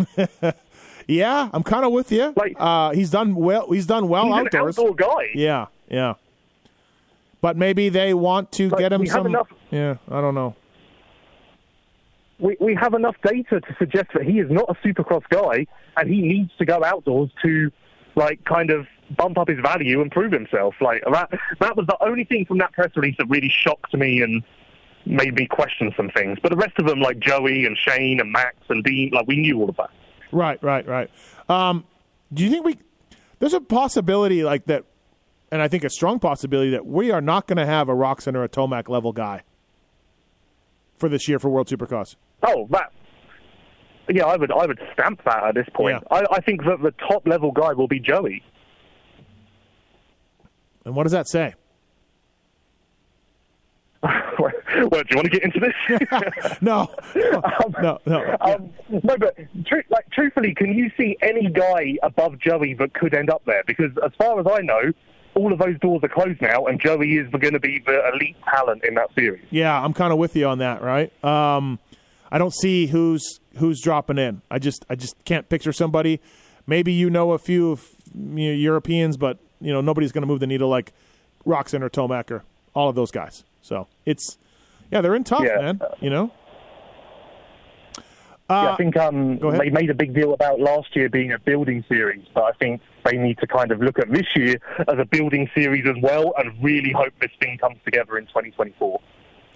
Yeah, 1.09 1.49
I'm 1.53 1.63
kind 1.63 1.85
of 1.85 1.93
with 1.93 2.13
you. 2.13 2.33
Like- 2.37 2.55
uh, 2.59 2.91
he's 2.93 3.11
done 3.11 3.35
well. 3.35 3.71
He's 3.73 3.87
done 3.87 4.09
well 4.09 4.25
He's 4.27 4.47
an 4.53 4.61
outdoor 4.61 4.95
guy. 4.95 5.31
Yeah, 5.35 5.67
yeah. 5.91 6.15
But 7.41 7.57
maybe 7.57 7.89
they 7.89 8.13
want 8.15 8.53
to 8.53 8.69
Like, 8.69 8.79
get 8.79 8.93
him 8.93 9.07
some. 9.07 9.27
enough- 9.27 9.49
Yeah, 9.71 9.97
I 10.11 10.21
don't 10.21 10.35
know. 10.35 10.55
we, 12.39 12.57
we 12.61 12.75
have 12.75 12.95
enough 12.95 13.17
data 13.25 13.61
to 13.61 13.77
suggest 13.79 14.09
that 14.15 14.23
he 14.25 14.39
is 14.39 14.51
not 14.51 14.67
a 14.69 14.75
supercross 14.87 15.23
guy 15.29 15.67
and 15.97 16.09
he 16.09 16.21
needs 16.21 16.51
to 16.59 16.65
go 16.65 16.85
outdoors 16.85 17.31
to 17.43 17.71
like 18.15 18.45
kind 18.45 18.71
of 18.71 18.87
bump 19.17 19.39
up 19.39 19.49
his 19.49 19.59
value 19.61 20.01
and 20.03 20.13
prove 20.13 20.31
himself 20.33 20.75
like 20.81 21.03
that 21.11 21.31
that 21.61 21.77
was 21.77 21.87
the 21.87 21.97
only 22.05 22.25
thing 22.25 22.45
from 22.45 22.59
that 22.59 22.73
press 22.73 22.91
release 22.97 23.17
that 23.19 23.27
really 23.29 23.49
shocked 23.49 23.93
me 23.95 24.21
and 24.23 24.43
made 25.07 25.35
me 25.35 25.47
question 25.47 25.93
some 25.97 26.11
things 26.11 26.39
but 26.43 26.51
the 26.51 26.57
rest 26.57 26.73
of 26.79 26.87
them 26.87 27.01
like 27.01 27.19
joey 27.19 27.65
and 27.67 27.77
shane 27.77 28.21
and 28.21 28.31
max 28.31 28.55
and 28.69 28.85
dean 28.85 29.11
like 29.13 29.27
we 29.27 29.37
knew 29.37 29.59
all 29.61 29.69
of 29.69 29.77
that 29.77 29.91
Right, 30.33 30.63
right, 30.63 30.87
right. 30.87 31.11
Um, 31.49 31.85
do 32.33 32.45
you 32.45 32.51
think 32.51 32.65
we? 32.65 32.79
There's 33.39 33.55
a 33.55 33.61
possibility 33.61 34.43
like 34.43 34.67
that, 34.67 34.85
and 35.51 35.63
I 35.63 35.69
think 35.69 35.85
a 35.85 35.91
strong 35.91 36.19
possibility 36.19 36.71
that 36.71 36.85
we 36.87 37.11
are 37.11 37.21
not 37.21 37.47
going 37.47 37.57
to 37.59 37.67
have 37.67 37.89
a 37.89 37.95
Roczen 37.95 38.35
or 38.35 38.45
a 38.45 38.49
Tomac 38.49 38.89
level 38.89 39.13
guy 39.13 39.43
for 40.99 41.09
this 41.09 41.29
year 41.29 41.39
for 41.39 41.49
World 41.49 41.69
Supercross. 41.69 42.17
oh 42.43 42.67
that 42.71 42.93
yeah 44.11 44.25
i 44.27 44.37
would 44.37 44.51
i 44.51 44.67
would 44.67 44.81
stamp 44.93 45.21
that 45.25 45.45
at 45.45 45.55
this 45.55 45.67
point 45.75 46.03
Yeah. 46.11 46.17
I, 46.19 46.37
I 46.37 46.41
think 46.41 46.63
that 46.65 46.83
the 46.83 46.93
top 47.09 47.27
level 47.27 47.53
guy 47.53 47.73
will 47.75 47.87
be 47.89 48.01
joey 48.01 48.43
And 50.85 50.97
what 50.97 51.03
does 51.05 51.13
that 51.13 51.29
say? 51.29 51.55
well 54.91 55.03
do 55.03 55.07
you 55.11 55.17
want 55.17 55.25
to 55.25 55.31
get 55.31 55.43
into 55.43 55.61
this 55.61 56.61
No, 56.63 56.89
no, 57.83 57.99
no. 58.07 58.37
Um, 58.41 58.71
no, 58.89 59.17
but 59.19 59.37
tru- 59.67 59.83
like 59.91 60.11
truthfully, 60.11 60.55
can 60.55 60.75
you 60.75 60.91
see 60.97 61.17
any 61.23 61.49
guy 61.51 61.97
above 62.03 62.39
Joey 62.39 62.75
that 62.75 62.95
could 62.95 63.15
end 63.15 63.31
up 63.31 63.43
there? 63.45 63.63
Because 63.67 63.91
as 64.05 64.13
far 64.19 64.41
as 64.41 64.47
I 64.51 64.61
know, 64.63 64.93
all 65.35 65.53
of 65.53 65.59
those 65.59 65.79
doors 65.79 66.01
are 66.03 66.09
closed 66.09 66.41
now, 66.41 66.67
and 66.67 66.81
Joey 66.81 67.17
is 67.17 67.29
going 67.31 67.53
to 67.53 67.61
be 67.61 67.81
the 67.85 68.09
elite 68.13 68.37
talent 68.45 68.85
in 68.85 68.95
that 68.95 69.15
series. 69.15 69.45
Yeah, 69.51 69.81
I'm 69.81 69.95
kind 69.95 70.13
of 70.13 70.19
with 70.19 70.35
you 70.35 70.47
on 70.47 70.59
that. 70.59 70.83
Right. 70.83 71.13
Um, 71.25 71.79
I 72.31 72.39
don't 72.39 72.55
see 72.55 72.87
who's 72.87 73.41
who's 73.57 73.81
dropping 73.81 74.19
in. 74.19 74.43
I 74.51 74.59
just 74.59 74.85
I 74.91 74.95
just 74.95 75.15
can't 75.25 75.49
picture 75.49 75.73
somebody. 75.73 76.21
Maybe 76.67 76.93
you 76.93 77.09
know 77.09 77.33
a 77.33 77.39
few 77.39 77.71
of 77.71 77.87
you 78.15 78.51
know, 78.51 78.55
Europeans, 78.55 79.17
but 79.17 79.39
you 79.61 79.73
know 79.73 79.81
nobody's 79.81 80.13
going 80.13 80.23
to 80.23 80.27
move 80.27 80.41
the 80.41 80.47
needle 80.47 80.69
like 80.69 80.93
Roczen 81.47 81.83
or 81.83 81.89
Tomac 81.91 82.31
or 82.31 82.45
all 82.75 82.89
of 82.89 82.95
those 82.95 83.11
guys. 83.11 83.45
So 83.63 83.87
it's 84.05 84.39
yeah, 84.91 85.01
they're 85.01 85.15
in 85.15 85.25
tough, 85.25 85.43
Yeah. 85.45 85.61
man. 85.61 85.81
You 86.01 86.11
know. 86.11 86.31
yeah, 88.51 88.73
I 88.73 88.77
think 88.77 88.97
um, 88.97 89.39
they 89.59 89.69
made 89.71 89.91
a 89.91 89.95
big 89.95 90.15
deal 90.15 90.33
about 90.33 90.59
last 90.59 90.97
year 90.97 91.09
being 91.11 91.33
a 91.33 91.39
building 91.39 91.85
series, 91.89 92.25
but 92.35 92.45
I 92.45 92.53
think 92.53 92.81
they 93.05 93.17
need 93.19 93.39
to 93.39 93.47
kind 93.47 93.71
of 93.71 93.81
look 93.81 93.99
at 93.99 94.11
this 94.11 94.27
year 94.35 94.57
as 94.81 94.99
a 94.99 95.05
building 95.05 95.49
series 95.55 95.85
as 95.87 95.97
well, 96.03 96.33
and 96.39 96.53
really 96.63 96.93
hope 96.93 97.13
this 97.21 97.31
thing 97.41 97.59
comes 97.59 97.77
together 97.85 98.17
in 98.17 98.25
2024. 98.27 99.01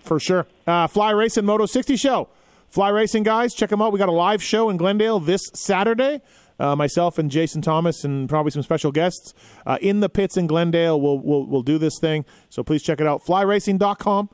For 0.04 0.20
sure. 0.20 0.46
Uh, 0.66 0.86
Fly 0.88 1.10
Racing 1.12 1.44
Moto 1.46 1.64
60 1.64 1.96
show. 1.96 2.28
Fly 2.68 2.88
Racing 2.90 3.22
guys, 3.22 3.54
check 3.54 3.70
them 3.70 3.80
out. 3.80 3.92
We 3.92 3.98
got 3.98 4.08
a 4.08 4.12
live 4.12 4.42
show 4.42 4.68
in 4.68 4.76
Glendale 4.76 5.20
this 5.20 5.42
Saturday. 5.54 6.20
Uh, 6.58 6.76
myself 6.76 7.18
and 7.18 7.30
Jason 7.30 7.60
Thomas 7.62 8.04
and 8.04 8.28
probably 8.28 8.50
some 8.50 8.62
special 8.62 8.92
guests 8.92 9.32
uh, 9.66 9.78
in 9.80 10.00
the 10.00 10.08
pits 10.08 10.36
in 10.36 10.46
Glendale. 10.46 11.00
We'll, 11.00 11.18
we'll 11.18 11.46
we'll 11.46 11.62
do 11.62 11.76
this 11.76 11.98
thing. 11.98 12.24
So 12.50 12.62
please 12.62 12.82
check 12.82 13.00
it 13.00 13.06
out. 13.06 13.24
FlyRacing.com. 13.24 14.28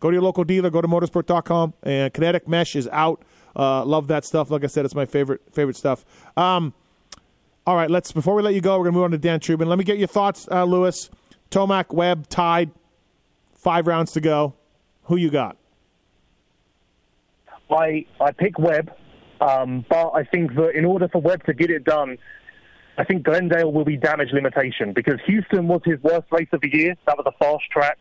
Go 0.00 0.10
to 0.10 0.14
your 0.14 0.22
local 0.22 0.44
dealer. 0.44 0.70
Go 0.70 0.80
to 0.80 0.88
motosport.com. 0.88 1.74
And 1.82 2.12
Kinetic 2.12 2.48
Mesh 2.48 2.74
is 2.74 2.88
out. 2.88 3.22
Uh, 3.54 3.84
love 3.84 4.08
that 4.08 4.24
stuff. 4.24 4.50
Like 4.50 4.64
I 4.64 4.66
said, 4.66 4.84
it's 4.84 4.94
my 4.94 5.06
favorite 5.06 5.42
favorite 5.52 5.76
stuff. 5.76 6.04
Um, 6.36 6.72
all 7.66 7.76
right, 7.76 7.90
let's 7.90 8.10
before 8.12 8.34
we 8.34 8.42
let 8.42 8.54
you 8.54 8.60
go, 8.60 8.78
we're 8.78 8.84
gonna 8.84 8.96
move 8.96 9.04
on 9.04 9.10
to 9.10 9.18
Dan 9.18 9.40
Truman. 9.40 9.68
Let 9.68 9.78
me 9.78 9.84
get 9.84 9.98
your 9.98 10.08
thoughts, 10.08 10.48
uh, 10.50 10.64
Lewis. 10.64 11.10
Tomac 11.50 11.92
Webb 11.92 12.28
tied. 12.28 12.70
Five 13.54 13.86
rounds 13.86 14.12
to 14.12 14.20
go. 14.20 14.54
Who 15.04 15.16
you 15.16 15.30
got? 15.30 15.56
I 17.70 18.06
I 18.20 18.32
pick 18.32 18.58
Webb, 18.58 18.92
um, 19.40 19.84
but 19.88 20.10
I 20.10 20.24
think 20.24 20.54
that 20.54 20.70
in 20.74 20.84
order 20.84 21.08
for 21.08 21.20
Webb 21.20 21.44
to 21.44 21.54
get 21.54 21.70
it 21.70 21.84
done, 21.84 22.16
I 22.96 23.04
think 23.04 23.24
Glendale 23.24 23.72
will 23.72 23.84
be 23.84 23.96
damage 23.96 24.30
limitation 24.32 24.92
because 24.92 25.20
Houston 25.26 25.68
was 25.68 25.82
his 25.84 26.00
worst 26.02 26.26
race 26.30 26.48
of 26.52 26.60
the 26.60 26.70
year. 26.72 26.96
That 27.06 27.16
was 27.16 27.26
a 27.26 27.44
fast 27.44 27.64
track. 27.70 27.98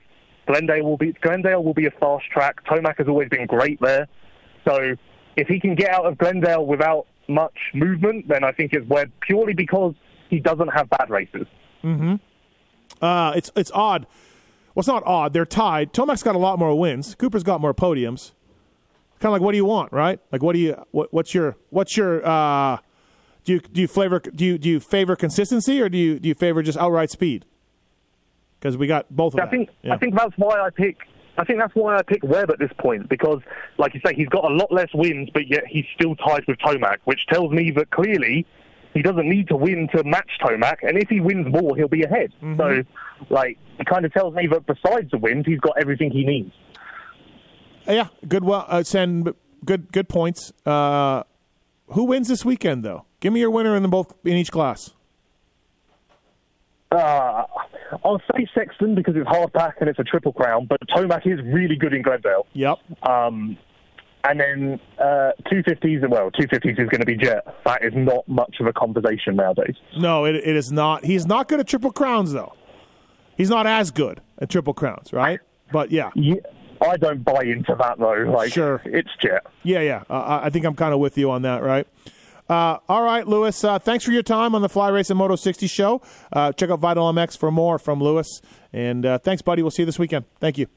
Glendale 0.49 0.83
will 0.83 0.97
be 0.97 1.13
Glendale 1.21 1.63
will 1.63 1.73
be 1.73 1.85
a 1.85 1.91
fast 1.91 2.25
track. 2.31 2.63
Tomac 2.65 2.97
has 2.97 3.07
always 3.07 3.29
been 3.29 3.45
great 3.45 3.79
there, 3.79 4.07
so 4.65 4.95
if 5.37 5.47
he 5.47 5.59
can 5.59 5.75
get 5.75 5.91
out 5.91 6.05
of 6.05 6.17
Glendale 6.17 6.65
without 6.65 7.05
much 7.27 7.55
movement, 7.75 8.27
then 8.27 8.43
I 8.43 8.51
think 8.51 8.73
it's 8.73 8.87
Webb 8.87 9.11
purely 9.21 9.53
because 9.53 9.93
he 10.29 10.39
doesn't 10.39 10.69
have 10.69 10.89
bad 10.89 11.09
races. 11.09 11.45
Mhm 11.83 12.19
uh, 13.01 13.33
it's 13.35 13.51
it's 13.55 13.71
odd. 13.73 14.05
Well, 14.73 14.81
it's 14.81 14.87
not 14.87 15.03
odd. 15.05 15.33
They're 15.33 15.45
tied. 15.45 15.93
Tomac's 15.93 16.23
got 16.23 16.35
a 16.35 16.39
lot 16.39 16.59
more 16.59 16.77
wins. 16.77 17.15
Cooper's 17.15 17.43
got 17.43 17.61
more 17.61 17.73
podiums. 17.73 18.31
Kind 19.19 19.29
of 19.29 19.33
like, 19.33 19.41
what 19.41 19.51
do 19.51 19.57
you 19.57 19.65
want, 19.65 19.91
right? 19.91 20.19
Like, 20.31 20.41
what 20.41 20.53
do 20.53 20.59
you? 20.59 20.81
What, 20.91 21.13
what's 21.13 21.33
your? 21.33 21.55
What's 21.69 21.97
your? 21.97 22.25
Uh, 22.25 22.77
do 23.43 23.53
you 23.53 23.59
do 23.59 23.81
you 23.81 23.87
favor 23.87 24.19
do 24.19 24.45
you 24.45 24.57
do 24.57 24.69
you 24.69 24.79
favor 24.79 25.15
consistency 25.15 25.81
or 25.81 25.89
do 25.89 25.97
you 25.97 26.19
do 26.19 26.29
you 26.29 26.35
favor 26.35 26.61
just 26.61 26.77
outright 26.77 27.09
speed? 27.09 27.45
Because 28.59 28.77
we 28.77 28.87
got 28.87 29.05
both 29.09 29.33
of 29.33 29.39
I 29.39 29.45
that. 29.45 29.51
think 29.51 29.69
Yeah. 29.83 29.93
I 29.93 29.97
think 29.97 30.15
that's 30.15 30.33
why 30.37 30.59
I 30.59 30.69
pick. 30.69 30.97
I 31.37 31.45
think 31.45 31.59
that's 31.59 31.73
why 31.73 31.95
I 31.97 32.01
pick 32.01 32.21
Webb 32.23 32.51
at 32.51 32.59
this 32.59 32.71
point 32.79 33.07
because, 33.07 33.39
like 33.77 33.93
you 33.93 34.01
say, 34.05 34.13
he's 34.13 34.27
got 34.27 34.43
a 34.43 34.53
lot 34.53 34.71
less 34.73 34.89
wins, 34.93 35.29
but 35.33 35.47
yet 35.47 35.63
he's 35.67 35.85
still 35.95 36.13
tied 36.17 36.43
with 36.47 36.57
Tomac, 36.59 36.97
which 37.05 37.25
tells 37.27 37.51
me 37.53 37.71
that 37.71 37.89
clearly 37.91 38.45
he 38.93 39.01
doesn't 39.01 39.29
need 39.29 39.47
to 39.47 39.55
win 39.55 39.87
to 39.95 40.03
match 40.03 40.29
Tomac, 40.43 40.77
and 40.81 40.97
if 40.97 41.07
he 41.07 41.21
wins 41.21 41.47
more, 41.47 41.77
he'll 41.77 41.87
be 41.87 42.03
ahead. 42.03 42.33
So, 42.57 42.83
like, 43.29 43.57
it 43.77 43.85
kind 43.85 44.03
of 44.03 44.11
tells 44.11 44.33
me 44.33 44.47
that 44.47 44.65
besides 44.65 45.11
the 45.11 45.17
wins, 45.17 45.45
he's 45.45 45.59
got 45.61 45.75
everything 45.79 46.11
he 46.11 46.25
needs. 46.25 46.51
yeah, 47.87 48.07
good. 48.27 48.43
Well, 48.43 48.65
uh, 48.67 48.83
send 48.83 49.33
good 49.63 49.93
good 49.93 50.09
points. 50.09 50.51
Uh, 50.65 51.23
who 51.91 52.03
wins 52.03 52.27
this 52.27 52.43
weekend 52.43 52.83
though? 52.83 53.05
Give 53.21 53.31
me 53.31 53.39
your 53.39 53.51
winner 53.51 53.77
in 53.77 53.83
the 53.83 53.89
both 53.89 54.13
in 54.25 54.33
each 54.33 54.51
class. 54.51 54.91
Uh, 56.91 57.43
I'll 58.03 58.21
say 58.33 58.47
Sexton 58.53 58.95
because 58.95 59.15
it's 59.15 59.27
hard 59.27 59.51
pack 59.53 59.75
and 59.79 59.89
it's 59.89 59.99
a 59.99 60.03
triple 60.03 60.33
crown, 60.33 60.65
but 60.67 60.79
Tomac 60.89 61.25
is 61.25 61.39
really 61.45 61.75
good 61.75 61.93
in 61.93 62.01
Glendale. 62.01 62.45
Yep. 62.53 62.77
Um, 63.03 63.57
and 64.23 64.39
then 64.39 64.79
uh, 64.99 65.31
250s, 65.51 66.07
well, 66.09 66.29
250s 66.31 66.71
is 66.79 66.89
going 66.89 66.99
to 66.99 67.05
be 67.05 67.15
Jett. 67.15 67.45
That 67.65 67.83
is 67.83 67.93
not 67.95 68.27
much 68.27 68.57
of 68.59 68.67
a 68.67 68.73
conversation 68.73 69.35
nowadays. 69.37 69.75
No, 69.97 70.25
it, 70.25 70.35
it 70.35 70.55
is 70.55 70.71
not. 70.71 71.05
He's 71.05 71.25
not 71.25 71.47
good 71.47 71.59
at 71.61 71.67
triple 71.67 71.91
crowns 71.91 72.33
though. 72.33 72.53
He's 73.37 73.49
not 73.49 73.65
as 73.65 73.91
good 73.91 74.19
at 74.39 74.49
triple 74.49 74.73
crowns, 74.73 75.13
right? 75.13 75.39
But 75.71 75.91
yeah, 75.91 76.09
Yeah, 76.15 76.35
I 76.81 76.97
don't 76.97 77.23
buy 77.23 77.43
into 77.43 77.75
that 77.79 77.97
though. 77.97 78.29
Like, 78.29 78.51
Sure. 78.51 78.81
it's 78.85 79.09
Jett. 79.21 79.45
yeah, 79.63 79.79
yeah. 79.79 80.03
Uh, 80.09 80.13
I 80.41 80.45
I 80.47 80.49
think 80.49 80.65
I'm 80.65 80.75
kind 80.75 80.93
of 80.93 80.99
with 80.99 81.17
you 81.17 81.31
on 81.31 81.43
that, 81.43 81.63
right? 81.63 81.87
Uh, 82.49 82.79
all 82.89 83.03
right, 83.03 83.27
Lewis. 83.27 83.63
Uh, 83.63 83.77
thanks 83.77 84.03
for 84.03 84.11
your 84.11 84.23
time 84.23 84.55
on 84.55 84.61
the 84.61 84.69
Fly 84.69 84.89
Race 84.89 85.09
and 85.11 85.19
Moto 85.19 85.35
60 85.35 85.67
show. 85.67 86.01
Uh, 86.33 86.51
check 86.51 86.71
out 86.71 86.79
Vital 86.79 87.11
MX 87.13 87.37
for 87.37 87.51
more 87.51 87.77
from 87.77 88.01
Lewis. 88.01 88.41
And 88.73 89.05
uh, 89.05 89.19
thanks, 89.19 89.41
buddy. 89.43 89.61
We'll 89.61 89.71
see 89.71 89.83
you 89.83 89.85
this 89.85 89.99
weekend. 89.99 90.25
Thank 90.39 90.57
you. 90.57 90.67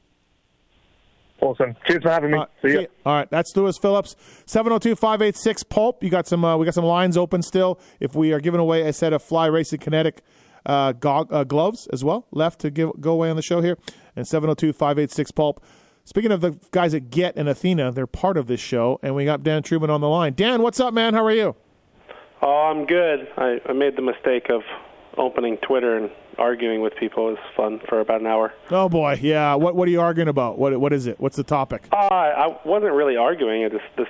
Awesome. 1.41 1.75
Cheers 1.85 2.03
for 2.03 2.09
having 2.09 2.31
me. 2.31 2.39
See 2.61 2.69
see 2.69 2.81
ya. 2.81 2.87
All 3.05 3.15
right, 3.15 3.29
that's 3.29 3.55
Lewis 3.57 3.77
Phillips. 3.77 4.15
702-586 4.45 5.67
Pulp. 5.67 6.03
You 6.03 6.09
got 6.09 6.25
some. 6.27 6.45
Uh, 6.45 6.55
we 6.55 6.63
got 6.65 6.73
some 6.73 6.85
lines 6.85 7.17
open 7.17 7.41
still. 7.41 7.79
If 7.99 8.15
we 8.15 8.31
are 8.31 8.39
giving 8.39 8.61
away 8.61 8.87
a 8.87 8.93
set 8.93 9.11
of 9.11 9.21
Fly 9.21 9.47
Racing 9.47 9.79
Kinetic 9.79 10.21
uh, 10.65 10.93
gog- 10.93 11.33
uh, 11.33 11.43
gloves 11.43 11.87
as 11.91 12.01
well, 12.03 12.27
left 12.31 12.59
to 12.61 12.71
give 12.71 12.91
go 13.01 13.11
away 13.11 13.29
on 13.29 13.35
the 13.35 13.41
show 13.41 13.61
here, 13.61 13.77
and 14.15 14.25
702-586 14.25 15.35
Pulp. 15.35 15.61
Speaking 16.05 16.31
of 16.31 16.39
the 16.41 16.57
guys 16.71 16.93
at 16.93 17.09
Get 17.09 17.35
and 17.35 17.49
Athena, 17.49 17.91
they're 17.91 18.07
part 18.07 18.37
of 18.37 18.47
this 18.47 18.59
show, 18.61 18.99
and 19.03 19.15
we 19.15 19.25
got 19.25 19.43
Dan 19.43 19.63
Truman 19.63 19.89
on 19.89 20.01
the 20.01 20.09
line. 20.09 20.33
Dan, 20.33 20.61
what's 20.61 20.79
up, 20.79 20.93
man? 20.93 21.13
How 21.13 21.25
are 21.25 21.31
you? 21.31 21.55
Oh, 22.45 22.69
I'm 22.69 22.85
good. 22.85 23.29
I, 23.37 23.61
I 23.65 23.71
made 23.71 23.95
the 23.95 24.01
mistake 24.01 24.49
of 24.49 24.63
opening 25.17 25.57
Twitter 25.65 25.95
and 25.97 26.11
arguing 26.37 26.81
with 26.81 26.93
people. 26.97 27.29
It 27.29 27.31
was 27.33 27.39
fun 27.55 27.79
for 27.87 28.01
about 28.01 28.19
an 28.19 28.27
hour. 28.27 28.53
Oh 28.69 28.89
boy, 28.89 29.17
yeah. 29.21 29.55
What 29.55 29.75
what 29.77 29.87
are 29.87 29.91
you 29.91 30.01
arguing 30.01 30.27
about? 30.27 30.57
What 30.59 30.77
what 30.77 30.91
is 30.91 31.07
it? 31.07 31.19
What's 31.21 31.37
the 31.37 31.43
topic? 31.43 31.87
Uh, 31.93 31.95
I 32.11 32.59
wasn't 32.65 32.93
really 32.93 33.15
arguing. 33.15 33.61
It 33.61 33.71
just 33.71 33.85
this, 33.97 34.07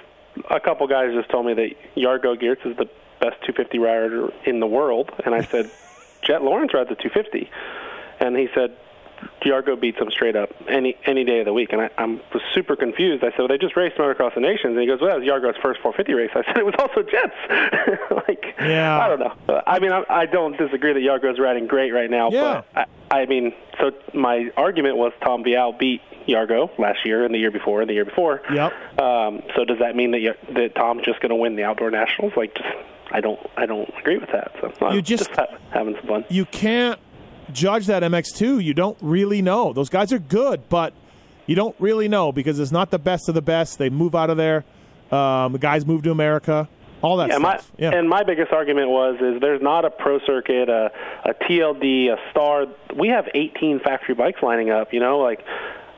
a 0.50 0.60
couple 0.60 0.88
guys 0.88 1.14
just 1.14 1.30
told 1.30 1.46
me 1.46 1.54
that 1.54 1.70
Jago 1.94 2.36
Geerts 2.36 2.66
is 2.66 2.76
the 2.76 2.90
best 3.20 3.36
250 3.46 3.78
rider 3.78 4.30
in 4.46 4.60
the 4.60 4.68
world, 4.68 5.12
and 5.26 5.36
I 5.36 5.44
said, 5.44 5.70
Jett 6.24 6.42
Lawrence 6.42 6.74
rides 6.74 6.90
a 6.90 6.96
250, 6.96 7.52
and 8.20 8.36
he 8.36 8.48
said. 8.56 8.76
Yargo 9.44 9.80
beats 9.80 10.00
him 10.00 10.10
straight 10.12 10.36
up 10.36 10.50
any 10.68 10.96
any 11.06 11.24
day 11.24 11.40
of 11.40 11.46
the 11.46 11.54
week, 11.54 11.74
and 11.74 11.82
I 11.82 11.90
I'm, 11.98 12.18
was 12.34 12.42
super 12.54 12.76
confused. 12.76 13.24
I 13.24 13.30
said, 13.32 13.40
"Well, 13.40 13.48
they 13.50 13.58
just 13.58 13.76
raced 13.76 13.98
Motocross 13.98 14.34
the 14.36 14.42
Nations," 14.42 14.72
and 14.72 14.80
he 14.80 14.88
goes, 14.88 15.02
"Well, 15.02 15.10
that 15.10 15.20
was 15.20 15.28
Yargo's 15.28 15.58
first 15.62 15.82
450 15.82 16.14
race." 16.14 16.32
I 16.36 16.44
said, 16.46 16.58
"It 16.58 16.66
was 16.66 16.76
also 16.80 17.02
Jets." 17.04 17.34
like, 18.28 18.56
Yeah. 18.60 19.00
I 19.00 19.08
don't 19.08 19.20
know. 19.20 19.62
I 19.68 19.80
mean, 19.80 19.92
I, 19.92 20.04
I 20.10 20.26
don't 20.26 20.58
disagree 20.58 20.94
that 20.94 21.00
Yargo's 21.02 21.40
riding 21.40 21.68
great 21.68 21.92
right 21.92 22.10
now, 22.10 22.30
Yeah. 22.32 22.62
but 22.74 22.90
I, 23.12 23.22
I 23.22 23.26
mean, 23.26 23.54
so 23.80 23.92
my 24.14 24.52
argument 24.58 24.98
was 24.98 25.12
Tom 25.24 25.44
Vial 25.44 25.74
beat 25.74 26.02
Yargo 26.28 26.70
last 26.80 27.06
year 27.06 27.26
and 27.26 27.34
the 27.34 27.40
year 27.40 27.52
before 27.52 27.82
and 27.82 27.90
the 27.90 27.94
year 27.94 28.06
before. 28.06 28.42
Yep. 28.52 29.00
Um, 29.00 29.44
so 29.56 29.66
does 29.66 29.80
that 29.80 29.96
mean 29.96 30.12
that 30.12 30.20
Yar- 30.22 30.38
that 30.54 30.76
Tom's 30.76 31.04
just 31.04 31.20
going 31.20 31.30
to 31.30 31.36
win 31.36 31.56
the 31.56 31.64
outdoor 31.64 31.92
nationals? 31.92 32.34
Like, 32.38 32.56
just 32.56 32.70
I 33.12 33.20
don't 33.22 33.40
I 33.58 33.66
don't 33.66 33.90
agree 34.00 34.18
with 34.18 34.32
that. 34.32 34.54
So 34.62 34.74
I'm 34.86 34.96
You 34.96 35.02
just- 35.02 35.30
ha- 35.32 35.48
having 35.72 35.96
some 35.98 36.08
fun. 36.08 36.26
You 36.30 36.46
can't 36.46 37.00
judge 37.52 37.88
that 37.88 38.04
MX2. 38.04 38.64
You 38.64 38.74
don't 38.74 38.98
really 39.02 39.42
know. 39.42 39.74
Those 39.74 39.90
guys 39.90 40.14
are 40.14 40.20
good, 40.20 40.70
but 40.70 40.94
you 41.46 41.56
don't 41.56 41.76
really 41.80 42.08
know 42.08 42.32
because 42.32 42.60
it's 42.60 42.72
not 42.72 42.92
the 42.92 43.00
best 43.00 43.28
of 43.30 43.36
the 43.36 43.42
best. 43.42 43.78
They 43.78 43.90
move 43.90 44.16
out 44.16 44.30
of 44.30 44.38
there. 44.38 44.64
Um, 45.12 45.54
the 45.54 45.60
guys 45.60 45.86
move 45.86 46.04
to 46.04 46.12
America. 46.12 46.68
All 47.02 47.18
that 47.18 47.30
yeah, 47.30 47.38
my, 47.38 47.58
stuff. 47.58 47.72
yeah. 47.78 47.92
and 47.94 48.08
my 48.08 48.24
biggest 48.24 48.54
argument 48.54 48.90
was 48.90 49.18
is 49.20 49.42
there's 49.42 49.62
not 49.62 49.84
a 49.84 49.90
pro 49.90 50.20
circuit, 50.20 50.70
a, 50.70 50.90
a 51.26 51.34
TLD, 51.34 52.08
a 52.08 52.18
star. 52.32 52.66
We 52.96 53.10
have 53.10 53.28
18 53.36 53.82
factory 53.82 54.16
bikes 54.16 54.42
lining 54.42 54.70
up. 54.70 54.94
You 54.94 55.02
know, 55.02 55.20
like 55.20 55.44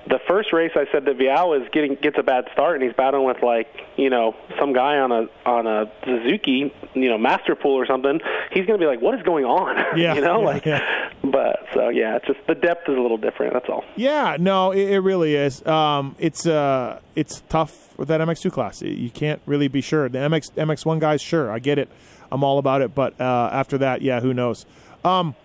the 0.07 0.19
first 0.27 0.53
race, 0.53 0.71
I 0.75 0.85
said 0.91 1.05
that 1.05 1.17
Vial 1.17 1.53
is 1.53 1.67
getting 1.71 1.95
gets 1.95 2.17
a 2.19 2.23
bad 2.23 2.45
start, 2.53 2.75
and 2.75 2.83
he's 2.83 2.95
battling 2.95 3.25
with 3.25 3.41
like 3.41 3.67
you 3.97 4.09
know 4.09 4.35
some 4.59 4.73
guy 4.73 4.97
on 4.97 5.11
a 5.11 5.27
on 5.45 5.67
a 5.67 5.91
Suzuki, 6.03 6.73
you 6.93 7.09
know, 7.09 7.17
Master 7.17 7.55
Pool 7.55 7.73
or 7.73 7.85
something. 7.85 8.19
He's 8.51 8.65
going 8.65 8.79
to 8.79 8.83
be 8.83 8.87
like, 8.87 9.01
what 9.01 9.15
is 9.15 9.23
going 9.23 9.45
on? 9.45 9.75
Yeah, 9.95 10.15
you 10.15 10.21
know, 10.21 10.39
yeah, 10.39 10.45
like. 10.45 10.65
yeah. 10.65 11.11
But 11.23 11.65
so 11.73 11.89
yeah, 11.89 12.17
it's 12.17 12.27
just 12.27 12.39
the 12.47 12.55
depth 12.55 12.89
is 12.89 12.97
a 12.97 12.99
little 12.99 13.17
different. 13.17 13.53
That's 13.53 13.69
all. 13.69 13.83
Yeah, 13.95 14.35
no, 14.39 14.71
it, 14.71 14.89
it 14.89 14.99
really 14.99 15.35
is. 15.35 15.65
Um, 15.65 16.15
it's 16.19 16.45
uh, 16.45 16.99
it's 17.15 17.41
tough 17.47 17.97
with 17.97 18.09
that 18.09 18.19
MX2 18.19 18.51
class. 18.51 18.81
You 18.81 19.09
can't 19.09 19.41
really 19.45 19.67
be 19.69 19.81
sure. 19.81 20.09
The 20.09 20.19
MX 20.19 20.51
MX1 20.53 20.99
guys, 20.99 21.21
sure, 21.21 21.49
I 21.49 21.59
get 21.59 21.79
it. 21.79 21.89
I'm 22.31 22.43
all 22.43 22.57
about 22.57 22.81
it. 22.81 22.93
But 22.93 23.19
uh, 23.19 23.49
after 23.51 23.77
that, 23.79 24.01
yeah, 24.01 24.19
who 24.19 24.33
knows? 24.33 24.65
Um, 25.03 25.35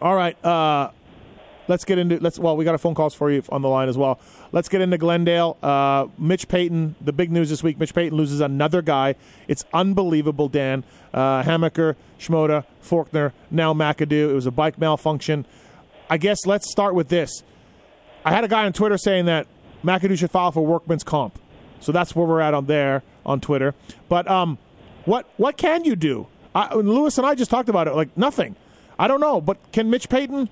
all 0.00 0.14
right, 0.14 0.42
uh, 0.44 0.90
let's 1.68 1.84
get 1.84 1.98
into 1.98 2.18
let's. 2.20 2.38
Well, 2.38 2.56
we 2.56 2.64
got 2.64 2.74
a 2.74 2.78
phone 2.78 2.94
calls 2.94 3.14
for 3.14 3.30
you 3.30 3.42
on 3.50 3.62
the 3.62 3.68
line 3.68 3.88
as 3.88 3.96
well. 3.96 4.18
Let's 4.52 4.68
get 4.68 4.80
into 4.80 4.98
Glendale. 4.98 5.56
Uh, 5.62 6.08
Mitch 6.18 6.48
Payton. 6.48 6.96
The 7.00 7.12
big 7.12 7.30
news 7.30 7.50
this 7.50 7.62
week: 7.62 7.78
Mitch 7.78 7.94
Payton 7.94 8.16
loses 8.16 8.40
another 8.40 8.82
guy. 8.82 9.14
It's 9.46 9.64
unbelievable. 9.72 10.48
Dan 10.48 10.84
uh, 11.12 11.42
Hammaker, 11.42 11.96
Shimoda, 12.18 12.64
Forkner, 12.82 13.32
now 13.50 13.72
McAdoo. 13.72 14.30
It 14.30 14.34
was 14.34 14.46
a 14.46 14.50
bike 14.50 14.78
malfunction. 14.78 15.46
I 16.10 16.16
guess 16.16 16.46
let's 16.46 16.70
start 16.70 16.94
with 16.94 17.08
this. 17.08 17.42
I 18.24 18.32
had 18.32 18.44
a 18.44 18.48
guy 18.48 18.64
on 18.64 18.72
Twitter 18.72 18.98
saying 18.98 19.26
that 19.26 19.46
McAdoo 19.84 20.18
should 20.18 20.30
file 20.30 20.52
for 20.52 20.64
workman's 20.64 21.04
comp. 21.04 21.38
So 21.80 21.92
that's 21.92 22.16
where 22.16 22.26
we're 22.26 22.40
at 22.40 22.54
on 22.54 22.66
there 22.66 23.02
on 23.24 23.40
Twitter. 23.40 23.74
But 24.08 24.28
um, 24.28 24.58
what 25.04 25.26
what 25.36 25.56
can 25.56 25.84
you 25.84 25.96
do? 25.96 26.26
I, 26.54 26.74
Lewis 26.74 27.18
and 27.18 27.26
I 27.26 27.34
just 27.34 27.50
talked 27.50 27.68
about 27.68 27.88
it. 27.88 27.94
Like 27.94 28.16
nothing. 28.16 28.56
I 28.98 29.06
don't 29.06 29.20
know. 29.20 29.40
But 29.40 29.72
can 29.72 29.90
Mitch 29.90 30.08
Payton 30.08 30.48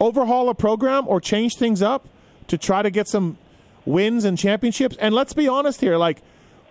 overhaul 0.00 0.48
a 0.48 0.54
program 0.54 1.06
or 1.08 1.20
change 1.20 1.56
things 1.56 1.82
up 1.82 2.08
to 2.48 2.58
try 2.58 2.82
to 2.82 2.90
get 2.90 3.08
some 3.08 3.38
wins 3.84 4.24
and 4.24 4.36
championships? 4.38 4.96
And 4.98 5.14
let's 5.14 5.32
be 5.32 5.48
honest 5.48 5.80
here. 5.80 5.96
Like 5.96 6.22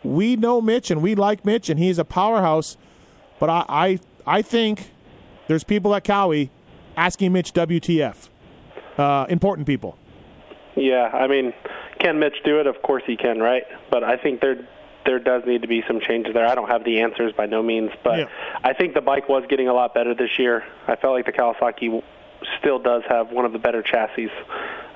we 0.04 0.36
know 0.36 0.62
Mitch 0.62 0.92
and 0.92 1.02
we 1.02 1.16
like 1.16 1.46
Mitch 1.46 1.70
and 1.70 1.80
he's 1.80 1.98
a 2.00 2.06
powerhouse. 2.06 2.78
But 3.40 3.50
I 3.50 3.66
I, 3.68 4.00
I 4.26 4.42
think 4.42 4.90
there's 5.48 5.64
people 5.64 5.94
at 5.96 6.04
Kawi 6.04 6.50
asking 6.98 7.34
Mitch 7.34 7.54
WTF. 7.54 8.30
Uh, 8.98 9.26
important 9.30 9.68
people. 9.68 9.98
Yeah, 10.78 11.10
I 11.14 11.28
mean, 11.28 11.54
can 12.00 12.20
Mitch 12.20 12.36
do 12.46 12.60
it? 12.60 12.68
Of 12.68 12.82
course 12.82 13.04
he 13.06 13.18
can, 13.18 13.40
right? 13.40 13.64
But 13.92 14.04
I 14.04 14.18
think 14.18 14.42
there 14.42 14.68
there 15.06 15.20
does 15.20 15.44
need 15.46 15.62
to 15.62 15.68
be 15.68 15.84
some 15.88 16.00
changes 16.00 16.34
there. 16.34 16.48
I 16.48 16.56
don't 16.56 16.70
have 16.70 16.84
the 16.84 17.02
answers 17.02 17.32
by 17.34 17.46
no 17.46 17.62
means, 17.62 17.92
but 18.04 18.20
Yeah. 18.20 18.26
I 18.64 18.74
think 18.74 18.96
the 18.96 19.02
bike 19.02 19.30
was 19.30 19.44
getting 19.48 19.68
a 19.68 19.74
lot 19.74 19.94
better 19.94 20.16
this 20.16 20.40
year. 20.40 20.64
I 20.88 20.96
felt 20.96 21.14
like 21.14 21.26
the 21.28 21.32
Kawasaki 21.32 22.02
still 22.60 22.80
does 22.80 23.04
have 23.08 23.32
one 23.32 23.46
of 23.46 23.54
the 23.54 23.60
better 23.60 23.82
chassis 23.82 24.30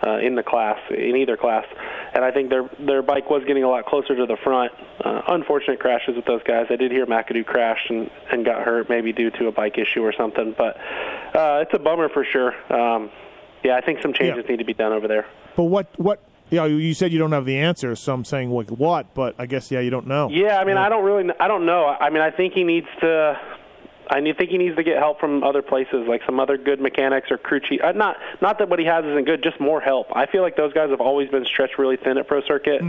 uh, 0.06 0.18
in 0.18 0.36
the 0.36 0.44
class, 0.44 0.80
in 0.90 1.16
either 1.16 1.38
class, 1.38 1.66
and 2.14 2.24
I 2.24 2.32
think 2.32 2.50
their 2.50 2.70
their 2.80 3.02
bike 3.02 3.30
was 3.30 3.44
getting 3.46 3.64
a 3.64 3.70
lot 3.70 3.86
closer 3.86 4.16
to 4.16 4.26
the 4.26 4.38
front. 4.38 4.72
Uh, 5.04 5.22
unfortunate 5.28 5.80
crashes 5.80 6.16
with 6.16 6.26
those 6.26 6.44
guys. 6.44 6.68
I 6.70 6.76
did 6.76 6.92
hear 6.92 7.06
McAdoo 7.06 7.46
crashed 7.46 7.90
and 7.90 8.10
and 8.32 8.46
got 8.46 8.64
hurt, 8.64 8.90
maybe 8.90 9.12
due 9.12 9.32
to 9.32 9.48
a 9.48 9.52
bike 9.52 9.78
issue 9.78 10.02
or 10.02 10.14
something. 10.14 10.56
But 10.58 10.78
uh, 11.36 11.64
it's 11.64 11.74
a 11.74 11.80
bummer 11.80 12.10
for 12.10 12.26
sure. 12.26 12.54
Um, 12.72 13.10
yeah, 13.64 13.76
I 13.76 13.82
think 13.82 14.02
some 14.02 14.14
changes 14.14 14.46
need 14.48 14.58
to 14.58 14.66
be 14.66 14.74
done 14.74 14.94
over 14.94 15.08
there. 15.08 15.26
But 15.56 15.66
what 15.66 15.88
what 16.00 16.24
you 16.50 16.58
know, 16.58 16.66
you 16.66 16.94
said 16.94 17.12
you 17.12 17.20
don't 17.20 17.32
have 17.32 17.46
the 17.46 17.58
answer, 17.58 17.96
so 17.96 18.14
I'm 18.14 18.26
saying 18.26 18.50
like 18.50 18.70
what, 18.70 19.14
but 19.14 19.36
I 19.38 19.46
guess 19.46 19.70
yeah, 19.72 19.82
you 19.82 19.90
don't 19.90 20.08
know. 20.08 20.30
Yeah, 20.30 20.58
I 20.58 20.66
mean, 20.66 20.78
I 20.78 20.90
don't 20.90 21.04
really, 21.04 21.32
I 21.40 21.48
don't 21.48 21.66
know. 21.66 21.86
I 21.86 22.10
mean, 22.10 22.22
I 22.22 22.32
think 22.32 22.54
he 22.54 22.64
needs 22.64 22.88
to. 23.02 23.40
I 24.10 24.22
think 24.22 24.50
he 24.50 24.58
needs 24.58 24.76
to 24.76 24.84
get 24.84 24.98
help 24.98 25.20
from 25.20 25.44
other 25.44 25.62
places, 25.62 26.08
like 26.08 26.22
some 26.26 26.40
other 26.40 26.58
good 26.58 26.82
mechanics 26.82 27.30
or 27.30 27.38
crew 27.38 27.60
chief. 27.60 27.80
Uh, 27.84 27.92
not, 27.92 28.18
not 28.42 28.58
that 28.60 28.70
what 28.70 28.80
he 28.80 28.86
has 28.86 29.06
isn't 29.06 29.26
good, 29.26 29.44
just 29.44 29.60
more 29.60 29.80
help. 29.80 30.08
I 30.16 30.26
feel 30.26 30.42
like 30.42 30.56
those 30.56 30.74
guys 30.74 30.90
have 30.90 31.02
always 31.02 31.30
been 31.30 31.46
stretched 31.46 31.78
really 31.78 31.98
thin 31.98 32.18
at 32.18 32.28
pro 32.28 32.42
circuit. 32.42 32.82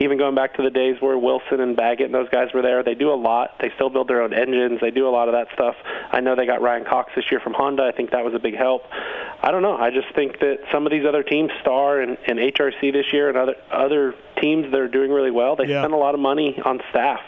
Even 0.00 0.16
going 0.18 0.34
back 0.34 0.54
to 0.56 0.62
the 0.62 0.70
days 0.70 0.96
where 1.00 1.18
Wilson 1.18 1.60
and 1.60 1.76
Baggett 1.76 2.06
and 2.06 2.14
those 2.14 2.28
guys 2.30 2.48
were 2.54 2.62
there, 2.62 2.82
they 2.82 2.94
do 2.94 3.12
a 3.12 3.14
lot. 3.14 3.56
They 3.60 3.70
still 3.74 3.90
build 3.90 4.08
their 4.08 4.22
own 4.22 4.32
engines. 4.32 4.80
They 4.80 4.90
do 4.90 5.06
a 5.08 5.10
lot 5.10 5.28
of 5.28 5.34
that 5.34 5.48
stuff. 5.52 5.76
I 6.10 6.20
know 6.20 6.34
they 6.36 6.46
got 6.46 6.62
Ryan 6.62 6.84
Cox 6.84 7.12
this 7.14 7.24
year 7.30 7.40
from 7.40 7.52
Honda. 7.54 7.84
I 7.84 7.92
think 7.92 8.10
that 8.12 8.24
was 8.24 8.34
a 8.34 8.38
big 8.38 8.56
help. 8.56 8.84
I 9.42 9.50
don't 9.50 9.62
know. 9.62 9.76
I 9.76 9.90
just 9.90 10.14
think 10.14 10.38
that 10.40 10.58
some 10.72 10.86
of 10.86 10.92
these 10.92 11.04
other 11.06 11.22
teams, 11.22 11.50
Star 11.60 12.00
and, 12.00 12.16
and 12.26 12.38
HRC 12.38 12.92
this 12.92 13.06
year, 13.12 13.28
and 13.28 13.36
other 13.36 13.56
other 13.70 14.14
teams 14.40 14.70
that 14.70 14.80
are 14.80 14.88
doing 14.88 15.10
really 15.10 15.30
well, 15.30 15.56
they 15.56 15.64
spend 15.82 15.92
a 15.92 15.96
lot 15.96 16.14
of 16.14 16.20
money 16.20 16.60
on 16.64 16.80
staff. 16.90 17.20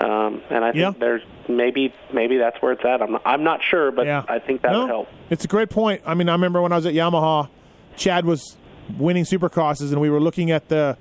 Um, 0.00 0.42
and 0.50 0.64
I 0.64 0.70
think 0.72 0.76
Yeah. 0.82 0.92
there's 0.98 1.22
maybe 1.48 1.92
maybe 2.12 2.36
that's 2.38 2.60
where 2.62 2.72
it's 2.72 2.84
at. 2.84 3.02
I'm 3.02 3.12
not, 3.12 3.22
I'm 3.24 3.42
not 3.42 3.60
sure, 3.62 3.90
but 3.90 4.06
Yeah. 4.06 4.24
I 4.28 4.38
think 4.38 4.62
that 4.62 4.72
No, 4.72 4.80
would 4.82 4.88
help. 4.88 5.08
It's 5.30 5.44
a 5.44 5.48
great 5.48 5.70
point. 5.70 6.02
I 6.06 6.14
mean, 6.14 6.28
I 6.28 6.32
remember 6.32 6.62
when 6.62 6.72
I 6.72 6.76
was 6.76 6.86
at 6.86 6.94
Yamaha, 6.94 7.48
Chad 7.96 8.24
was 8.24 8.56
winning 8.96 9.24
supercrosses, 9.24 9.90
and 9.92 10.00
we 10.00 10.08
were 10.10 10.20
looking 10.20 10.50
at 10.50 10.68
the 10.68 10.96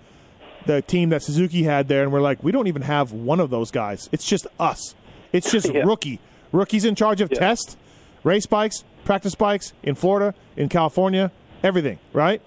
the 0.65 0.81
team 0.81 1.09
that 1.09 1.21
Suzuki 1.21 1.63
had 1.63 1.87
there, 1.87 2.03
and 2.03 2.11
we're 2.11 2.19
like, 2.21 2.43
we 2.43 2.51
don't 2.51 2.67
even 2.67 2.81
have 2.81 3.13
one 3.13 3.39
of 3.39 3.49
those 3.49 3.71
guys. 3.71 4.09
It's 4.11 4.25
just 4.25 4.47
us. 4.59 4.95
It's 5.31 5.49
just 5.51 5.69
Yeah. 5.73 5.83
rookie. 5.83 6.19
Rookies 6.51 6.83
in 6.83 6.95
charge 6.95 7.21
of 7.21 7.29
test, 7.29 7.77
race 8.23 8.45
bikes, 8.45 8.83
practice 9.05 9.35
bikes 9.35 9.71
in 9.83 9.95
Florida, 9.95 10.33
in 10.57 10.67
California, 10.69 11.31
everything, 11.63 11.99
right? 12.13 12.41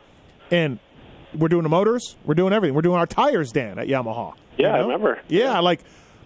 And 0.51 0.79
we're 1.35 1.49
doing 1.49 1.63
the 1.63 1.69
motors, 1.71 2.17
we're 2.27 2.35
doing 2.35 2.53
everything. 2.53 2.75
We're 2.75 2.83
doing 2.83 2.97
our 2.99 3.07
tires, 3.07 3.53
Dan, 3.53 3.79
at 3.79 3.87
Yamaha. 3.87 4.35
you 4.59 4.67
Yeah, 4.67 4.75
I 4.75 4.79
know? 4.79 4.83
remember. 4.89 5.19
Yeah, 5.29 5.59
like 5.61 5.81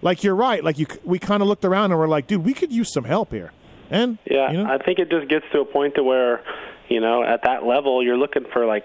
like 0.05 0.23
you're 0.23 0.37
right. 0.37 0.63
Like 0.63 0.79
you, 0.79 0.87
we 1.03 1.19
kind 1.19 1.43
of 1.43 1.49
looked 1.49 1.65
around 1.65 1.91
and 1.91 1.99
we're 1.99 2.07
like, 2.07 2.29
dude, 2.29 2.45
we 2.45 2.55
could 2.55 2.71
use 2.71 2.93
some 2.93 3.05
help 3.05 3.33
here. 3.33 3.53
And 3.91 4.19
Yeah, 4.53 4.71
I 4.71 4.79
think 4.79 4.99
it 4.99 5.11
just 5.11 5.29
gets 5.29 5.45
to 5.53 5.61
a 5.61 5.65
point 5.65 5.97
to 5.97 6.05
where, 6.05 6.43
you 6.89 7.01
know, 7.01 7.25
at 7.25 7.43
that 7.45 7.65
level, 7.65 8.05
you're 8.05 8.19
looking 8.19 8.45
for 8.53 8.67
like, 8.67 8.85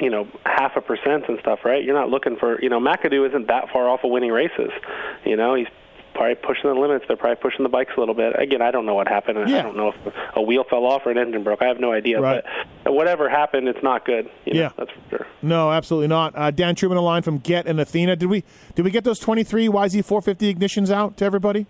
you 0.00 0.10
know, 0.10 0.26
half 0.44 0.72
a 0.76 0.80
percent 0.80 1.24
and 1.28 1.38
stuff, 1.40 1.60
right? 1.64 1.82
You're 1.84 1.94
not 1.94 2.08
looking 2.08 2.36
for, 2.36 2.60
you 2.60 2.68
know, 2.68 2.80
McAdoo 2.80 3.28
isn't 3.28 3.46
that 3.46 3.66
far 3.72 3.88
off 3.88 4.00
of 4.02 4.10
winning 4.10 4.32
races. 4.32 4.70
You 5.24 5.36
know, 5.36 5.54
he's 5.54 5.68
probably 6.14 6.34
pushing 6.36 6.72
the 6.72 6.78
limits. 6.78 7.04
They're 7.08 7.16
probably 7.16 7.36
pushing 7.40 7.62
the 7.62 7.68
bikes 7.68 7.92
a 7.96 8.00
little 8.00 8.14
bit. 8.14 8.34
Again, 8.40 8.62
I 8.62 8.70
don't 8.70 8.86
know 8.86 8.94
what 8.94 9.08
happened. 9.08 9.38
and 9.38 9.54
I 9.54 9.62
don't 9.62 9.76
know 9.76 9.88
if 9.88 10.14
a 10.36 10.42
wheel 10.42 10.64
fell 10.68 10.84
off 10.84 11.02
or 11.06 11.10
an 11.10 11.18
engine 11.18 11.42
broke. 11.42 11.62
I 11.62 11.66
have 11.66 11.80
no 11.80 11.92
idea. 11.92 12.20
Right. 12.20 12.44
But 12.84 12.92
whatever 12.94 13.28
happened, 13.28 13.68
it's 13.68 13.82
not 13.82 14.04
good. 14.04 14.28
You 14.44 14.54
know, 14.54 14.60
Yeah. 14.60 14.68
that's 14.76 14.90
for 14.90 15.16
sure. 15.18 15.26
No, 15.42 15.70
absolutely 15.70 16.08
not. 16.08 16.32
Uh, 16.36 16.50
Dan 16.50 16.74
Truman, 16.74 16.98
a 16.98 17.02
line 17.02 17.22
from 17.22 17.38
Get 17.38 17.66
and 17.66 17.80
Athena. 17.80 18.16
Did 18.16 18.26
we 18.28 18.44
did 18.74 18.84
we 18.84 18.90
get 18.90 19.04
those 19.04 19.18
23 19.18 19.68
YZ450 19.68 20.54
ignitions 20.54 20.90
out 20.90 21.16
to 21.18 21.24
everybody? 21.24 21.66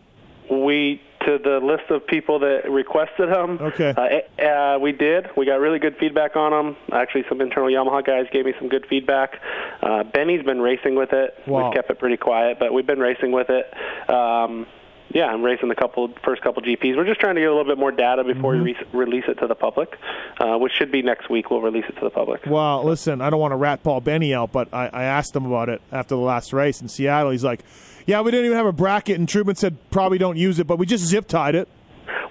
We 0.50 1.00
to 1.26 1.38
the 1.38 1.60
list 1.62 1.90
of 1.90 2.06
people 2.06 2.38
that 2.40 2.70
requested 2.70 3.28
them. 3.28 3.58
Okay. 3.60 3.94
Uh, 3.96 4.42
uh, 4.42 4.78
we 4.78 4.92
did. 4.92 5.28
We 5.36 5.46
got 5.46 5.56
really 5.56 5.78
good 5.78 5.96
feedback 5.98 6.36
on 6.36 6.50
them. 6.52 6.76
Actually, 6.92 7.24
some 7.28 7.40
internal 7.40 7.68
Yamaha 7.68 8.04
guys 8.04 8.26
gave 8.32 8.46
me 8.46 8.54
some 8.58 8.68
good 8.68 8.86
feedback. 8.88 9.40
Uh, 9.82 10.04
Benny's 10.04 10.44
been 10.44 10.60
racing 10.60 10.94
with 10.94 11.12
it. 11.12 11.38
Wow. 11.46 11.64
We've 11.64 11.74
kept 11.74 11.90
it 11.90 11.98
pretty 11.98 12.16
quiet, 12.16 12.58
but 12.58 12.72
we've 12.72 12.86
been 12.86 13.00
racing 13.00 13.32
with 13.32 13.48
it. 13.50 13.72
Um, 14.10 14.66
yeah, 15.12 15.26
I'm 15.26 15.42
racing 15.42 15.68
the 15.68 15.74
couple 15.74 16.08
first 16.24 16.40
couple 16.42 16.62
GPs. 16.62 16.96
We're 16.96 17.04
just 17.04 17.20
trying 17.20 17.34
to 17.34 17.40
get 17.40 17.48
a 17.48 17.54
little 17.54 17.70
bit 17.70 17.78
more 17.78 17.90
data 17.90 18.22
before 18.22 18.52
we 18.52 18.60
re- 18.60 18.76
release 18.92 19.24
it 19.26 19.34
to 19.40 19.48
the 19.48 19.56
public, 19.56 19.96
uh, 20.38 20.56
which 20.56 20.72
should 20.72 20.92
be 20.92 21.02
next 21.02 21.28
week. 21.28 21.50
We'll 21.50 21.62
release 21.62 21.84
it 21.88 21.94
to 21.94 22.04
the 22.04 22.10
public. 22.10 22.42
Well, 22.46 22.84
listen, 22.84 23.20
I 23.20 23.28
don't 23.28 23.40
want 23.40 23.52
to 23.52 23.56
rat 23.56 23.82
Paul 23.82 24.00
Benny 24.00 24.34
out, 24.34 24.52
but 24.52 24.72
I, 24.72 24.86
I 24.86 25.02
asked 25.04 25.34
him 25.34 25.46
about 25.46 25.68
it 25.68 25.82
after 25.90 26.14
the 26.14 26.20
last 26.20 26.52
race 26.52 26.80
in 26.80 26.88
Seattle. 26.88 27.32
He's 27.32 27.42
like, 27.42 27.64
"Yeah, 28.10 28.22
we 28.22 28.32
didn't 28.32 28.46
even 28.46 28.56
have 28.56 28.66
a 28.66 28.72
bracket," 28.72 29.20
and 29.20 29.28
Truman 29.28 29.54
said, 29.54 29.76
"Probably 29.92 30.18
don't 30.18 30.36
use 30.36 30.58
it, 30.58 30.66
but 30.66 30.80
we 30.80 30.84
just 30.84 31.04
zip 31.04 31.28
tied 31.28 31.54
it." 31.54 31.68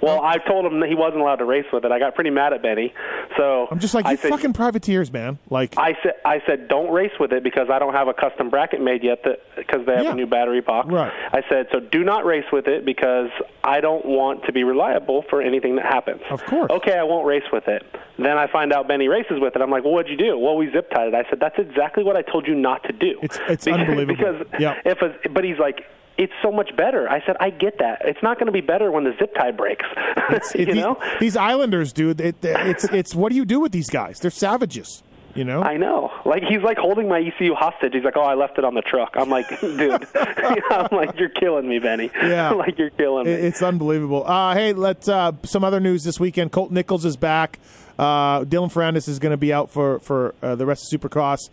Well, 0.01 0.21
I 0.21 0.37
told 0.37 0.65
him 0.65 0.79
that 0.79 0.89
he 0.89 0.95
wasn't 0.95 1.21
allowed 1.21 1.37
to 1.37 1.45
race 1.45 1.65
with 1.73 1.83
it. 1.85 1.91
I 1.91 1.99
got 1.99 2.15
pretty 2.15 2.29
mad 2.29 2.53
at 2.53 2.61
Benny, 2.61 2.93
So 3.37 3.67
I'm 3.69 3.79
just 3.79 3.93
like 3.93 4.05
I 4.05 4.11
you 4.11 4.17
said, 4.17 4.29
fucking 4.31 4.53
privateers, 4.53 5.11
man. 5.11 5.39
Like 5.49 5.77
I 5.77 5.93
said, 6.03 6.13
I 6.25 6.41
said, 6.45 6.67
don't 6.67 6.91
race 6.91 7.11
with 7.19 7.31
it 7.33 7.43
because 7.43 7.69
I 7.69 7.79
don't 7.79 7.93
have 7.93 8.07
a 8.07 8.13
custom 8.13 8.49
bracket 8.49 8.81
made 8.81 9.03
yet. 9.03 9.23
That 9.23 9.39
because 9.55 9.85
they 9.85 9.93
have 9.95 10.03
Yeah. 10.05 10.11
a 10.11 10.15
new 10.15 10.27
battery 10.27 10.61
box. 10.61 10.87
Right. 10.89 11.11
I 11.31 11.41
said, 11.49 11.67
so 11.71 11.79
do 11.79 12.03
not 12.03 12.25
race 12.25 12.45
with 12.51 12.67
it 12.67 12.85
because 12.85 13.29
I 13.63 13.81
don't 13.81 14.05
want 14.05 14.45
to 14.45 14.53
be 14.53 14.63
reliable 14.63 15.23
for 15.29 15.41
anything 15.41 15.75
that 15.75 15.85
happens. 15.85 16.21
Of 16.29 16.45
course. 16.45 16.69
Okay, 16.71 16.97
I 16.97 17.03
won't 17.03 17.25
race 17.27 17.43
with 17.51 17.67
it. 17.67 17.83
Then 18.17 18.37
I 18.37 18.47
find 18.51 18.73
out 18.73 18.87
Benny 18.87 19.07
races 19.07 19.39
with 19.39 19.55
it. 19.55 19.61
I'm 19.61 19.69
like, 19.71 19.83
well, 19.83 19.93
what'd 19.93 20.11
you 20.11 20.17
do? 20.17 20.37
Well, 20.37 20.57
we 20.57 20.69
zip 20.71 20.89
tied 20.91 21.07
it. 21.09 21.13
I 21.13 21.23
said, 21.29 21.39
that's 21.39 21.57
exactly 21.57 22.03
what 22.03 22.15
I 22.17 22.21
told 22.21 22.47
you 22.47 22.55
not 22.55 22.83
to 22.83 22.93
do. 22.93 23.19
It's 23.21 23.39
it's 23.47 23.65
because, 23.65 23.79
unbelievable. 23.81 24.15
Because 24.15 24.47
yeah. 24.59 24.81
if 24.85 25.01
a, 25.01 25.29
but 25.29 25.43
he's 25.43 25.57
like. 25.59 25.85
It's 26.19 26.33
so 26.43 26.51
much 26.51 26.75
better. 26.75 27.09
I 27.09 27.25
said, 27.25 27.37
I 27.39 27.49
get 27.49 27.79
that. 27.79 28.01
It's 28.05 28.21
not 28.21 28.37
going 28.37 28.45
to 28.47 28.51
be 28.51 28.61
better 28.61 28.91
when 28.91 29.05
the 29.05 29.13
zip 29.17 29.33
tie 29.35 29.51
breaks. 29.51 29.85
You 30.53 30.65
it- 30.67 30.75
know? 30.75 30.97
these, 31.01 31.19
these 31.19 31.37
Islanders, 31.37 31.91
dude. 31.93 32.21
It, 32.21 32.35
it's 32.43 32.83
it's 32.83 33.15
what 33.15 33.29
do 33.31 33.35
you 33.35 33.45
do 33.45 33.59
with 33.59 33.71
these 33.71 33.89
guys? 33.89 34.19
They're 34.19 34.29
savages. 34.31 35.01
You 35.35 35.43
know. 35.43 35.61
I 35.61 35.77
know. 35.77 36.11
Like 36.25 36.43
he's 36.43 36.61
like 36.61 36.77
holding 36.77 37.07
my 37.07 37.19
ECU 37.21 37.53
hostage. 37.53 37.93
He's 37.93 38.03
like, 38.03 38.17
"Oh, 38.17 38.21
I 38.21 38.33
left 38.33 38.57
it 38.57 38.65
on 38.65 38.73
the 38.73 38.81
truck." 38.81 39.13
I'm 39.15 39.29
like, 39.29 39.47
"Dude," 39.61 40.07
I'm 40.15 40.87
like, 40.91 41.17
"You're 41.19 41.29
killing 41.29 41.67
me, 41.69 41.79
Benny." 41.79 42.09
Yeah. 42.15 42.49
like 42.51 42.77
you're 42.77 42.89
killing 42.89 43.25
me. 43.25 43.31
It's 43.31 43.61
unbelievable. 43.61 44.25
Uh, 44.27 44.53
hey, 44.55 44.73
let's 44.73 45.07
uh, 45.07 45.31
some 45.43 45.63
other 45.63 45.79
news 45.79 46.03
this 46.03 46.19
weekend. 46.19 46.51
Colt 46.51 46.71
Nichols 46.71 47.05
is 47.05 47.15
back. 47.15 47.59
Uh, 47.97 48.43
Dylan 48.43 48.71
Ferrandis 48.73 49.07
is 49.07 49.19
going 49.19 49.31
to 49.31 49.37
be 49.37 49.53
out 49.53 49.69
for 49.69 49.99
for 49.99 50.33
uh, 50.41 50.55
the 50.55 50.65
rest 50.65 50.91
of 50.91 50.99
Supercross, 50.99 51.49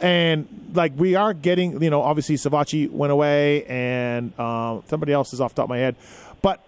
and 0.00 0.46
like 0.74 0.92
we 0.96 1.14
are 1.14 1.32
getting, 1.32 1.82
you 1.82 1.90
know, 1.90 2.02
obviously 2.02 2.36
Savatgy 2.36 2.90
went 2.90 3.12
away, 3.12 3.64
and 3.64 4.38
um, 4.38 4.82
somebody 4.88 5.12
else 5.12 5.32
is 5.32 5.40
off 5.40 5.54
the 5.54 5.62
top 5.62 5.66
of 5.66 5.70
my 5.70 5.78
head, 5.78 5.96
but 6.42 6.60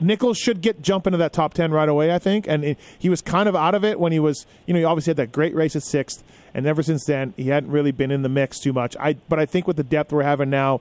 Nichols 0.00 0.38
should 0.38 0.60
get 0.60 0.82
jump 0.82 1.06
into 1.06 1.18
that 1.18 1.32
top 1.32 1.54
ten 1.54 1.70
right 1.70 1.88
away, 1.88 2.12
I 2.12 2.18
think. 2.18 2.46
And 2.48 2.64
it, 2.64 2.78
he 2.98 3.08
was 3.08 3.20
kind 3.22 3.48
of 3.48 3.54
out 3.54 3.74
of 3.74 3.84
it 3.84 4.00
when 4.00 4.12
he 4.12 4.18
was, 4.18 4.46
you 4.66 4.74
know, 4.74 4.80
he 4.80 4.84
obviously 4.84 5.10
had 5.10 5.18
that 5.18 5.32
great 5.32 5.54
race 5.54 5.76
at 5.76 5.82
sixth, 5.82 6.24
and 6.52 6.66
ever 6.66 6.82
since 6.82 7.04
then 7.04 7.32
he 7.36 7.48
hadn't 7.48 7.70
really 7.70 7.92
been 7.92 8.10
in 8.10 8.22
the 8.22 8.28
mix 8.28 8.58
too 8.58 8.72
much. 8.72 8.96
I 8.98 9.14
but 9.28 9.38
I 9.38 9.46
think 9.46 9.66
with 9.66 9.76
the 9.76 9.84
depth 9.84 10.12
we're 10.12 10.22
having 10.24 10.50
now 10.50 10.80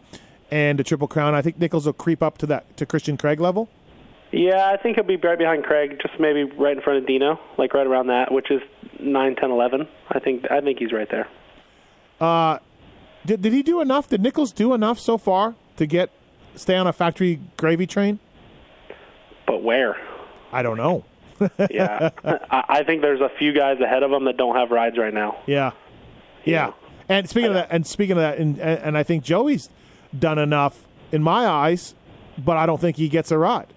and 0.52 0.80
the 0.80 0.84
triple 0.84 1.08
crown, 1.08 1.36
I 1.36 1.42
think 1.42 1.60
Nichols 1.60 1.86
will 1.86 1.94
creep 1.94 2.24
up 2.24 2.38
to 2.40 2.46
that 2.48 2.76
to 2.78 2.86
Christian 2.86 3.18
Craig 3.18 3.40
level. 3.40 3.70
yeah, 4.32 4.72
I 4.74 4.78
think 4.82 4.96
he'll 4.96 5.06
be 5.06 5.16
right 5.16 5.38
behind 5.38 5.64
Craig, 5.64 6.00
just 6.02 6.20
maybe 6.20 6.44
right 6.44 6.76
in 6.76 6.82
front 6.82 6.98
of 7.00 7.06
Dino, 7.08 7.40
like 7.58 7.74
right 7.76 7.86
around 7.86 8.08
that, 8.08 8.32
which 8.32 8.50
is 8.50 8.62
nine, 9.00 9.36
ten, 9.36 9.52
eleven. 9.52 9.88
I 10.10 10.20
think 10.20 10.50
I 10.50 10.60
think 10.62 10.80
he's 10.80 10.92
right 10.92 11.10
there. 11.10 11.28
Uh, 12.20 12.60
did 13.26 13.42
did 13.42 13.54
he 13.54 13.64
do 13.64 13.82
enough? 13.82 14.10
Did 14.10 14.22
Nichols 14.22 14.52
do 14.52 14.74
enough 14.74 15.00
so 15.00 15.18
far 15.18 15.56
to 15.78 15.86
get 15.86 16.10
stay 16.56 16.76
on 16.76 16.88
a 16.88 16.94
factory 16.94 17.40
gravy 17.58 17.88
train? 17.88 18.20
But 19.48 19.64
where? 19.64 19.96
I 20.52 20.62
don't 20.62 20.78
know. 20.78 21.06
yeah, 21.70 22.12
I, 22.24 22.64
I 22.70 22.84
think 22.84 23.02
there's 23.02 23.20
a 23.20 23.30
few 23.38 23.54
guys 23.54 23.80
ahead 23.80 24.04
of 24.04 24.12
him 24.12 24.26
that 24.26 24.38
don't 24.38 24.56
have 24.56 24.72
rides 24.72 24.98
right 24.98 25.14
now. 25.14 25.38
Yeah, 25.48 25.72
yeah. 26.46 26.72
And 27.10 27.30
speaking 27.30 27.50
of 27.50 27.56
that, 27.56 27.68
and 27.72 27.86
speaking 27.86 28.14
of 28.14 28.20
that, 28.20 28.38
and 28.38 28.60
and 28.60 28.98
I 28.98 29.04
think 29.04 29.24
Joey's 29.24 29.70
done 30.18 30.38
enough 30.38 30.86
in 31.12 31.24
my 31.24 31.48
eyes, 31.48 31.96
but 32.38 32.58
I 32.58 32.66
don't 32.66 32.80
think 32.80 32.98
he 32.98 33.10
gets 33.10 33.32
a 33.32 33.38
ride. 33.38 33.68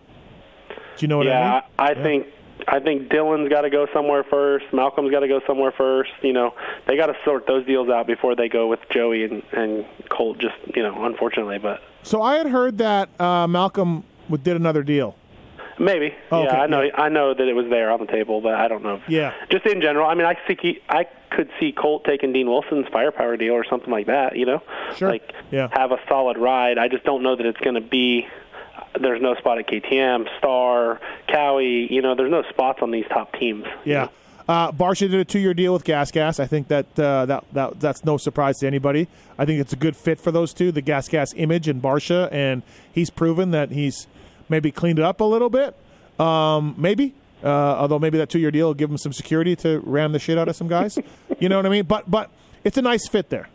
Do 0.68 0.76
you 0.99 1.09
know 1.09 1.18
what 1.18 1.26
yeah, 1.26 1.41
I 1.41 1.53
mean? 1.53 1.62
I, 1.78 2.01
I 2.01 2.03
think 2.03 2.26
I 2.69 2.81
think 2.81 3.09
Dylan's 3.09 3.49
got 3.49 3.61
to 3.62 3.71
go 3.71 3.87
somewhere 3.95 4.25
first. 4.25 4.64
Malcolm's 4.73 5.11
got 5.11 5.21
to 5.21 5.29
go 5.29 5.41
somewhere 5.47 5.73
first. 5.77 6.11
You 6.23 6.33
know, 6.33 6.55
they 6.87 6.97
got 6.97 7.07
to 7.07 7.14
sort 7.25 7.47
those 7.47 7.64
deals 7.67 7.89
out 7.89 8.07
before 8.07 8.35
they 8.35 8.49
go 8.49 8.67
with 8.67 8.81
Joey 8.91 9.25
and 9.25 9.43
and 9.53 9.85
Colt. 10.09 10.39
Just 10.39 10.57
you 10.75 10.83
know, 10.83 11.05
unfortunately, 11.05 11.59
but 11.59 11.81
So 12.03 12.23
I 12.23 12.37
had 12.37 12.47
heard 12.49 12.79
that 12.79 13.09
uh, 13.21 13.47
Malcolm 13.47 14.03
would- 14.29 14.43
did 14.43 14.57
another 14.57 14.83
deal. 14.83 15.14
maybe. 15.79 16.14
Oh, 16.33 16.43
okay, 16.45 16.57
yeah, 16.57 16.62
I 16.62 16.67
know. 16.67 16.83
yeah. 16.83 17.01
I 17.01 17.09
know 17.11 17.35
that 17.35 17.47
it 17.47 17.53
was 17.55 17.67
there 17.69 17.91
on 17.91 18.01
the 18.01 18.07
table, 18.07 18.41
but 18.41 18.55
I 18.55 18.67
don't 18.67 18.83
know. 18.83 18.95
if- 18.97 19.09
Yeah. 19.09 19.33
Just 19.51 19.67
in 19.67 19.81
general, 19.83 20.09
I 20.09 20.14
mean, 20.14 20.27
I 20.27 20.37
see 20.49 20.81
I 20.89 21.07
could 21.31 21.51
see 21.61 21.71
Colt 21.71 22.05
taking 22.05 22.33
Dean 22.33 22.49
Wilson's 22.49 22.87
firepower 22.91 23.37
deal 23.37 23.53
or 23.53 23.64
something 23.64 23.91
like 23.91 24.07
that. 24.07 24.37
You 24.37 24.47
know, 24.47 24.62
Sure. 24.97 25.11
like 25.11 25.33
Yeah. 25.51 25.69
have 25.73 25.93
a 25.93 25.99
solid 26.09 26.39
ride. 26.39 26.79
I 26.79 26.89
just 26.89 27.05
don't 27.05 27.23
know 27.23 27.37
that 27.37 27.47
it's 27.47 27.61
going 27.61 27.75
to 27.75 27.81
be. 27.81 28.27
There's 29.01 29.22
no 29.22 29.34
spot 29.36 29.59
at 29.59 29.66
KTM, 29.66 30.26
Star, 30.38 31.01
Kawi. 31.28 31.90
You 31.90 32.03
know, 32.03 32.14
there's 32.14 32.30
no 32.30 32.42
spots 32.51 32.80
on 32.82 32.90
these 32.90 33.07
top 33.09 33.32
teams. 33.38 33.64
Yeah. 33.84 34.09
Uh, 34.49 34.70
Barcia 34.70 35.11
did 35.11 35.14
a 35.14 35.24
two-year 35.24 35.55
deal 35.55 35.72
with 35.72 35.82
Gas 35.82 36.12
Gas. 36.12 36.38
I 36.38 36.47
think 36.47 36.68
that, 36.68 36.86
uh, 36.99 37.26
that 37.26 37.44
that 37.53 37.80
that's 37.80 38.05
no 38.05 38.16
surprise 38.16 38.59
to 38.59 38.66
anybody. 38.66 39.09
I 39.38 39.44
think 39.44 39.61
it's 39.61 39.72
a 39.72 39.76
good 39.76 39.97
fit 39.97 40.20
for 40.20 40.30
those 40.30 40.55
two, 40.55 40.70
the 40.70 40.82
Gas 40.82 41.09
Gas 41.09 41.34
image 41.34 41.66
and 41.66 41.82
Barcia, 41.82 42.32
and 42.32 42.62
he's 42.92 43.11
proven 43.11 43.51
that 43.51 43.72
he's 43.72 44.07
maybe 44.49 44.70
cleaned 44.70 45.01
it 45.01 45.05
up 45.05 45.20
a 45.20 45.24
little 45.24 45.51
bit. 45.51 45.74
Um, 46.20 46.76
maybe, 46.78 47.14
uh, 47.42 47.49
although 47.49 47.99
maybe 47.99 48.18
that 48.18 48.30
two-year 48.30 48.53
deal 48.53 48.68
will 48.68 48.74
give 48.74 48.88
him 48.88 48.99
some 48.99 49.12
security 49.12 49.57
to 49.57 49.80
ram 49.80 50.12
the 50.12 50.20
shit 50.20 50.38
out 50.38 50.49
of 50.49 50.55
some 50.55 50.68
guys. 50.68 50.97
you 51.40 51.49
know 51.49 51.57
what 51.57 51.66
I 51.66 51.70
mean? 51.70 51.84
But 51.84 52.09
but 52.09 52.30
it's 52.62 52.78
a 52.78 52.82
nice 52.82 53.09
fit 53.09 53.30
there. 53.30 53.49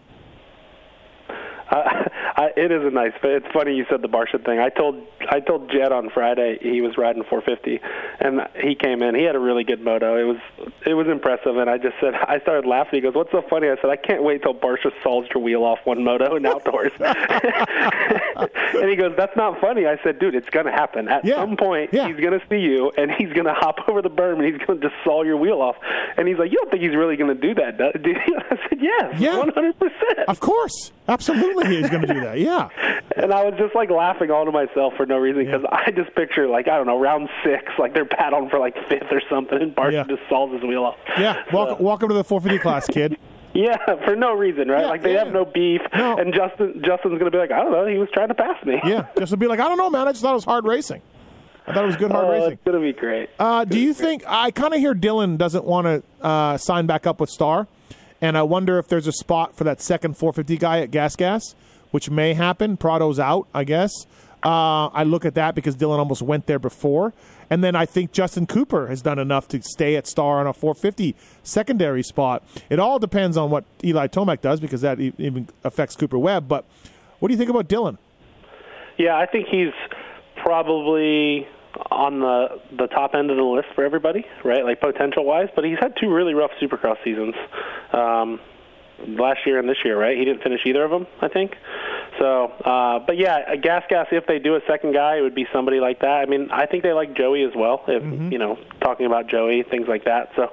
Uh, 1.69 2.03
I, 2.35 2.51
it 2.55 2.71
is 2.71 2.83
a 2.85 2.89
nice. 2.89 3.11
It's 3.23 3.45
funny 3.53 3.75
you 3.75 3.85
said 3.89 4.01
the 4.01 4.07
Barcia 4.09 4.43
thing. 4.43 4.59
I 4.59 4.69
told 4.69 5.01
I 5.29 5.39
told 5.39 5.69
Jed 5.71 5.91
on 5.91 6.09
Friday 6.09 6.57
he 6.61 6.81
was 6.81 6.97
riding 6.97 7.23
450, 7.23 7.79
and 8.19 8.41
he 8.55 8.75
came 8.75 9.01
in. 9.03 9.15
He 9.15 9.23
had 9.23 9.35
a 9.35 9.39
really 9.39 9.63
good 9.63 9.81
moto. 9.81 10.15
It 10.17 10.23
was 10.23 10.37
it 10.85 10.93
was 10.93 11.07
impressive, 11.07 11.57
and 11.57 11.69
I 11.69 11.77
just 11.77 11.95
said 11.99 12.13
I 12.15 12.39
started 12.39 12.67
laughing. 12.67 12.93
He 12.97 13.01
goes, 13.01 13.13
"What's 13.15 13.31
so 13.31 13.41
funny?" 13.49 13.67
I 13.69 13.75
said, 13.81 13.89
"I 13.89 13.95
can't 13.97 14.23
wait 14.23 14.41
till 14.43 14.53
Barcia 14.53 14.91
solves 15.03 15.27
your 15.33 15.43
wheel 15.43 15.63
off 15.63 15.79
one 15.83 16.03
moto 16.03 16.35
in 16.35 16.45
outdoors." 16.51 16.91
and 16.99 18.89
he 18.89 18.95
goes, 18.95 19.13
"That's 19.17 19.35
not 19.35 19.59
funny." 19.59 19.85
I 19.85 19.97
said, 20.03 20.19
"Dude, 20.19 20.35
it's 20.35 20.49
gonna 20.49 20.71
happen 20.71 21.07
at 21.07 21.25
some 21.27 21.57
point. 21.57 21.93
He's 22.07 22.23
gonna 22.23 22.41
see 22.49 22.59
you, 22.59 22.91
and 22.97 23.11
he's 23.11 23.31
gonna 23.33 23.53
hop 23.53 23.87
over 23.87 24.01
the 24.01 24.09
berm, 24.09 24.43
and 24.43 24.45
he's 24.45 24.65
gonna 24.65 24.79
just 24.79 24.95
saw 25.03 25.23
your 25.23 25.37
wheel 25.37 25.61
off." 25.61 25.75
And 26.17 26.27
he's 26.27 26.37
like, 26.37 26.51
"You 26.51 26.57
don't 26.57 26.71
think 26.71 26.83
he's 26.83 26.95
really 26.95 27.17
gonna 27.17 27.35
do 27.35 27.53
that, 27.55 27.77
do 27.77 28.09
you?" 28.09 28.15
I 28.49 28.57
said, 28.69 28.79
"Yes, 28.81 29.19
Yeah. 29.19 29.37
100 29.37 29.77
percent." 29.79 30.19
Of 30.27 30.39
course, 30.39 30.91
absolutely, 31.07 31.77
he's 31.77 31.89
going 31.89 32.01
to 32.01 32.13
do 32.13 32.19
that. 32.21 32.39
Yeah. 32.39 32.69
And 33.13 33.33
I 33.33 33.43
was 33.43 33.55
just 33.59 33.75
like 33.75 33.89
laughing 33.89 34.31
all 34.31 34.45
to 34.45 34.53
myself 34.53 34.93
for 34.95 35.05
no 35.05 35.17
reason 35.17 35.43
because 35.43 35.65
I 35.69 35.91
just 35.91 36.15
picture 36.15 36.47
like 36.47 36.69
I 36.69 36.77
don't 36.77 36.87
know 36.87 36.97
round 36.97 37.27
six, 37.43 37.65
like 37.77 37.93
they're 37.93 38.05
paddling 38.05 38.49
for 38.49 38.57
like 38.57 38.73
fifth 38.87 39.11
or 39.11 39.21
something, 39.29 39.61
and 39.61 39.75
Bart 39.75 39.91
Yeah. 39.93 40.05
just 40.07 40.21
solves 40.29 40.53
his 40.53 40.63
wheel 40.63 40.85
off. 40.85 40.95
Yeah. 41.19 41.43
Welcome, 41.51 41.83
welcome 41.83 42.07
to 42.07 42.13
the 42.15 42.23
450 42.23 42.61
class, 42.63 42.87
kid. 42.87 43.17
Yeah, 43.53 43.75
for 44.05 44.15
no 44.15 44.33
reason, 44.33 44.69
right? 44.69 44.85
like 44.85 45.03
they 45.03 45.11
have 45.11 45.27
no 45.33 45.43
beef, 45.43 45.81
no. 45.93 46.15
and 46.15 46.33
Justin 46.33 46.81
Justin's 46.85 47.19
gonna 47.19 47.31
be 47.31 47.37
like, 47.37 47.51
I 47.51 47.57
don't 47.61 47.73
know, 47.73 47.85
he 47.85 47.97
was 47.97 48.07
trying 48.13 48.29
to 48.29 48.33
pass 48.33 48.63
me. 48.65 48.79
Yeah. 48.85 49.07
Just 49.19 49.31
to 49.31 49.37
be 49.37 49.47
like, 49.47 49.59
I 49.59 49.67
don't 49.67 49.77
know, 49.77 49.89
man. 49.89 50.07
I 50.07 50.13
just 50.13 50.21
thought 50.23 50.31
it 50.31 50.35
was 50.35 50.45
hard 50.45 50.63
racing. 50.63 51.01
I 51.67 51.73
thought 51.73 51.83
it 51.83 51.87
was 51.87 51.97
good 51.97 52.11
hard 52.11 52.27
Oh, 52.27 52.31
racing. 52.31 52.53
It's 52.53 52.61
gonna 52.63 52.79
be 52.79 52.93
great. 52.93 53.29
Uh, 53.37 53.65
do 53.65 53.77
you 53.77 53.93
think 53.93 54.23
I 54.25 54.51
kind 54.51 54.73
of 54.73 54.79
hear 54.79 54.95
Dylan 54.95 55.37
doesn't 55.37 55.65
want 55.65 55.85
to 55.87 56.25
uh, 56.25 56.55
sign 56.55 56.85
back 56.85 57.05
up 57.05 57.19
with 57.19 57.29
Star, 57.29 57.67
and 58.21 58.37
I 58.37 58.43
wonder 58.43 58.77
if 58.77 58.87
there's 58.87 59.07
a 59.07 59.11
spot 59.11 59.55
for 59.55 59.63
that 59.63 59.81
second 59.81 60.17
450 60.17 60.57
guy 60.57 60.79
at 60.79 60.91
Gas 60.91 61.15
Gas, 61.15 61.55
which 61.91 62.09
may 62.09 62.33
happen. 62.33 62.77
Prado's 62.77 63.19
out, 63.19 63.47
I 63.53 63.63
guess. 63.63 63.91
Uh, 64.43 64.87
I 64.87 65.03
look 65.03 65.25
at 65.25 65.35
that 65.35 65.53
because 65.53 65.75
Dylan 65.75 65.99
almost 65.99 66.21
went 66.21 66.47
there 66.47 66.57
before, 66.57 67.13
and 67.49 67.63
then 67.63 67.75
I 67.75 67.85
think 67.85 68.11
Justin 68.11 68.47
Cooper 68.47 68.87
has 68.87 69.01
done 69.01 69.19
enough 69.19 69.47
to 69.49 69.61
stay 69.61 69.95
at 69.95 70.07
Star 70.07 70.39
on 70.39 70.47
a 70.47 70.53
450 70.53 71.15
secondary 71.43 72.01
spot. 72.01 72.43
It 72.69 72.79
all 72.79 72.97
depends 72.97 73.37
on 73.37 73.51
what 73.51 73.65
Eli 73.83 74.07
Tomac 74.07 74.41
does 74.41 74.59
because 74.59 74.81
that 74.81 74.99
even 74.99 75.47
affects 75.63 75.95
Cooper 75.95 76.17
Webb. 76.17 76.47
But 76.47 76.65
what 77.19 77.27
do 77.27 77.33
you 77.33 77.37
think 77.37 77.51
about 77.51 77.67
Dylan? 77.67 77.97
Yeah, 78.97 79.15
I 79.15 79.25
think 79.27 79.47
he's 79.47 79.73
probably 80.41 81.47
on 81.89 82.19
the 82.19 82.61
the 82.77 82.87
top 82.87 83.13
end 83.15 83.29
of 83.31 83.37
the 83.37 83.43
list 83.43 83.67
for 83.75 83.83
everybody, 83.83 84.25
right? 84.43 84.63
Like 84.63 84.79
potential 84.79 85.25
wise, 85.25 85.49
but 85.55 85.63
he's 85.63 85.79
had 85.79 85.93
two 85.99 86.11
really 86.11 86.33
rough 86.33 86.51
Supercross 86.61 86.97
seasons. 87.03 87.35
Um, 87.93 88.39
last 89.07 89.45
year 89.45 89.59
and 89.59 89.67
this 89.69 89.77
year, 89.83 89.99
right? 89.99 90.17
He 90.17 90.25
didn't 90.25 90.43
finish 90.43 90.61
either 90.65 90.83
of 90.83 90.91
them, 90.91 91.07
I 91.21 91.27
think. 91.27 91.55
So, 92.19 92.45
uh, 92.65 92.99
but 92.99 93.17
yeah, 93.17 93.55
gas 93.55 93.83
gas. 93.89 94.07
If 94.11 94.27
they 94.27 94.37
do 94.39 94.55
a 94.55 94.61
second 94.67 94.93
guy, 94.93 95.17
it 95.17 95.21
would 95.21 95.33
be 95.35 95.47
somebody 95.53 95.79
like 95.79 95.99
that. 96.01 96.21
I 96.21 96.25
mean, 96.25 96.49
I 96.51 96.65
think 96.65 96.83
they 96.83 96.93
like 96.93 97.15
Joey 97.15 97.43
as 97.43 97.53
well. 97.55 97.83
If 97.87 98.03
you 98.31 98.37
know, 98.37 98.57
talking 98.81 99.05
about 99.05 99.27
Joey, 99.27 99.63
things 99.63 99.87
like 99.87 100.05
that. 100.05 100.29
So, 100.35 100.51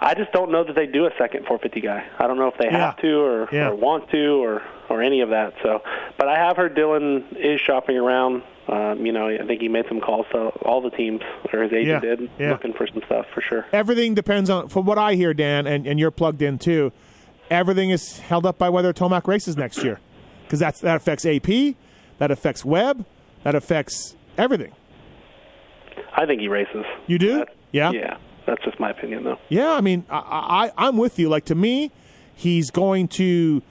I 0.00 0.14
just 0.16 0.32
don't 0.32 0.50
know 0.52 0.64
that 0.64 0.74
they 0.76 0.86
do 0.86 1.06
a 1.06 1.10
second 1.18 1.46
450 1.46 1.80
guy. 1.80 2.06
I 2.18 2.26
don't 2.26 2.36
know 2.38 2.48
if 2.48 2.58
they 2.58 2.66
Yeah. 2.66 2.78
have 2.86 2.96
to 2.98 3.18
or, 3.20 3.48
Yeah. 3.50 3.70
or 3.70 3.74
want 3.74 4.10
to 4.10 4.42
or 4.44 4.62
or 4.90 5.02
any 5.02 5.20
of 5.20 5.30
that. 5.30 5.54
So, 5.62 5.82
but 6.18 6.28
I 6.28 6.36
have 6.38 6.56
heard 6.56 6.74
Dylan 6.74 7.36
is 7.36 7.60
shopping 7.60 7.96
around. 7.98 8.42
Um, 8.68 9.04
you 9.04 9.12
know, 9.12 9.28
I 9.28 9.46
think 9.46 9.60
he 9.62 9.68
made 9.68 9.86
some 9.88 10.00
calls 10.00 10.26
to 10.32 10.48
all 10.62 10.80
the 10.82 10.90
teams, 10.90 11.20
or 11.52 11.62
his 11.62 11.72
agent 11.72 12.04
Yeah, 12.04 12.16
did, 12.16 12.30
yeah. 12.38 12.50
looking 12.50 12.74
for 12.74 12.86
some 12.86 13.02
stuff 13.06 13.26
for 13.34 13.40
sure. 13.40 13.64
Everything 13.72 14.14
depends 14.14 14.50
on, 14.50 14.68
from 14.68 14.84
what 14.84 14.98
I 14.98 15.14
hear, 15.14 15.32
Dan, 15.32 15.66
and, 15.66 15.86
and 15.86 15.98
you're 15.98 16.10
plugged 16.10 16.42
in 16.42 16.58
too. 16.58 16.92
Everything 17.50 17.90
is 17.90 18.18
held 18.18 18.44
up 18.46 18.58
by 18.58 18.68
whether 18.68 18.92
Tomac 18.92 19.26
races 19.26 19.56
next 19.56 19.82
year, 19.82 20.00
because 20.44 20.58
that's 20.58 20.80
that 20.80 20.96
affects 20.96 21.24
AP, 21.24 21.74
that 22.18 22.30
affects 22.30 22.64
Webb, 22.64 23.04
that 23.44 23.54
affects 23.54 24.16
everything. 24.36 24.72
I 26.16 26.26
think 26.26 26.40
he 26.40 26.48
races. 26.48 26.84
You 27.06 27.18
do? 27.18 27.44
yeah. 27.72 27.90
Yeah, 27.90 28.16
that's 28.46 28.62
just 28.64 28.78
my 28.80 28.90
opinion, 28.90 29.24
though. 29.24 29.38
Yeah, 29.48 29.72
I 29.72 29.80
mean, 29.80 30.04
I, 30.10 30.70
I 30.76 30.86
I'm 30.88 30.96
with 30.96 31.18
you. 31.18 31.28
Like 31.28 31.46
to 31.46 31.54
me, 31.54 31.90
he's 32.34 32.70
going 32.70 33.08
to 33.08 33.62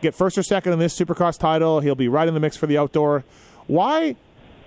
get 0.00 0.14
first 0.14 0.36
or 0.38 0.42
second 0.42 0.72
in 0.72 0.78
this 0.78 0.98
Supercross 0.98 1.38
title. 1.38 1.80
He'll 1.80 1.94
be 1.94 2.08
right 2.08 2.26
in 2.26 2.34
the 2.34 2.40
mix 2.40 2.56
for 2.56 2.66
the 2.66 2.78
outdoor. 2.78 3.24
Why? 3.66 4.16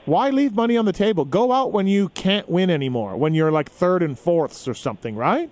Why 0.06 0.32
leave 0.32 0.54
money 0.54 0.76
on 0.76 0.84
the 0.84 0.92
table? 0.92 1.24
Go 1.24 1.54
out 1.54 1.72
when 1.72 1.88
you 1.88 2.10
can't 2.10 2.50
win 2.50 2.70
anymore. 2.70 3.16
When 3.16 3.34
you're 3.34 3.52
like 3.52 3.72
third 3.72 4.04
and 4.04 4.20
fourths 4.20 4.68
or 4.68 4.74
something, 4.74 5.16
right? 5.16 5.50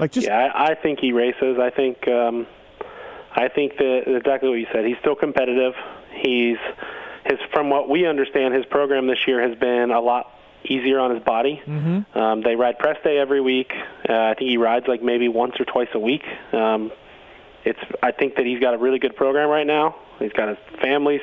Like 0.00 0.12
just 0.12 0.26
yeah, 0.26 0.50
I, 0.54 0.70
I 0.70 0.74
think 0.74 0.98
he 1.00 1.12
races. 1.12 1.58
I 1.60 1.70
think 1.70 2.08
um, 2.08 2.46
I 3.34 3.48
think 3.48 3.76
that 3.78 4.02
exactly 4.06 4.48
what 4.48 4.56
you 4.58 4.66
said. 4.72 4.84
He's 4.86 4.98
still 4.98 5.14
competitive. 5.14 5.74
He's 6.22 6.58
his 7.24 7.38
from 7.52 7.70
what 7.70 7.88
we 7.88 8.06
understand, 8.06 8.54
his 8.54 8.64
program 8.66 9.06
this 9.06 9.26
year 9.26 9.46
has 9.46 9.58
been 9.58 9.90
a 9.90 10.00
lot 10.00 10.32
easier 10.64 10.98
on 10.98 11.14
his 11.14 11.22
body. 11.22 11.62
Mm-hmm. 11.66 12.18
Um, 12.18 12.42
they 12.42 12.56
ride 12.56 12.78
press 12.78 12.96
day 13.02 13.18
every 13.18 13.40
week. 13.40 13.72
Uh, 14.08 14.12
I 14.14 14.34
think 14.34 14.50
he 14.50 14.56
rides 14.56 14.86
like 14.88 15.02
maybe 15.02 15.28
once 15.28 15.54
or 15.58 15.64
twice 15.64 15.88
a 15.94 15.98
week. 15.98 16.24
Um, 16.52 16.92
it's. 17.64 17.78
I 18.02 18.12
think 18.12 18.36
that 18.36 18.46
he's 18.46 18.60
got 18.60 18.74
a 18.74 18.78
really 18.78 18.98
good 18.98 19.16
program 19.16 19.48
right 19.48 19.66
now. 19.66 19.96
He's 20.18 20.32
got 20.32 20.48
his 20.48 20.58
family 20.80 21.20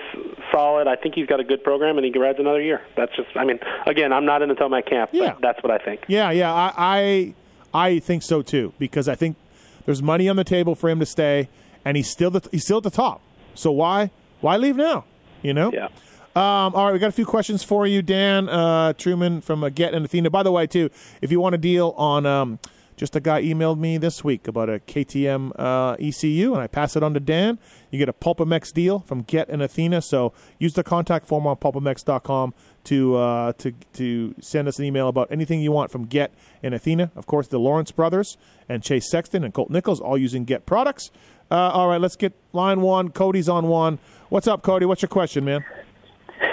solid. 0.52 0.88
I 0.88 0.96
think 0.96 1.16
he's 1.16 1.28
got 1.28 1.40
a 1.40 1.44
good 1.44 1.64
program, 1.64 1.98
and 1.98 2.06
he 2.06 2.12
can 2.12 2.22
rides 2.22 2.40
another 2.40 2.62
year. 2.62 2.82
That's 2.96 3.16
just. 3.16 3.30
I 3.36 3.44
mean, 3.44 3.60
again, 3.86 4.14
I'm 4.14 4.26
not 4.26 4.42
in 4.42 4.50
the 4.50 4.56
Tomac 4.56 4.88
camp, 4.88 5.12
Yeah. 5.14 5.34
but 5.34 5.42
that's 5.42 5.64
what 5.64 5.72
I 5.72 5.84
think. 5.84 6.06
Yeah, 6.08 6.32
yeah, 6.32 6.54
I, 6.54 6.74
I 6.78 7.34
I 7.78 8.00
think 8.00 8.24
so 8.24 8.42
too 8.42 8.74
because 8.80 9.08
I 9.08 9.16
think 9.16 9.38
there's 9.86 10.02
money 10.02 10.28
on 10.28 10.36
the 10.36 10.44
table 10.44 10.74
for 10.76 10.90
him 10.90 11.00
to 11.00 11.06
stay, 11.06 11.48
and 11.86 11.96
he's 11.96 12.10
still 12.10 12.32
the, 12.32 12.48
he's 12.52 12.64
still 12.64 12.78
at 12.78 12.84
the 12.84 12.90
top. 12.90 13.22
So 13.54 13.72
why 13.72 14.12
why 14.42 14.58
leave 14.58 14.76
now? 14.76 15.06
You 15.42 15.54
know. 15.54 15.72
Yeah. 15.72 15.90
Um, 16.36 16.76
all 16.76 16.86
right, 16.86 16.94
we 16.94 17.00
got 17.00 17.10
a 17.10 17.14
few 17.14 17.26
questions 17.26 17.64
for 17.64 17.88
you, 17.88 18.04
Dan 18.04 18.48
uh, 18.48 18.94
Truman 18.94 19.42
from 19.42 19.64
uh, 19.64 19.70
Get 19.70 19.96
and 19.96 20.06
Athena. 20.06 20.30
By 20.30 20.44
the 20.44 20.52
way, 20.52 20.68
too, 20.68 20.92
if 21.20 21.32
you 21.32 21.40
want 21.40 21.56
a 21.56 21.58
deal 21.58 21.96
on, 21.98 22.28
um, 22.28 22.60
just 22.96 23.16
a 23.16 23.20
guy 23.20 23.42
emailed 23.42 23.80
me 23.80 23.98
this 23.98 24.24
week 24.24 24.48
about 24.48 24.70
a 24.70 24.80
KTM 24.80 25.52
uh, 25.58 25.96
ECU, 26.00 26.54
and 26.54 26.62
I 26.62 26.68
pass 26.68 26.96
it 26.96 27.02
on 27.02 27.16
to 27.16 27.20
Dan. 27.20 27.58
You 27.90 27.98
get 27.98 28.10
a 28.10 28.14
PulpMX 28.14 28.72
deal 28.72 29.00
from 29.00 29.22
Get 29.24 29.50
and 29.50 29.64
Athena. 29.64 30.02
So 30.02 30.32
use 30.60 30.74
the 30.74 30.84
contact 30.84 31.26
form 31.26 31.48
on 31.48 31.56
pulpmx.com 31.56 32.54
to 32.88 33.16
uh, 33.16 33.54
to 33.54 33.74
to 33.94 34.34
send 34.40 34.68
us 34.68 34.80
an 34.80 34.86
email 34.86 35.08
about 35.08 35.32
anything 35.32 35.62
you 35.62 35.72
want 35.72 35.92
from 35.92 36.06
Get 36.06 36.34
and 36.64 36.74
Athena. 36.74 37.12
Of 37.16 37.26
course, 37.26 37.48
the 37.48 37.60
Lawrence 37.60 37.92
brothers 37.92 38.38
and 38.70 38.82
Chase 38.82 39.10
Sexton 39.10 39.44
and 39.44 39.54
Colt 39.54 39.70
Nichols 39.70 40.00
all 40.00 40.18
using 40.18 40.46
Get 40.46 40.66
products. 40.66 41.12
Uh, 41.52 41.56
all 41.56 41.88
right, 41.88 42.02
let's 42.02 42.16
get 42.16 42.34
line 42.54 42.82
one. 42.82 43.10
Cody's 43.10 43.48
on 43.48 43.68
one. 43.68 44.00
What's 44.30 44.48
up, 44.48 44.64
Cody? 44.64 44.86
What's 44.86 45.02
your 45.02 45.10
question, 45.10 45.46
man? 45.46 45.64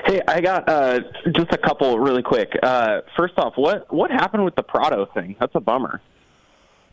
Hey, 0.07 0.21
I 0.29 0.41
got 0.41 0.69
uh, 0.69 1.01
just 1.33 1.53
a 1.53 1.59
couple 1.59 1.99
really 1.99 2.23
quick. 2.23 2.57
Uh, 2.63 3.01
first 3.17 3.35
off, 3.37 3.55
what 3.57 3.93
what 3.93 4.11
happened 4.11 4.45
with 4.45 4.55
the 4.55 4.63
Prado 4.63 5.07
thing? 5.15 5.37
That's 5.39 5.55
a 5.55 5.61
bummer. 5.61 6.01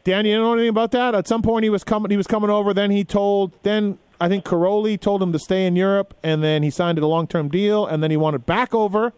Dan, 0.03 0.25
you 0.25 0.35
know 0.37 0.53
anything 0.53 0.69
about 0.69 0.91
that? 0.91 1.13
At 1.13 1.27
some 1.27 1.41
point, 1.41 1.63
he 1.63 1.69
was 1.69 1.83
coming. 1.83 2.09
He 2.09 2.17
was 2.17 2.27
coming 2.27 2.49
over. 2.49 2.73
Then 2.73 2.91
he 2.91 3.03
told. 3.03 3.53
Then 3.63 3.99
I 4.21 4.29
think 4.29 4.45
Caroli 4.45 4.99
told 4.99 5.23
him 5.23 5.31
to 5.33 5.39
stay 5.39 5.65
in 5.65 5.75
Europe, 5.75 6.13
and 6.21 6.43
then 6.43 6.61
he 6.61 6.69
signed 6.69 6.99
a 6.99 7.07
long 7.07 7.25
term 7.25 7.49
deal, 7.49 7.87
and 7.87 8.03
then 8.03 8.11
he 8.11 8.17
wanted 8.17 8.45
back 8.45 8.71
over, 8.71 9.13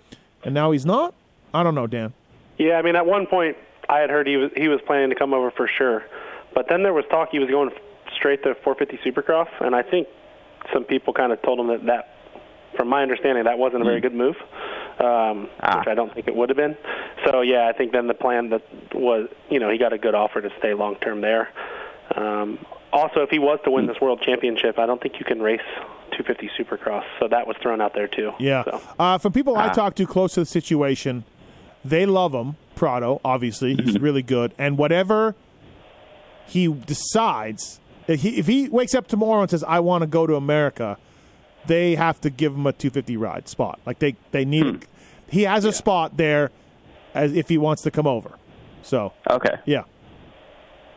and 0.45 0.53
now 0.53 0.71
he's 0.71 0.85
not. 0.85 1.13
I 1.53 1.61
don't 1.61 1.75
know, 1.75 1.87
Dan. 1.87 2.13
Yeah, 2.57 2.75
I 2.75 2.81
mean, 2.81 2.95
at 2.95 3.05
one 3.05 3.27
point 3.27 3.57
I 3.89 3.99
had 3.99 4.09
heard 4.09 4.27
he 4.27 4.37
was 4.37 4.49
he 4.55 4.69
was 4.69 4.79
planning 4.87 5.09
to 5.09 5.15
come 5.15 5.33
over 5.33 5.51
for 5.51 5.67
sure, 5.67 6.05
but 6.55 6.69
then 6.69 6.83
there 6.83 6.93
was 6.93 7.03
talk 7.09 7.29
he 7.33 7.39
was 7.39 7.49
going 7.49 7.69
straight 8.15 8.43
to 8.43 8.55
450 8.63 8.97
Supercross, 9.03 9.49
and 9.59 9.75
I 9.75 9.83
think 9.83 10.07
some 10.71 10.85
people 10.85 11.13
kind 11.13 11.33
of 11.33 11.41
told 11.41 11.59
him 11.59 11.67
that 11.67 11.85
that, 11.87 12.15
from 12.77 12.87
my 12.87 13.01
understanding, 13.01 13.43
that 13.43 13.57
wasn't 13.57 13.81
a 13.81 13.85
very 13.85 13.99
good 13.99 14.15
move, 14.15 14.37
um, 14.99 15.41
which 15.41 15.87
I 15.87 15.95
don't 15.95 16.13
think 16.13 16.29
it 16.29 16.35
would 16.35 16.47
have 16.47 16.57
been. 16.57 16.77
So 17.25 17.41
yeah, 17.41 17.67
I 17.67 17.77
think 17.77 17.91
then 17.91 18.07
the 18.07 18.13
plan 18.13 18.51
that 18.51 18.63
was, 18.95 19.27
you 19.49 19.59
know, 19.59 19.69
he 19.69 19.77
got 19.77 19.91
a 19.91 19.97
good 19.97 20.15
offer 20.15 20.39
to 20.41 20.49
stay 20.59 20.73
long 20.73 20.95
term 20.95 21.19
there. 21.19 21.49
Um, 22.15 22.65
also, 22.93 23.21
if 23.21 23.29
he 23.29 23.39
was 23.39 23.59
to 23.65 23.71
win 23.71 23.87
this 23.87 23.99
world 23.99 24.21
championship, 24.21 24.77
I 24.79 24.85
don't 24.85 25.01
think 25.01 25.19
you 25.19 25.25
can 25.25 25.41
race 25.41 25.61
250 26.11 26.49
Supercross, 26.57 27.03
so 27.19 27.27
that 27.27 27.47
was 27.47 27.57
thrown 27.61 27.81
out 27.81 27.93
there 27.93 28.07
too. 28.07 28.31
Yeah. 28.39 28.63
So. 28.63 28.81
Uh, 28.99 29.17
from 29.17 29.33
people 29.33 29.57
I 29.57 29.67
Ah. 29.67 29.73
talk 29.73 29.95
to 29.95 30.05
close 30.05 30.33
to 30.35 30.41
the 30.41 30.45
situation, 30.45 31.23
they 31.83 32.05
love 32.05 32.33
him. 32.33 32.55
Prado, 32.75 33.19
obviously, 33.25 33.75
he's 33.75 33.99
really 33.99 34.21
good, 34.23 34.53
and 34.57 34.77
whatever 34.77 35.35
he 36.47 36.67
decides, 36.67 37.79
if 38.07 38.21
he, 38.21 38.37
if 38.37 38.47
he 38.47 38.69
wakes 38.69 38.93
up 38.95 39.07
tomorrow 39.07 39.41
and 39.41 39.49
says, 39.49 39.63
"I 39.67 39.79
want 39.79 40.01
to 40.01 40.07
go 40.07 40.25
to 40.27 40.35
America," 40.35 40.97
they 41.65 41.95
have 41.95 42.19
to 42.21 42.29
give 42.29 42.53
him 42.53 42.65
a 42.67 42.73
250 42.73 43.15
ride 43.17 43.47
spot. 43.47 43.79
Like 43.85 43.99
they 43.99 44.15
they 44.31 44.45
need. 44.45 44.85
He 45.29 45.43
has 45.43 45.65
a 45.65 45.71
spot 45.71 46.17
there, 46.17 46.51
as 47.15 47.33
if 47.35 47.47
he 47.49 47.57
wants 47.57 47.81
to 47.83 47.91
come 47.91 48.05
over. 48.07 48.31
So 48.81 49.13
Okay. 49.29 49.55
yeah. 49.65 49.83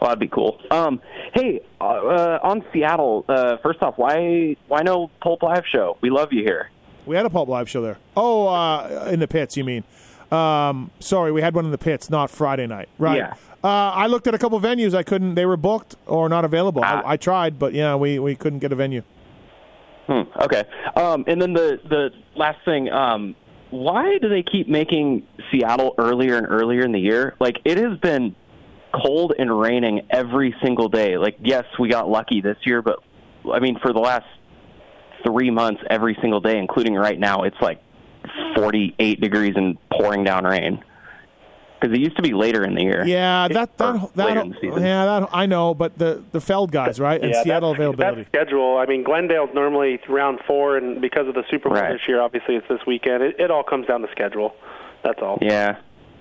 Well, 0.00 0.08
that'd 0.08 0.18
be 0.18 0.28
cool. 0.28 0.60
Um, 0.70 1.00
hey, 1.34 1.60
uh, 1.80 1.84
uh, 1.84 2.38
on 2.42 2.64
Seattle. 2.72 3.24
Uh, 3.28 3.56
first 3.62 3.82
off, 3.82 3.94
why 3.96 4.56
why 4.68 4.82
no 4.82 5.10
Pulp 5.22 5.42
Live 5.42 5.64
show? 5.66 5.96
We 6.00 6.10
love 6.10 6.32
you 6.32 6.42
here. 6.42 6.70
We 7.06 7.16
had 7.16 7.24
a 7.24 7.30
Pulp 7.30 7.48
Live 7.48 7.68
show 7.68 7.80
there. 7.82 7.98
Oh, 8.16 8.48
uh, 8.48 9.08
in 9.10 9.20
the 9.20 9.28
pits, 9.28 9.56
you 9.56 9.64
mean? 9.64 9.84
Um, 10.30 10.90
sorry, 10.98 11.32
we 11.32 11.40
had 11.40 11.54
one 11.54 11.64
in 11.64 11.70
the 11.70 11.78
pits, 11.78 12.10
not 12.10 12.30
Friday 12.30 12.66
night. 12.66 12.88
Right. 12.98 13.18
Yeah. 13.18 13.34
Uh, 13.64 13.68
I 13.68 14.06
looked 14.06 14.26
at 14.26 14.34
a 14.34 14.38
couple 14.38 14.60
venues. 14.60 14.94
I 14.94 15.02
couldn't. 15.02 15.34
They 15.34 15.46
were 15.46 15.56
booked 15.56 15.96
or 16.06 16.28
not 16.28 16.44
available. 16.44 16.84
I, 16.84 17.02
I 17.04 17.16
tried, 17.16 17.58
but 17.58 17.72
yeah, 17.72 17.96
we, 17.96 18.18
we 18.18 18.36
couldn't 18.36 18.58
get 18.58 18.72
a 18.72 18.76
venue. 18.76 19.02
Hmm, 20.06 20.22
okay. 20.40 20.64
Um, 20.94 21.24
and 21.26 21.40
then 21.40 21.52
the 21.52 21.80
the 21.88 22.10
last 22.36 22.64
thing. 22.64 22.90
Um, 22.90 23.34
why 23.70 24.18
do 24.18 24.28
they 24.28 24.42
keep 24.42 24.68
making 24.68 25.26
Seattle 25.50 25.94
earlier 25.98 26.36
and 26.36 26.46
earlier 26.46 26.82
in 26.82 26.92
the 26.92 27.00
year? 27.00 27.34
Like 27.40 27.58
it 27.64 27.78
has 27.78 27.98
been 27.98 28.36
cold 29.02 29.34
and 29.38 29.60
raining 29.60 30.06
every 30.10 30.54
single 30.62 30.88
day. 30.88 31.16
Like 31.18 31.36
yes, 31.42 31.64
we 31.78 31.88
got 31.88 32.08
lucky 32.08 32.40
this 32.40 32.56
year, 32.64 32.82
but 32.82 33.00
I 33.52 33.60
mean 33.60 33.78
for 33.80 33.92
the 33.92 34.00
last 34.00 34.26
three 35.26 35.50
months, 35.50 35.82
every 35.90 36.16
single 36.20 36.40
day, 36.40 36.58
including 36.58 36.94
right 36.94 37.18
now, 37.18 37.42
it's 37.42 37.60
like 37.60 37.82
48 38.54 39.20
degrees 39.20 39.54
and 39.56 39.76
pouring 39.90 40.24
down 40.24 40.44
rain. 40.44 40.82
Because 41.78 41.94
it 41.94 42.00
used 42.00 42.16
to 42.16 42.22
be 42.22 42.32
later 42.32 42.64
in 42.64 42.74
the 42.74 42.82
year. 42.82 43.04
Yeah, 43.06 43.48
that 43.48 43.76
that, 43.76 44.16
later 44.16 44.34
that, 44.34 44.36
in 44.38 44.48
the 44.48 44.56
season. 44.62 44.82
yeah, 44.82 45.04
that 45.04 45.28
I 45.30 45.44
know, 45.44 45.74
but 45.74 45.98
the 45.98 46.24
the 46.32 46.40
Feld 46.40 46.72
guys, 46.72 46.98
right, 46.98 47.20
and 47.20 47.30
yeah, 47.32 47.42
Seattle 47.42 47.72
that's, 47.72 47.78
availability. 47.80 48.22
That 48.22 48.28
schedule. 48.28 48.78
I 48.78 48.86
mean, 48.86 49.04
Glendale's 49.04 49.50
normally 49.52 50.00
round 50.08 50.40
four, 50.46 50.78
and 50.78 51.02
because 51.02 51.28
of 51.28 51.34
the 51.34 51.44
Super 51.50 51.68
Bowl 51.68 51.78
Right. 51.78 51.92
this 51.92 52.00
year, 52.08 52.22
obviously 52.22 52.56
it's 52.56 52.66
this 52.68 52.80
weekend. 52.86 53.22
It, 53.22 53.38
it 53.38 53.50
all 53.50 53.62
comes 53.62 53.86
down 53.86 54.00
to 54.00 54.08
schedule. 54.10 54.54
That's 55.04 55.20
all. 55.20 55.38
Yeah. 55.42 55.76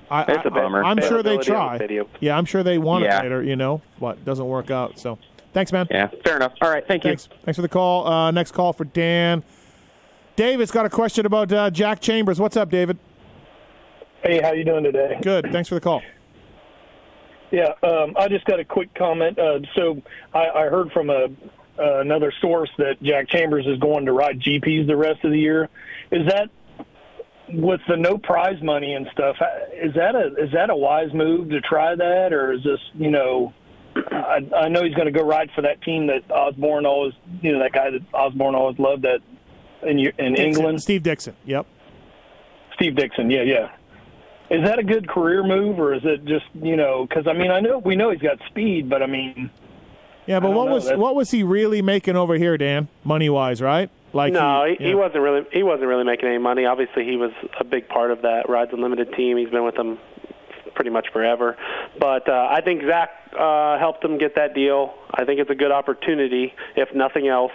I, 0.10 0.22
It's 0.24 0.46
a 0.46 0.50
bummer. 0.50 0.84
I'm 0.84 1.00
sure 1.02 1.24
they 1.24 1.38
try. 1.38 1.78
the 1.78 1.84
stadium. 1.84 2.08
Yeah, 2.20 2.38
I'm 2.38 2.46
sure 2.46 2.64
they 2.64 2.78
want 2.78 3.04
Yeah. 3.04 3.20
it 3.20 3.24
later. 3.24 3.44
You 3.44 3.56
know, 3.56 3.82
what 4.00 4.24
doesn't 4.26 4.46
work 4.46 4.70
out. 4.72 5.00
So, 5.00 5.18
thanks, 5.54 5.72
man. 5.72 5.88
Yeah, 5.90 6.10
fair 6.24 6.36
enough. 6.36 6.54
All 6.62 6.70
right, 6.70 6.86
thank 6.88 7.04
Thanks. 7.04 7.28
Thanks 7.44 7.56
for 7.58 7.62
the 7.62 7.70
call. 7.70 8.08
Uh, 8.08 8.32
next 8.32 8.52
call 8.52 8.74
for 8.74 8.86
Dan. 8.86 9.44
David's 10.36 10.72
got 10.72 10.86
a 10.86 10.90
question 10.90 11.26
about 11.26 11.52
uh, 11.52 11.70
Jack 11.70 12.02
Chambers. 12.02 12.40
What's 12.40 12.58
up, 12.58 12.70
David? 12.70 12.98
Hey, 14.24 14.42
how 14.42 14.52
you 14.54 14.64
doing 14.66 14.84
today? 14.84 15.18
Good. 15.22 15.52
Thanks 15.52 15.70
for 15.70 15.76
the 15.76 15.82
call. 15.82 16.02
Yeah, 17.52 17.70
um, 17.84 18.16
I 18.18 18.28
just 18.28 18.44
got 18.46 18.60
a 18.60 18.66
quick 18.66 18.94
comment. 18.96 19.40
Uh, 19.40 19.60
so 19.76 20.02
I, 20.34 20.50
I 20.50 20.64
heard 20.68 20.92
from 20.92 21.10
a 21.10 21.28
uh, 21.78 22.00
another 22.00 22.34
source 22.42 22.70
that 22.78 23.02
Jack 23.04 23.30
Chambers 23.30 23.66
is 23.68 23.78
going 23.80 24.06
to 24.06 24.14
ride 24.14 24.40
GPs 24.40 24.88
the 24.88 24.96
rest 24.96 25.24
of 25.24 25.32
the 25.32 25.40
year. 25.40 25.70
Is 26.12 26.26
that 26.28 26.50
with 27.50 27.82
the 27.88 27.96
no 27.98 28.18
prize 28.18 28.62
money 28.62 28.94
and 28.94 29.08
stuff? 29.14 29.36
Is 29.74 29.94
that 29.96 30.16
a 30.16 30.28
is 30.44 30.52
that 30.54 30.70
a 30.70 30.76
wise 30.76 31.14
move 31.14 31.50
to 31.50 31.62
try 31.62 31.96
that, 31.96 32.34
or 32.34 32.54
is 32.54 32.64
this 32.64 32.80
you 32.96 33.12
know? 33.12 33.54
I, 34.12 34.46
I 34.54 34.68
know 34.68 34.84
he's 34.84 34.94
going 34.94 35.06
to 35.12 35.18
go 35.18 35.24
ride 35.26 35.50
for 35.56 35.62
that 35.62 35.82
team 35.82 36.08
that 36.08 36.30
Osborne 36.30 36.86
always, 36.86 37.14
you 37.42 37.54
know, 37.54 37.60
that 37.60 37.72
guy 37.72 37.92
that 37.92 38.02
Osborne 38.14 38.54
always 38.54 38.78
loved 38.78 39.04
that 39.04 39.20
in 39.84 40.00
in 40.00 40.06
Dixon. 40.34 40.36
England. 40.36 40.82
Steve 40.82 41.02
Dixon. 41.04 41.34
Yep. 41.46 41.66
Steve 42.74 42.96
Dixon, 42.98 43.30
yeah, 43.30 43.44
yeah. 43.44 43.72
Is 44.50 44.64
that 44.66 44.80
a 44.80 44.84
good 44.84 45.08
career 45.08 45.44
move, 45.44 45.80
or 45.80 45.94
is 45.94 46.02
it 46.04 46.26
just 46.26 46.46
you 46.56 46.76
know? 46.76 47.06
Because 47.08 47.26
I 47.26 47.32
mean, 47.34 47.52
I 47.52 47.62
know 47.62 47.78
we 47.80 47.96
know 47.96 48.10
he's 48.12 48.22
got 48.22 48.38
speed, 48.48 48.90
but 48.90 49.02
I 49.02 49.06
mean, 49.08 49.50
Yeah, 50.28 50.42
but 50.42 50.52
what 50.52 50.66
know, 50.68 50.74
was 50.74 50.84
that's- 50.84 51.00
what 51.00 51.16
was 51.16 51.32
he 51.32 51.44
really 51.44 51.82
making 51.82 52.18
over 52.18 52.36
here, 52.36 52.58
Dan? 52.58 52.90
Money 53.06 53.30
wise, 53.30 53.62
right? 53.62 53.90
Like 54.16 54.32
no, 54.32 54.64
he, 54.66 54.82
yeah. 54.82 54.90
he 54.90 54.96
wasn't 54.96 55.22
really 55.22 55.42
he 55.52 55.62
wasn't 55.62 55.90
really 55.90 56.06
making 56.06 56.30
any 56.30 56.38
money. 56.38 56.66
Obviously, 56.66 57.04
he 57.04 57.18
was 57.18 57.32
a 57.60 57.66
big 57.66 57.90
part 57.90 58.12
of 58.12 58.22
that 58.22 58.48
Rides 58.48 58.72
Unlimited 58.72 59.14
team. 59.14 59.36
He's 59.36 59.50
been 59.50 59.66
with 59.66 59.76
them 59.76 60.00
pretty 60.74 60.90
much 60.90 61.08
forever. 61.12 61.58
But 62.00 62.30
uh, 62.30 62.48
I 62.50 62.62
think 62.62 62.84
Zach 62.88 63.10
uh, 63.38 63.78
helped 63.78 64.04
him 64.04 64.18
get 64.18 64.36
that 64.36 64.54
deal. 64.56 64.94
I 65.14 65.26
think 65.26 65.40
it's 65.42 65.50
a 65.50 65.56
good 65.56 65.72
opportunity, 65.72 66.54
if 66.78 66.94
nothing 66.96 67.28
else. 67.28 67.52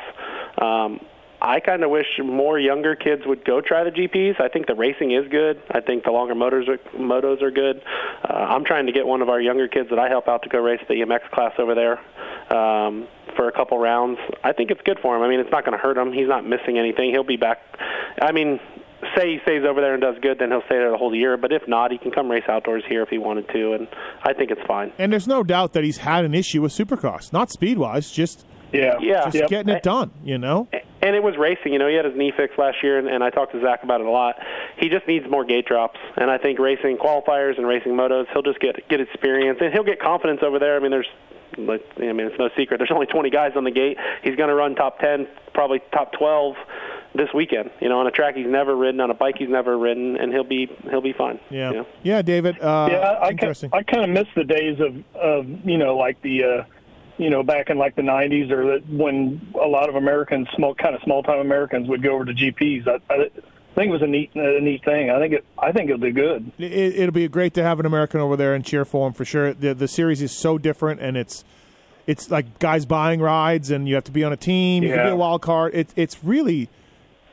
Um, 0.60 1.00
I 1.42 1.60
kind 1.60 1.82
of 1.82 1.90
wish 1.90 2.06
more 2.22 2.58
younger 2.58 2.94
kids 2.94 3.22
would 3.24 3.44
go 3.44 3.60
try 3.60 3.84
the 3.84 3.90
GPs. 3.90 4.40
I 4.40 4.48
think 4.48 4.66
the 4.66 4.74
racing 4.74 5.12
is 5.12 5.26
good. 5.30 5.62
I 5.70 5.80
think 5.80 6.04
the 6.04 6.10
longer 6.10 6.34
motors 6.34 6.68
are, 6.68 6.78
motos 6.98 7.42
are 7.42 7.50
good. 7.50 7.82
Uh, 8.28 8.32
I'm 8.32 8.64
trying 8.64 8.86
to 8.86 8.92
get 8.92 9.06
one 9.06 9.22
of 9.22 9.28
our 9.28 9.40
younger 9.40 9.66
kids 9.66 9.88
that 9.90 9.98
I 9.98 10.08
help 10.08 10.28
out 10.28 10.42
to 10.42 10.48
go 10.48 10.58
race 10.58 10.80
the 10.88 10.94
EMX 10.94 11.30
class 11.30 11.52
over 11.58 11.74
there 11.74 11.98
um, 12.54 13.08
for 13.36 13.48
a 13.48 13.52
couple 13.52 13.78
rounds. 13.78 14.18
I 14.44 14.52
think 14.52 14.70
it's 14.70 14.82
good 14.84 14.98
for 15.00 15.16
him. 15.16 15.22
I 15.22 15.28
mean, 15.28 15.40
it's 15.40 15.50
not 15.50 15.64
going 15.64 15.76
to 15.76 15.82
hurt 15.82 15.96
him. 15.96 16.12
He's 16.12 16.28
not 16.28 16.46
missing 16.46 16.78
anything. 16.78 17.10
He'll 17.10 17.24
be 17.24 17.38
back. 17.38 17.58
I 18.20 18.32
mean, 18.32 18.60
say 19.16 19.32
he 19.34 19.38
stays 19.42 19.64
over 19.64 19.80
there 19.80 19.94
and 19.94 20.02
does 20.02 20.16
good, 20.20 20.38
then 20.38 20.50
he'll 20.50 20.62
stay 20.66 20.76
there 20.76 20.90
the 20.90 20.98
whole 20.98 21.14
year. 21.14 21.36
But 21.36 21.52
if 21.52 21.62
not, 21.66 21.90
he 21.90 21.98
can 21.98 22.10
come 22.10 22.30
race 22.30 22.44
outdoors 22.48 22.84
here 22.88 23.02
if 23.02 23.08
he 23.08 23.18
wanted 23.18 23.48
to, 23.48 23.72
and 23.72 23.88
I 24.22 24.32
think 24.34 24.50
it's 24.50 24.60
fine. 24.66 24.92
And 24.98 25.12
there's 25.12 25.26
no 25.26 25.42
doubt 25.42 25.72
that 25.72 25.84
he's 25.84 25.98
had 25.98 26.24
an 26.24 26.34
issue 26.34 26.62
with 26.62 26.72
Supercross, 26.72 27.32
not 27.32 27.50
speed 27.50 27.78
wise, 27.78 28.10
just 28.10 28.44
yeah, 28.72 28.98
Yeah. 29.00 29.24
just 29.24 29.36
Yep. 29.36 29.48
getting 29.50 29.74
it 29.74 29.82
done. 29.82 30.10
You 30.24 30.38
know. 30.38 30.68
and 31.02 31.16
it 31.16 31.22
was 31.22 31.36
racing. 31.38 31.72
You 31.72 31.78
know, 31.78 31.88
he 31.88 31.94
had 31.94 32.04
his 32.04 32.14
knee 32.16 32.32
fixed 32.36 32.58
last 32.58 32.82
year, 32.82 32.98
and, 32.98 33.08
and 33.08 33.24
I 33.24 33.30
talked 33.30 33.52
to 33.52 33.60
Zach 33.60 33.82
about 33.82 34.00
it 34.00 34.06
a 34.06 34.10
lot. 34.10 34.36
He 34.76 34.88
just 34.88 35.06
needs 35.08 35.28
more 35.30 35.44
gate 35.44 35.66
drops, 35.66 35.98
and 36.16 36.30
I 36.30 36.38
think 36.38 36.58
racing 36.58 36.98
qualifiers 36.98 37.56
and 37.58 37.66
racing 37.66 37.92
motos, 37.92 38.26
he'll 38.32 38.42
just 38.42 38.60
get 38.60 38.86
get 38.88 39.00
experience, 39.00 39.58
and 39.62 39.72
he'll 39.72 39.84
get 39.84 40.00
confidence 40.00 40.40
over 40.42 40.58
there. 40.58 40.76
I 40.76 40.78
mean, 40.80 40.90
there's 40.90 41.08
like 41.58 41.84
I 41.98 42.12
mean, 42.12 42.26
it's 42.26 42.38
no 42.38 42.48
secret. 42.56 42.78
There's 42.78 42.92
only 42.92 43.06
20 43.06 43.28
guys 43.30 43.52
on 43.56 43.64
the 43.64 43.70
gate. 43.72 43.96
He's 44.22 44.36
going 44.36 44.48
to 44.50 44.54
run 44.54 44.74
top 44.76 45.00
10, 45.00 45.26
probably 45.52 45.80
top 45.92 46.12
12 46.12 46.54
this 47.16 47.28
weekend. 47.34 47.70
You 47.80 47.88
know, 47.88 47.98
on 47.98 48.06
a 48.06 48.10
track 48.12 48.36
he's 48.36 48.46
never 48.46 48.76
ridden, 48.76 49.00
on 49.00 49.10
a 49.10 49.14
bike 49.14 49.34
he's 49.38 49.48
never 49.48 49.76
ridden, 49.76 50.16
and 50.16 50.32
he'll 50.32 50.44
be 50.44 50.70
he'll 50.90 51.00
be 51.00 51.12
fine. 51.12 51.40
Yeah. 51.50 51.70
You 51.70 51.76
know? 51.78 51.86
Yeah, 52.02 52.22
David. 52.22 52.60
Uh, 52.60 52.88
yeah, 52.92 52.98
I, 52.98 53.30
interesting. 53.30 53.70
I, 53.72 53.78
I 53.78 53.82
kind 53.82 54.04
of 54.04 54.10
miss 54.10 54.28
the 54.36 54.44
days 54.44 54.78
of, 54.80 54.94
of 55.16 55.46
you 55.66 55.76
know, 55.76 55.96
like 55.96 56.22
the, 56.22 56.44
uh, 56.44 56.64
you 57.20 57.28
know, 57.28 57.42
back 57.42 57.68
in 57.68 57.76
like 57.76 57.96
the 57.96 58.02
'90s, 58.02 58.50
or 58.50 58.64
that 58.72 58.88
when 58.88 59.52
a 59.54 59.66
lot 59.66 59.88
of 59.90 59.94
Americans, 59.94 60.48
small 60.56 60.74
kind 60.74 60.94
of 60.94 61.02
small 61.02 61.22
time 61.22 61.38
Americans, 61.38 61.86
would 61.88 62.02
go 62.02 62.14
over 62.14 62.24
to 62.24 62.32
GPs. 62.32 62.88
I, 62.88 62.94
I 63.12 63.28
think 63.74 63.88
it 63.88 63.92
was 63.92 64.00
a 64.02 64.06
neat, 64.06 64.30
a 64.34 64.60
neat 64.60 64.82
thing. 64.84 65.10
I 65.10 65.18
think 65.18 65.34
it, 65.34 65.44
I 65.58 65.70
think 65.72 65.90
it'll 65.90 66.00
be 66.00 66.12
good. 66.12 66.50
It, 66.58 66.72
it'll 66.72 67.12
be 67.12 67.28
great 67.28 67.52
to 67.54 67.62
have 67.62 67.78
an 67.78 67.84
American 67.84 68.20
over 68.20 68.36
there 68.36 68.54
and 68.54 68.64
cheer 68.64 68.86
for 68.86 69.06
him 69.06 69.12
for 69.12 69.26
sure. 69.26 69.52
The 69.52 69.74
the 69.74 69.86
series 69.86 70.22
is 70.22 70.32
so 70.32 70.56
different, 70.56 71.00
and 71.00 71.18
it's 71.18 71.44
it's 72.06 72.30
like 72.30 72.58
guys 72.58 72.86
buying 72.86 73.20
rides, 73.20 73.70
and 73.70 73.86
you 73.86 73.96
have 73.96 74.04
to 74.04 74.12
be 74.12 74.24
on 74.24 74.32
a 74.32 74.36
team. 74.38 74.82
You 74.82 74.94
can 74.94 75.04
be 75.04 75.10
a 75.10 75.16
wild 75.16 75.42
card. 75.42 75.72
It's 75.74 75.92
it's 75.96 76.24
really 76.24 76.70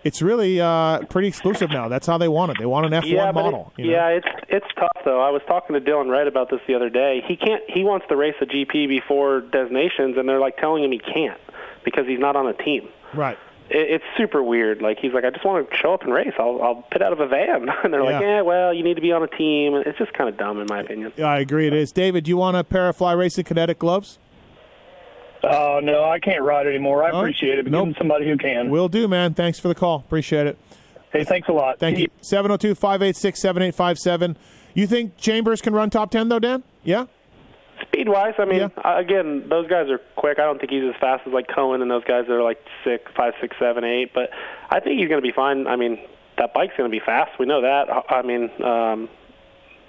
it's 0.07 0.21
really 0.21 0.61
uh, 0.61 1.03
pretty 1.05 1.27
exclusive 1.27 1.69
now. 1.69 1.89
That's 1.89 2.07
how 2.07 2.17
they 2.17 2.29
want 2.29 2.51
it. 2.51 2.57
They 2.57 2.65
want 2.65 2.85
an 2.85 2.93
F 2.93 3.03
one 3.03 3.11
yeah, 3.11 3.31
model. 3.31 3.73
It, 3.77 3.81
you 3.83 3.91
know? 3.91 3.97
Yeah, 3.97 4.07
it's 4.07 4.27
it's 4.47 4.65
tough 4.75 5.03
though. 5.03 5.21
I 5.21 5.29
was 5.29 5.41
talking 5.47 5.73
to 5.73 5.81
Dylan 5.81 6.09
Wright 6.09 6.27
about 6.27 6.49
this 6.49 6.61
the 6.65 6.75
other 6.75 6.89
day. 6.89 7.21
He 7.27 7.35
can't. 7.35 7.61
He 7.67 7.83
wants 7.83 8.05
to 8.07 8.15
race 8.15 8.35
a 8.41 8.45
GP 8.45 8.87
before 8.87 9.41
designations, 9.41 10.17
and 10.17 10.27
they're 10.27 10.39
like 10.39 10.57
telling 10.57 10.83
him 10.83 10.91
he 10.91 10.99
can't 10.99 11.39
because 11.83 12.07
he's 12.07 12.19
not 12.19 12.37
on 12.37 12.47
a 12.47 12.53
team. 12.53 12.87
Right. 13.13 13.37
It, 13.69 14.01
it's 14.01 14.05
super 14.17 14.41
weird. 14.41 14.81
Like 14.81 14.97
he's 14.99 15.11
like, 15.11 15.25
I 15.25 15.29
just 15.29 15.43
want 15.43 15.69
to 15.69 15.75
show 15.75 15.93
up 15.93 16.03
and 16.03 16.13
race. 16.13 16.33
I'll 16.39 16.61
I'll 16.61 16.85
pit 16.89 17.01
out 17.01 17.11
of 17.11 17.19
a 17.19 17.27
van, 17.27 17.67
and 17.83 17.93
they're 17.93 18.03
like, 18.03 18.21
Yeah. 18.21 18.37
Yeah, 18.37 18.41
well, 18.43 18.73
you 18.73 18.83
need 18.83 18.95
to 18.95 19.01
be 19.01 19.11
on 19.11 19.23
a 19.23 19.27
team. 19.27 19.75
And 19.75 19.85
It's 19.85 19.97
just 19.97 20.13
kind 20.13 20.29
of 20.29 20.37
dumb 20.37 20.59
in 20.61 20.67
my 20.69 20.79
opinion. 20.79 21.11
Yeah, 21.17 21.25
I 21.25 21.39
agree. 21.39 21.67
It 21.67 21.73
is. 21.73 21.91
David, 21.91 22.23
do 22.23 22.29
you 22.29 22.37
want 22.37 22.55
a 22.55 22.63
pair 22.63 22.87
of 22.87 22.95
Fly 22.95 23.11
Racing 23.11 23.43
Kinetic 23.43 23.79
gloves? 23.79 24.19
Oh 25.43 25.79
no, 25.81 26.03
I 26.03 26.19
can't 26.19 26.43
ride 26.43 26.67
anymore. 26.67 27.03
I 27.03 27.11
Oh, 27.11 27.19
appreciate 27.19 27.59
it, 27.59 27.65
but 27.65 27.71
nope. 27.71 27.95
somebody 27.97 28.27
who 28.27 28.37
can. 28.37 28.69
Will 28.69 28.89
do, 28.89 29.07
man. 29.07 29.33
Thanks 29.33 29.59
for 29.59 29.67
the 29.67 29.75
call. 29.75 29.97
Appreciate 29.97 30.47
it. 30.47 30.57
Hey, 31.13 31.23
thanks 31.23 31.47
a 31.47 31.53
lot. 31.53 31.79
Thank 31.79 31.97
See 31.97 32.01
you. 32.03 32.07
702 32.21 32.75
586 32.75 33.39
7857. 33.39 34.37
You 34.73 34.87
think 34.87 35.17
Chambers 35.17 35.61
can 35.61 35.73
run 35.73 35.89
top 35.89 36.11
10, 36.11 36.29
though, 36.29 36.39
Dan? 36.39 36.63
Yeah? 36.83 37.05
Speed 37.81 38.09
wise, 38.09 38.33
I 38.39 38.45
mean, 38.45 38.61
uh, 38.63 38.71
again, 38.97 39.47
those 39.49 39.67
guys 39.67 39.89
are 39.89 39.99
quick. 40.15 40.39
I 40.39 40.43
don't 40.43 40.59
think 40.59 40.71
he's 40.71 40.83
as 40.83 40.99
fast 40.99 41.25
as 41.27 41.33
like 41.33 41.47
Cohen 41.47 41.81
and 41.81 41.89
those 41.89 42.03
guys 42.03 42.25
that 42.27 42.33
are 42.33 42.43
like 42.43 42.59
six, 42.83 43.03
five, 43.15 43.33
six, 43.39 43.55
seven, 43.59 43.83
eight. 43.83 44.11
But 44.13 44.31
I 44.69 44.79
think 44.79 44.99
he's 44.99 45.07
going 45.07 45.21
to 45.21 45.27
be 45.27 45.31
fine. 45.33 45.65
I 45.67 45.75
mean, 45.75 45.99
that 46.37 46.53
bike's 46.53 46.73
going 46.77 46.89
to 46.91 46.95
be 46.95 47.03
fast. 47.03 47.31
We 47.39 47.45
know 47.45 47.61
that. 47.61 47.89
I 47.89 48.15
I 48.17 48.21
mean, 48.23 48.49
um, 48.63 49.09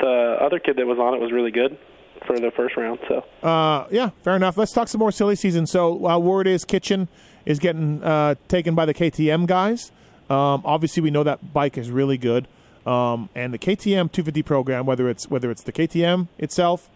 the 0.01 0.37
other 0.41 0.59
kid 0.59 0.77
that 0.77 0.87
was 0.87 0.99
on 0.99 1.15
it 1.15 1.21
was 1.21 1.33
really 1.33 1.51
good 1.51 1.77
for 2.27 2.39
the 2.39 2.51
first 2.51 2.77
round. 2.77 2.99
So 3.09 3.25
Uh, 3.43 3.87
yeah, 3.91 4.11
fair 4.23 4.37
enough. 4.37 4.57
Let's 4.57 4.73
talk 4.73 4.89
some 4.89 4.99
more 4.99 5.13
silly 5.13 5.37
season. 5.37 5.67
So, 5.67 6.07
uh, 6.07 6.19
word 6.19 6.47
is 6.47 6.65
Kitchen 6.65 7.09
is 7.47 7.59
getting 7.59 8.03
uh, 8.03 8.35
taken 8.49 8.75
by 8.75 8.85
the 8.87 8.95
KTM 8.95 9.47
guys. 9.47 9.91
Um, 10.31 10.63
obviously, 10.65 11.03
we 11.03 11.11
know 11.11 11.23
that 11.23 11.53
bike 11.55 11.79
is 11.79 11.91
really 11.91 12.19
good, 12.19 12.47
um, 12.87 13.31
and 13.35 13.55
the 13.55 13.59
KTM 13.59 14.13
250 14.13 14.43
program, 14.43 14.85
whether 14.85 15.09
it's 15.09 15.29
whether 15.31 15.51
it's 15.51 15.63
the 15.63 15.73
KTM 15.73 16.29
itself, 16.37 16.91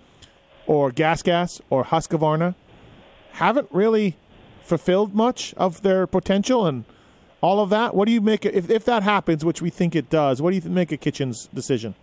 or 0.66 0.90
Gas 0.90 1.22
Gas 1.22 1.60
or 1.70 1.84
Husqvarna, 1.84 2.54
haven't 3.32 3.68
really 3.70 4.16
fulfilled 4.62 5.14
much 5.14 5.54
of 5.54 5.82
their 5.82 6.06
potential 6.06 6.66
and 6.66 6.84
all 7.40 7.60
of 7.60 7.70
that. 7.70 7.94
What 7.94 8.06
do 8.06 8.12
you 8.12 8.20
make 8.20 8.44
if 8.44 8.68
if 8.70 8.84
that 8.84 9.02
happens, 9.02 9.44
which 9.44 9.62
we 9.62 9.70
think 9.70 9.96
it 9.96 10.10
does? 10.10 10.42
What 10.42 10.50
do 10.50 10.56
you 10.56 10.70
make 10.70 10.92
of 10.92 11.00
Kitchen's 11.00 11.48
decision? 11.54 11.94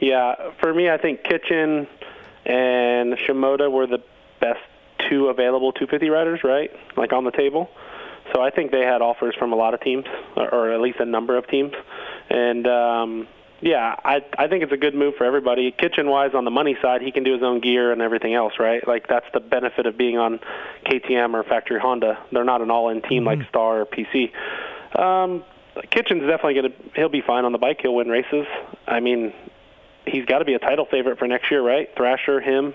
Yeah, 0.00 0.52
for 0.60 0.72
me, 0.72 0.88
I 0.88 0.98
think 0.98 1.24
Kitchen 1.24 1.86
and 2.44 3.14
Shimoda 3.14 3.70
were 3.70 3.86
the 3.86 4.02
best 4.40 4.60
two 5.08 5.28
available 5.28 5.72
250 5.72 6.10
riders, 6.10 6.40
right? 6.44 6.70
Like 6.96 7.12
on 7.12 7.24
the 7.24 7.30
table. 7.30 7.70
So 8.34 8.42
I 8.42 8.50
think 8.50 8.72
they 8.72 8.82
had 8.82 9.00
offers 9.00 9.34
from 9.38 9.52
a 9.52 9.56
lot 9.56 9.74
of 9.74 9.80
teams, 9.80 10.04
or, 10.36 10.70
at 10.70 10.80
least 10.80 11.00
a 11.00 11.06
number 11.06 11.36
of 11.36 11.46
teams. 11.48 11.72
And 12.28 12.66
um, 12.66 13.28
yeah, 13.60 13.96
I 14.04 14.22
I 14.36 14.48
think 14.48 14.62
it's 14.62 14.72
a 14.72 14.76
good 14.76 14.94
move 14.94 15.14
for 15.16 15.24
everybody. 15.24 15.70
Kitchen 15.72 16.08
wise, 16.08 16.34
on 16.34 16.44
the 16.44 16.50
money 16.50 16.76
side, 16.82 17.00
he 17.00 17.10
can 17.10 17.24
do 17.24 17.32
his 17.32 17.42
own 17.42 17.60
gear 17.60 17.90
and 17.90 18.02
everything 18.02 18.34
else, 18.34 18.54
right? 18.58 18.86
Like 18.86 19.08
that's 19.08 19.26
the 19.32 19.40
benefit 19.40 19.86
of 19.86 19.96
being 19.96 20.18
on 20.18 20.40
KTM 20.84 21.34
or 21.34 21.42
factory 21.42 21.80
Honda. 21.80 22.18
They're 22.30 22.44
not 22.44 22.60
an 22.60 22.70
all-in 22.70 23.02
team 23.02 23.24
like 23.24 23.40
Star 23.48 23.80
or 23.80 23.86
PC. 23.86 24.32
Um, 24.98 25.42
Kitchen's 25.90 26.22
definitely 26.22 26.54
gonna 26.54 26.74
he'll 26.96 27.08
be 27.08 27.22
fine 27.22 27.44
on 27.44 27.52
the 27.52 27.58
bike. 27.58 27.80
He'll 27.80 27.94
win 27.94 28.08
races. 28.08 28.46
I 28.86 29.00
mean, 29.00 29.32
he's 30.08 30.24
got 30.24 30.38
to 30.40 30.44
be 30.44 30.54
a 30.54 30.58
title 30.58 30.86
favorite 30.90 31.18
for 31.18 31.26
next 31.26 31.50
year, 31.50 31.62
right? 31.62 31.88
Thrasher, 31.96 32.40
him. 32.40 32.74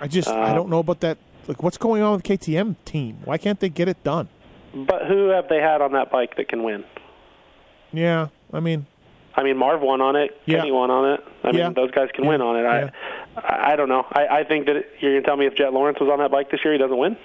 I 0.00 0.06
just 0.08 0.28
I 0.28 0.50
Uh, 0.50 0.54
don't 0.54 0.68
know 0.70 0.78
about 0.78 1.00
that. 1.00 1.18
Like, 1.46 1.62
what's 1.62 1.78
going 1.78 2.02
on 2.02 2.12
with 2.12 2.22
the 2.24 2.36
KTM 2.36 2.76
team? 2.84 3.18
Why 3.24 3.38
can't 3.38 3.58
they 3.58 3.68
get 3.68 3.88
it 3.88 4.02
done? 4.04 4.28
But 4.74 5.06
who 5.06 5.28
have 5.28 5.48
they 5.48 5.60
had 5.60 5.80
on 5.80 5.92
that 5.92 6.10
bike 6.10 6.36
that 6.36 6.48
can 6.48 6.62
win? 6.62 6.84
Yeah, 7.92 8.28
I 8.52 8.60
mean, 8.60 8.86
I 9.34 9.42
mean, 9.42 9.56
Marv 9.56 9.80
won 9.80 10.00
on 10.00 10.14
it. 10.16 10.38
Yeah. 10.44 10.58
Kenny 10.58 10.72
won 10.72 10.90
on 10.90 11.14
it. 11.14 11.24
I 11.42 11.46
mean, 11.48 11.56
Yeah. 11.60 11.70
those 11.70 11.90
guys 11.90 12.08
can 12.12 12.26
win 12.26 12.40
on 12.42 12.56
it. 12.56 12.66
I, 12.66 12.92
I, 13.40 13.72
I 13.72 13.76
don't 13.76 13.88
know. 13.88 14.04
I, 14.12 14.26
I 14.40 14.44
think 14.44 14.66
that 14.66 14.76
it, 14.76 14.90
you're 15.00 15.12
going 15.12 15.22
to 15.22 15.26
tell 15.26 15.36
me 15.36 15.46
if 15.46 15.54
Jett 15.54 15.72
Lawrence 15.72 15.98
was 16.00 16.10
on 16.10 16.18
that 16.18 16.30
bike 16.30 16.50
this 16.50 16.60
year, 16.64 16.72
he 16.74 16.78
doesn't 16.78 16.96
win. 16.98 17.16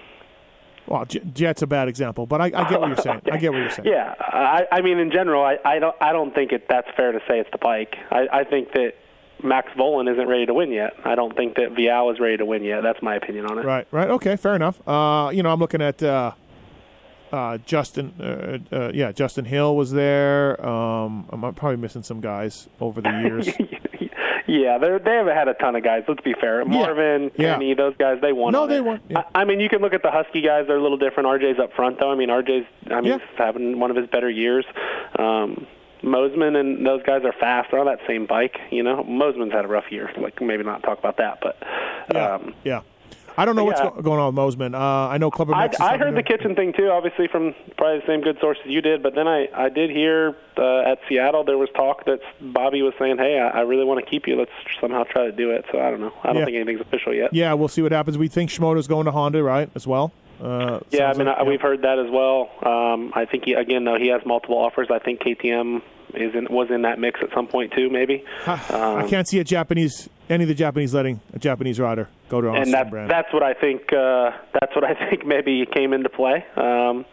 well, 0.87 1.05
Jett's 1.05 1.61
a 1.63 1.67
bad 1.67 1.87
example, 1.89 2.25
but 2.25 2.39
I, 2.39 2.45
I 2.45 2.69
get 2.69 2.79
what 2.79 2.87
you're 2.89 2.97
saying. 2.97 3.21
I 3.31 3.37
get 3.37 3.51
what 3.51 3.57
you're 3.59 3.69
saying. 3.71 3.87
Yeah, 3.89 4.13
I, 4.19 4.65
I 4.71 4.81
mean, 4.81 4.99
in 4.99 5.11
general, 5.11 5.43
I, 5.43 5.57
I 5.65 5.79
don't, 5.79 5.95
I 6.01 6.13
don't 6.13 6.33
think 6.33 6.51
it. 6.53 6.67
That's 6.69 6.87
fair 6.95 7.11
to 7.11 7.19
say 7.27 7.39
it's 7.39 7.49
the 7.51 7.57
bike. 7.57 7.97
I, 8.11 8.27
I 8.31 8.43
think 8.45 8.71
that 8.73 8.93
Max 9.43 9.71
Vohland 9.77 10.11
isn't 10.11 10.27
ready 10.27 10.45
to 10.45 10.53
win 10.53 10.71
yet. 10.71 10.93
I 11.03 11.15
don't 11.15 11.35
think 11.35 11.55
that 11.55 11.71
Vial 11.75 12.09
is 12.11 12.19
ready 12.19 12.37
to 12.37 12.45
win 12.45 12.63
yet. 12.63 12.81
That's 12.81 13.01
my 13.01 13.15
opinion 13.15 13.45
on 13.45 13.59
it. 13.59 13.65
Right, 13.65 13.87
right. 13.91 14.09
Okay, 14.09 14.35
fair 14.35 14.55
enough. 14.55 14.85
Uh, 14.87 15.29
you 15.33 15.43
know, 15.43 15.51
I'm 15.51 15.59
looking 15.59 15.81
at 15.81 16.01
uh, 16.01 16.31
uh, 17.31 17.57
Justin. 17.59 18.13
Uh, 18.19 18.75
uh, 18.75 18.91
yeah, 18.93 19.11
Justin 19.11 19.45
Hill 19.45 19.75
was 19.75 19.91
there. 19.91 20.63
Um, 20.65 21.27
I'm 21.31 21.41
probably 21.53 21.77
missing 21.77 22.03
some 22.03 22.21
guys 22.21 22.67
over 22.79 23.01
the 23.01 23.09
years. 23.21 23.49
Yeah, 24.45 24.77
they 24.77 24.97
they 25.03 25.15
haven't 25.15 25.35
had 25.35 25.47
a 25.47 25.53
ton 25.55 25.75
of 25.75 25.83
guys. 25.83 26.03
Let's 26.07 26.21
be 26.21 26.33
fair. 26.39 26.63
Marvin, 26.65 27.31
Yeah. 27.37 27.53
Kenny, 27.53 27.73
those 27.73 27.95
guys, 27.97 28.19
they 28.21 28.33
won. 28.33 28.51
No, 28.51 28.67
they 28.67 28.81
won, 28.81 28.99
I, 29.15 29.23
I 29.33 29.45
mean, 29.45 29.59
you 29.61 29.69
can 29.69 29.81
look 29.81 29.93
at 29.93 30.03
the 30.03 30.11
Husky 30.11 30.41
guys; 30.41 30.65
they're 30.67 30.77
a 30.77 30.81
little 30.81 30.97
different. 30.97 31.27
RJ's 31.27 31.59
up 31.59 31.73
front, 31.73 31.99
though. 31.99 32.11
I 32.11 32.15
mean, 32.15 32.27
RJ's, 32.29 32.67
I 32.91 33.01
mean, 33.01 33.13
he's 33.13 33.21
having 33.37 33.79
one 33.79 33.89
of 33.89 33.95
his 33.97 34.05
better 34.07 34.29
years. 34.29 34.65
Um, 35.17 35.65
Mosiman 36.03 36.59
and 36.59 36.85
those 36.85 37.01
guys 37.03 37.23
are 37.23 37.33
fast. 37.33 37.71
They're 37.71 37.79
on 37.79 37.85
that 37.85 37.99
same 38.07 38.25
bike. 38.25 38.59
You 38.71 38.83
know, 38.83 39.03
Mosiman's 39.03 39.51
had 39.53 39.65
a 39.65 39.67
rough 39.67 39.91
year. 39.91 40.11
Like 40.17 40.41
maybe 40.41 40.63
not 40.63 40.83
talk 40.83 40.99
about 40.99 41.17
that, 41.17 41.39
but 41.41 42.15
um, 42.15 42.53
yeah, 42.63 42.81
I 43.37 43.45
don't 43.45 43.55
know 43.55 43.63
what's 43.63 43.79
Yeah. 43.79 43.89
go- 43.95 44.01
going 44.01 44.19
on 44.19 44.35
with 44.35 44.57
Mosman. 44.57 44.75
Uh, 44.75 45.09
I 45.09 45.17
know 45.17 45.31
Clubber 45.31 45.55
I, 45.55 45.65
I 45.65 45.71
something 45.71 45.99
heard 45.99 46.15
the 46.15 46.23
kitchen 46.23 46.55
thing 46.55 46.73
too, 46.73 46.89
obviously 46.89 47.27
from 47.27 47.55
probably 47.77 47.99
the 48.01 48.05
same 48.05 48.21
good 48.21 48.37
sources 48.39 48.63
you 48.65 48.81
did. 48.81 49.01
But 49.01 49.15
then 49.15 49.27
I 49.27 49.47
I 49.55 49.69
did 49.69 49.89
hear 49.89 50.35
uh, 50.57 50.81
at 50.81 50.99
Seattle 51.09 51.43
there 51.43 51.57
was 51.57 51.69
talk 51.75 52.05
that 52.05 52.19
Bobby 52.41 52.81
was 52.81 52.93
saying, 52.99 53.17
"Hey, 53.17 53.39
I, 53.39 53.59
I 53.59 53.61
really 53.61 53.85
want 53.85 54.03
to 54.03 54.09
keep 54.09 54.27
you. 54.27 54.35
Let's 54.35 54.51
somehow 54.81 55.03
try 55.03 55.25
to 55.25 55.31
do 55.31 55.51
it." 55.51 55.65
So 55.71 55.79
I 55.79 55.89
don't 55.89 56.01
know. 56.01 56.13
I 56.23 56.27
don't 56.27 56.37
Yeah. 56.37 56.45
think 56.45 56.55
anything's 56.57 56.81
official 56.81 57.13
yet. 57.13 57.33
Yeah, 57.33 57.53
we'll 57.53 57.69
see 57.69 57.81
what 57.81 57.91
happens. 57.91 58.17
We 58.17 58.27
think 58.27 58.49
Shimoda's 58.49 58.87
going 58.87 59.05
to 59.05 59.11
Honda, 59.11 59.41
right, 59.41 59.69
as 59.73 59.87
well. 59.87 60.11
Uh, 60.41 60.79
Yeah, 60.91 61.09
I 61.09 61.13
mean, 61.17 61.27
like- 61.27 61.37
I, 61.37 61.43
we've 61.43 61.61
heard 61.61 61.81
that 61.83 61.99
as 61.99 62.09
well. 62.11 62.49
Um, 62.65 63.11
I 63.15 63.25
think 63.25 63.45
he, 63.45 63.53
again, 63.53 63.83
though, 63.85 63.97
he 63.97 64.07
has 64.09 64.21
multiple 64.25 64.57
offers. 64.57 64.87
I 64.91 64.99
think 64.99 65.21
KTM 65.21 65.81
is 66.15 66.35
in, 66.35 66.47
was 66.49 66.69
in 66.69 66.83
that 66.83 66.99
mix 66.99 67.19
at 67.23 67.29
some 67.33 67.47
point 67.47 67.73
too, 67.75 67.89
maybe. 67.89 68.23
Um, 68.47 68.97
I 68.97 69.07
can't 69.09 69.27
see 69.27 69.39
a 69.39 69.43
Japanese, 69.43 70.09
any 70.29 70.43
of 70.43 70.47
the 70.47 70.53
Japanese 70.53 70.93
letting 70.93 71.19
a 71.33 71.39
Japanese 71.39 71.79
rider 71.79 72.07
go 72.29 72.39
to 72.41 72.49
an 72.49 72.55
and 72.63 72.73
that, 72.73 72.89
brand. 72.91 73.09
that's 73.09 73.31
what 73.33 73.41
I 73.43 73.53
think. 73.53 73.91
Uh, 73.91 74.31
that's 74.53 74.75
what 74.75 74.83
I 74.83 74.93
think 75.09 75.25
maybe 75.25 75.65
came 75.73 75.91
into 75.93 76.09
play. 76.09 76.45
Um, 76.55 77.05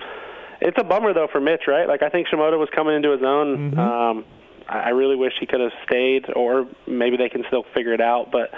it's 0.61 0.77
a 0.79 0.85
bummer 0.85 1.15
though 1.15 1.29
for 1.33 1.41
Mitch, 1.41 1.63
right? 1.67 1.89
Like 1.89 2.03
I 2.03 2.09
think 2.11 2.29
Shimoda 2.29 2.59
was 2.59 2.69
coming 2.75 2.95
into 2.95 3.11
his 3.13 3.23
own. 3.25 3.71
Mm-hmm. 3.73 3.79
Um, 3.81 4.25
I 4.69 4.79
I 4.81 4.89
really 4.91 5.17
wish 5.17 5.33
he 5.41 5.47
could 5.47 5.61
have 5.61 5.73
stayed, 5.87 6.27
or 6.37 6.67
maybe 6.87 7.17
they 7.17 7.29
can 7.31 7.45
still 7.49 7.65
figure 7.75 7.95
it 7.95 8.01
out. 8.03 8.31
But 8.31 8.51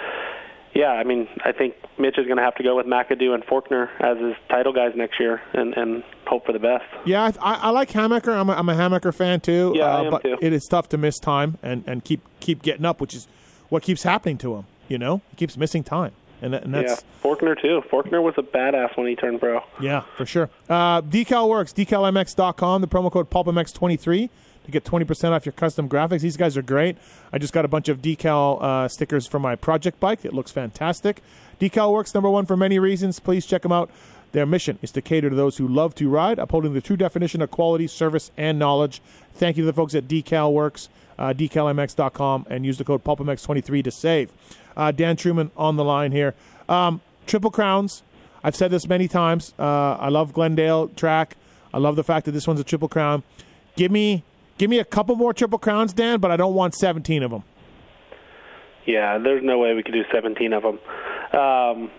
yeah, 0.73 0.89
I 0.89 1.03
mean, 1.03 1.27
I 1.45 1.51
think 1.51 1.75
Mitch 1.97 2.17
is 2.17 2.25
going 2.25 2.37
to 2.37 2.43
have 2.43 2.55
to 2.55 2.63
go 2.63 2.75
with 2.75 2.85
McAdoo 2.85 3.33
and 3.33 3.43
Forkner 3.45 3.89
as 3.99 4.17
his 4.17 4.35
title 4.49 4.73
guys 4.73 4.93
next 4.95 5.19
year, 5.19 5.41
and 5.53 5.73
and 5.75 6.03
hope 6.25 6.45
for 6.45 6.53
the 6.53 6.59
best. 6.59 6.85
Yeah, 7.05 7.31
I, 7.39 7.53
I, 7.55 7.69
like 7.69 7.89
Hammaker. 7.89 8.35
I'm 8.35 8.49
a, 8.49 8.53
I'm 8.53 8.69
a 8.69 8.73
Hammaker 8.73 9.13
fan 9.13 9.39
too. 9.39 9.73
Yeah, 9.75 9.85
uh, 9.85 9.97
I 9.97 10.05
am 10.05 10.11
but 10.11 10.23
too. 10.23 10.37
it 10.41 10.51
is 10.53 10.65
tough 10.65 10.89
to 10.89 10.97
miss 10.97 11.19
time 11.19 11.57
and, 11.61 11.83
and 11.85 12.03
keep 12.03 12.21
keep 12.39 12.61
getting 12.63 12.85
up, 12.85 13.01
which 13.01 13.13
is 13.13 13.27
what 13.69 13.83
keeps 13.83 14.03
happening 14.03 14.37
to 14.39 14.55
him. 14.55 14.65
You 14.87 14.97
know, 14.97 15.21
he 15.29 15.35
keeps 15.35 15.57
missing 15.57 15.83
time, 15.83 16.11
and, 16.41 16.53
that, 16.53 16.63
and 16.63 16.73
that's 16.73 17.03
yeah, 17.03 17.21
Forkner 17.23 17.59
too. 17.59 17.83
Forkner 17.91 18.21
was 18.23 18.33
a 18.37 18.43
badass 18.43 18.97
when 18.97 19.07
he 19.07 19.15
turned 19.15 19.39
pro. 19.39 19.61
yeah, 19.79 20.01
for 20.17 20.25
sure. 20.25 20.49
Uh, 20.67 21.01
Decal 21.01 21.47
works. 21.47 21.71
DecalMX.com. 21.73 22.81
The 22.81 22.87
promo 22.87 23.11
code 23.11 23.29
PulpMX23 23.29 24.29
to 24.65 24.71
get 24.71 24.83
20% 24.83 25.31
off 25.31 25.45
your 25.45 25.53
custom 25.53 25.89
graphics. 25.89 26.21
These 26.21 26.37
guys 26.37 26.55
are 26.57 26.61
great. 26.61 26.97
I 27.31 27.37
just 27.37 27.53
got 27.53 27.65
a 27.65 27.67
bunch 27.67 27.89
of 27.89 28.01
decal 28.01 28.61
uh, 28.61 28.87
stickers 28.87 29.27
for 29.27 29.39
my 29.39 29.55
project 29.55 29.99
bike. 29.99 30.25
It 30.25 30.33
looks 30.33 30.51
fantastic. 30.51 31.21
Decal 31.59 31.91
works 31.91 32.13
number 32.13 32.29
one 32.29 32.45
for 32.45 32.57
many 32.57 32.79
reasons. 32.79 33.19
Please 33.19 33.45
check 33.45 33.61
them 33.61 33.71
out. 33.71 33.89
Their 34.33 34.45
mission 34.47 34.79
is 34.81 34.91
to 34.91 35.01
cater 35.01 35.29
to 35.29 35.35
those 35.35 35.57
who 35.57 35.67
love 35.67 35.93
to 35.95 36.09
ride, 36.09 36.39
upholding 36.39 36.73
the 36.73 36.81
true 36.81 36.97
definition 36.97 37.41
of 37.41 37.51
quality, 37.51 37.85
service, 37.85 38.31
and 38.35 38.57
knowledge. 38.57 39.01
Thank 39.35 39.57
you 39.57 39.63
to 39.63 39.67
the 39.67 39.73
folks 39.73 39.93
at 39.93 40.07
Decal 40.07 40.51
Works, 40.51 40.89
uh, 41.19 41.33
decalmx.com, 41.33 42.47
and 42.49 42.65
use 42.65 42.79
the 42.79 42.83
code 42.83 43.03
PulpMX23 43.03 43.83
to 43.83 43.91
save. 43.91 44.31
Uh, 44.75 44.91
Dan 44.91 45.15
Truman 45.15 45.51
on 45.55 45.75
the 45.75 45.83
line 45.83 46.11
here. 46.11 46.33
Um, 46.67 47.01
Triple 47.27 47.51
Crowns. 47.51 48.01
I've 48.43 48.55
said 48.55 48.71
this 48.71 48.87
many 48.87 49.07
times. 49.07 49.53
Uh, 49.57 49.97
I 49.99 50.09
love 50.09 50.33
Glendale 50.33 50.87
track. 50.89 51.37
I 51.73 51.77
love 51.77 51.95
the 51.95 52.03
fact 52.03 52.25
that 52.25 52.31
this 52.31 52.47
one's 52.47 52.59
a 52.59 52.63
Triple 52.63 52.89
Crown. 52.89 53.23
Give 53.75 53.91
me, 53.91 54.23
give 54.57 54.69
me 54.69 54.79
a 54.79 54.85
couple 54.85 55.15
more 55.15 55.33
Triple 55.33 55.59
Crowns, 55.59 55.93
Dan, 55.93 56.19
but 56.19 56.31
I 56.31 56.37
don't 56.37 56.53
want 56.53 56.75
17 56.75 57.23
of 57.23 57.31
them. 57.31 57.43
Yeah, 58.85 59.17
there's 59.17 59.43
no 59.43 59.59
way 59.59 59.73
we 59.73 59.83
could 59.83 59.93
do 59.93 60.03
17 60.11 60.53
of 60.53 60.63
them. 60.63 61.39
Um, 61.39 61.91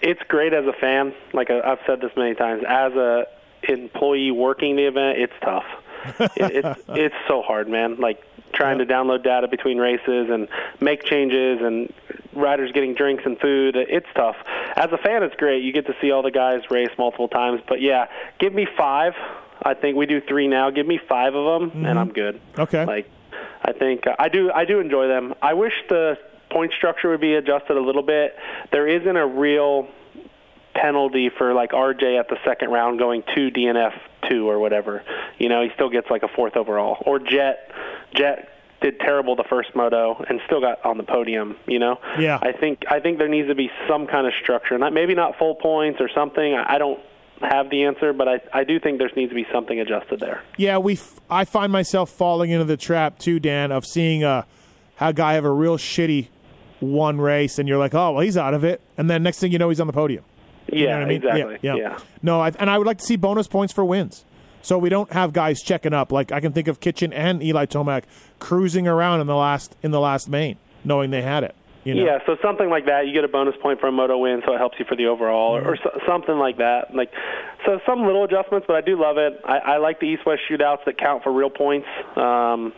it's 0.00 0.22
great 0.28 0.52
as 0.52 0.64
a 0.66 0.72
fan. 0.72 1.12
Like 1.32 1.50
I've 1.50 1.80
said 1.86 2.00
this 2.00 2.12
many 2.16 2.34
times. 2.34 2.62
As 2.66 2.92
a 2.92 3.26
employee 3.64 4.30
working 4.30 4.76
the 4.76 4.86
event, 4.86 5.18
it's 5.18 5.32
tough. 5.42 5.64
it, 6.36 6.64
it's 6.64 6.80
it's 6.88 7.14
so 7.26 7.42
hard, 7.42 7.68
man. 7.68 7.96
Like 7.96 8.22
trying 8.52 8.78
to 8.78 8.86
download 8.86 9.24
data 9.24 9.48
between 9.48 9.78
races 9.78 10.28
and 10.30 10.48
make 10.80 11.04
changes 11.04 11.60
and 11.60 11.92
riders 12.32 12.70
getting 12.72 12.94
drinks 12.94 13.24
and 13.26 13.38
food. 13.38 13.76
It's 13.76 14.06
tough. 14.14 14.36
As 14.76 14.90
a 14.92 14.98
fan, 14.98 15.22
it's 15.22 15.34
great. 15.36 15.64
You 15.64 15.72
get 15.72 15.86
to 15.86 15.94
see 16.00 16.10
all 16.10 16.22
the 16.22 16.30
guys 16.30 16.62
race 16.70 16.90
multiple 16.96 17.28
times. 17.28 17.60
But 17.68 17.80
yeah, 17.80 18.06
give 18.38 18.54
me 18.54 18.66
five. 18.76 19.14
I 19.62 19.74
think 19.74 19.96
we 19.96 20.06
do 20.06 20.20
three 20.20 20.48
now. 20.48 20.70
Give 20.70 20.86
me 20.86 21.00
five 21.08 21.34
of 21.34 21.60
them, 21.60 21.84
and 21.84 21.98
I'm 21.98 22.12
good. 22.12 22.40
Okay. 22.58 22.84
Like 22.84 23.10
I 23.62 23.72
think 23.72 24.06
uh, 24.06 24.16
I 24.18 24.28
do 24.28 24.50
I 24.52 24.64
do 24.64 24.80
enjoy 24.80 25.08
them. 25.08 25.34
I 25.42 25.54
wish 25.54 25.72
the 25.88 26.16
point 26.50 26.72
structure 26.76 27.10
would 27.10 27.20
be 27.20 27.34
adjusted 27.34 27.76
a 27.76 27.80
little 27.80 28.02
bit. 28.02 28.36
There 28.72 28.86
isn't 28.88 29.16
a 29.16 29.26
real 29.26 29.88
penalty 30.74 31.30
for 31.36 31.54
like 31.54 31.72
RJ 31.72 32.18
at 32.18 32.28
the 32.28 32.36
second 32.44 32.70
round 32.70 32.98
going 32.98 33.22
to 33.34 33.50
DNF 33.50 33.92
two 34.28 34.48
or 34.48 34.58
whatever. 34.58 35.02
You 35.38 35.48
know, 35.48 35.62
he 35.62 35.70
still 35.74 35.90
gets 35.90 36.08
like 36.10 36.22
a 36.22 36.28
fourth 36.28 36.56
overall. 36.56 37.02
Or 37.04 37.18
Jett 37.18 37.70
Jett 38.14 38.48
did 38.80 39.00
terrible 39.00 39.34
the 39.34 39.44
first 39.44 39.74
moto 39.74 40.24
and 40.28 40.40
still 40.46 40.60
got 40.60 40.84
on 40.84 40.98
the 40.98 41.02
podium, 41.02 41.56
you 41.66 41.80
know? 41.80 41.98
Yeah. 42.18 42.38
I 42.40 42.52
think 42.52 42.84
I 42.88 43.00
think 43.00 43.18
there 43.18 43.28
needs 43.28 43.48
to 43.48 43.54
be 43.54 43.70
some 43.88 44.06
kind 44.06 44.26
of 44.26 44.32
structure. 44.40 44.78
Not 44.78 44.92
maybe 44.92 45.14
not 45.14 45.36
full 45.38 45.56
points 45.56 46.00
or 46.00 46.08
something. 46.14 46.54
I 46.54 46.74
I 46.74 46.78
don't 46.78 47.00
have 47.42 47.70
the 47.70 47.84
answer, 47.84 48.12
but 48.12 48.28
I 48.28 48.40
I 48.52 48.64
do 48.64 48.78
think 48.80 48.98
there 48.98 49.10
needs 49.16 49.30
to 49.30 49.34
be 49.34 49.46
something 49.52 49.78
adjusted 49.80 50.20
there. 50.20 50.42
Yeah, 50.56 50.78
we. 50.78 50.94
F- 50.94 51.20
I 51.30 51.44
find 51.44 51.70
myself 51.72 52.10
falling 52.10 52.50
into 52.50 52.64
the 52.64 52.76
trap 52.76 53.18
too, 53.18 53.38
Dan, 53.40 53.72
of 53.72 53.84
seeing 53.86 54.24
a, 54.24 54.46
a 55.00 55.12
guy 55.12 55.34
have 55.34 55.44
a 55.44 55.50
real 55.50 55.76
shitty 55.78 56.28
one 56.80 57.20
race, 57.20 57.58
and 57.58 57.68
you're 57.68 57.78
like, 57.78 57.94
oh, 57.94 58.12
well, 58.12 58.20
he's 58.20 58.36
out 58.36 58.54
of 58.54 58.64
it, 58.64 58.80
and 58.96 59.10
then 59.10 59.22
next 59.22 59.38
thing 59.40 59.50
you 59.52 59.58
know, 59.58 59.68
he's 59.68 59.80
on 59.80 59.86
the 59.86 59.92
podium. 59.92 60.24
You 60.72 60.86
Yeah, 60.86 60.98
I 60.98 61.04
mean? 61.06 61.16
exactly. 61.16 61.58
Yeah, 61.62 61.74
Yeah. 61.76 61.98
No, 62.22 62.40
I, 62.40 62.52
and 62.58 62.68
I 62.70 62.78
would 62.78 62.86
like 62.86 62.98
to 62.98 63.04
see 63.04 63.16
bonus 63.16 63.48
points 63.48 63.72
for 63.72 63.84
wins, 63.84 64.24
so 64.62 64.78
we 64.78 64.88
don't 64.88 65.10
have 65.12 65.32
guys 65.32 65.60
checking 65.62 65.92
up. 65.92 66.12
Like 66.12 66.30
I 66.30 66.40
can 66.40 66.52
think 66.52 66.68
of 66.68 66.78
Kitchen 66.80 67.12
and 67.12 67.42
Eli 67.42 67.66
Tomac 67.66 68.04
cruising 68.38 68.86
around 68.86 69.20
in 69.20 69.26
the 69.26 69.34
last 69.36 69.76
in 69.82 69.90
the 69.90 70.00
last 70.00 70.28
main, 70.28 70.56
knowing 70.84 71.10
they 71.10 71.22
had 71.22 71.42
it. 71.42 71.54
You 71.88 71.94
know? 71.94 72.04
Yeah, 72.04 72.18
so 72.26 72.36
something 72.42 72.68
like 72.68 72.84
that, 72.84 73.06
you 73.06 73.14
get 73.14 73.24
a 73.24 73.28
bonus 73.28 73.54
point 73.62 73.80
for 73.80 73.88
a 73.88 73.92
moto 73.92 74.18
win, 74.18 74.42
so 74.44 74.52
it 74.52 74.58
helps 74.58 74.78
you 74.78 74.84
for 74.84 74.94
the 74.94 75.06
overall, 75.06 75.56
or, 75.56 75.72
or 75.72 75.76
so, 75.82 75.90
something 76.06 76.36
like 76.36 76.58
that. 76.58 76.94
Like, 76.94 77.10
so 77.64 77.80
some 77.86 78.04
little 78.04 78.24
adjustments, 78.24 78.66
but 78.68 78.76
I 78.76 78.82
do 78.82 79.00
love 79.00 79.16
it. 79.16 79.40
I, 79.44 79.58
I 79.58 79.76
like 79.78 79.98
the 79.98 80.06
East-West 80.06 80.42
shootouts 80.50 80.84
that 80.84 80.98
count 80.98 81.22
for 81.22 81.32
real 81.32 81.48
points. 81.48 81.88
Um, 82.14 82.74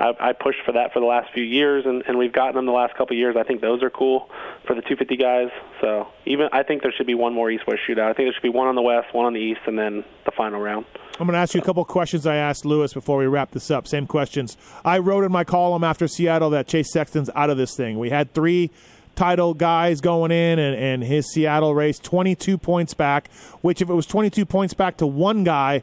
I, 0.00 0.30
I 0.30 0.32
pushed 0.32 0.60
for 0.64 0.72
that 0.72 0.94
for 0.94 1.00
the 1.00 1.06
last 1.06 1.30
few 1.34 1.42
years, 1.42 1.84
and, 1.84 2.02
and 2.08 2.16
we've 2.16 2.32
gotten 2.32 2.56
them 2.56 2.64
the 2.64 2.72
last 2.72 2.96
couple 2.96 3.14
of 3.14 3.18
years. 3.18 3.36
I 3.38 3.42
think 3.42 3.60
those 3.60 3.82
are 3.82 3.90
cool 3.90 4.30
for 4.66 4.74
the 4.74 4.80
250 4.80 5.16
guys. 5.16 5.50
So 5.82 6.08
even 6.24 6.48
I 6.52 6.62
think 6.62 6.82
there 6.82 6.92
should 6.96 7.06
be 7.06 7.14
one 7.14 7.34
more 7.34 7.50
East-West 7.50 7.82
shootout. 7.86 8.08
I 8.10 8.14
think 8.14 8.26
there 8.26 8.32
should 8.32 8.42
be 8.42 8.48
one 8.48 8.66
on 8.66 8.76
the 8.76 8.82
West, 8.82 9.12
one 9.12 9.26
on 9.26 9.34
the 9.34 9.40
East, 9.40 9.60
and 9.66 9.78
then 9.78 10.02
the 10.24 10.30
final 10.30 10.58
round. 10.58 10.86
I'm 11.18 11.26
going 11.26 11.34
to 11.34 11.38
ask 11.38 11.54
you 11.54 11.60
a 11.60 11.64
couple 11.64 11.84
questions 11.84 12.26
I 12.26 12.36
asked 12.36 12.64
Lewis 12.64 12.94
before 12.94 13.18
we 13.18 13.26
wrap 13.26 13.50
this 13.50 13.70
up. 13.70 13.86
Same 13.86 14.06
questions. 14.06 14.56
I 14.86 15.00
wrote 15.00 15.22
in 15.22 15.30
my 15.30 15.44
column 15.44 15.84
after 15.84 16.08
Seattle 16.08 16.48
that 16.50 16.66
Chase 16.66 16.90
Sexton's 16.90 17.28
out 17.34 17.50
of 17.50 17.58
this 17.58 17.76
thing. 17.76 17.98
We 17.98 18.08
had 18.08 18.32
three 18.32 18.70
title 19.16 19.52
guys 19.52 20.00
going 20.00 20.30
in, 20.30 20.58
and, 20.58 20.74
and 20.74 21.04
his 21.04 21.30
Seattle 21.30 21.74
race 21.74 21.98
22 21.98 22.56
points 22.56 22.94
back, 22.94 23.30
which 23.60 23.82
if 23.82 23.90
it 23.90 23.94
was 23.94 24.06
22 24.06 24.46
points 24.46 24.72
back 24.72 24.96
to 24.96 25.06
one 25.06 25.44
guy, 25.44 25.82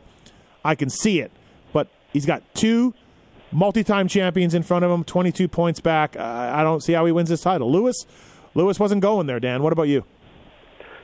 I 0.66 0.74
can 0.74 0.90
see 0.90 1.20
it. 1.20 1.32
But 1.72 1.88
he's 2.14 2.26
got 2.26 2.42
two 2.56 2.96
multi-time 3.52 4.08
champions 4.08 4.54
in 4.54 4.64
front 4.64 4.84
of 4.86 4.92
him, 4.92 5.04
22 5.04 5.48
points 5.48 5.80
back. 5.80 6.16
Uh, 6.18 6.22
I 6.24 6.64
don't 6.64 6.82
see 6.82 6.94
how 6.94 7.06
he 7.06 7.12
wins 7.12 7.30
this 7.30 7.42
title. 7.42 7.72
Lewis, 7.72 8.06
Lewis 8.56 8.80
wasn't 8.80 9.02
going 9.02 9.28
there. 9.28 9.40
Dan, 9.40 9.64
what 9.64 9.74
about 9.74 9.88
you? 9.88 10.04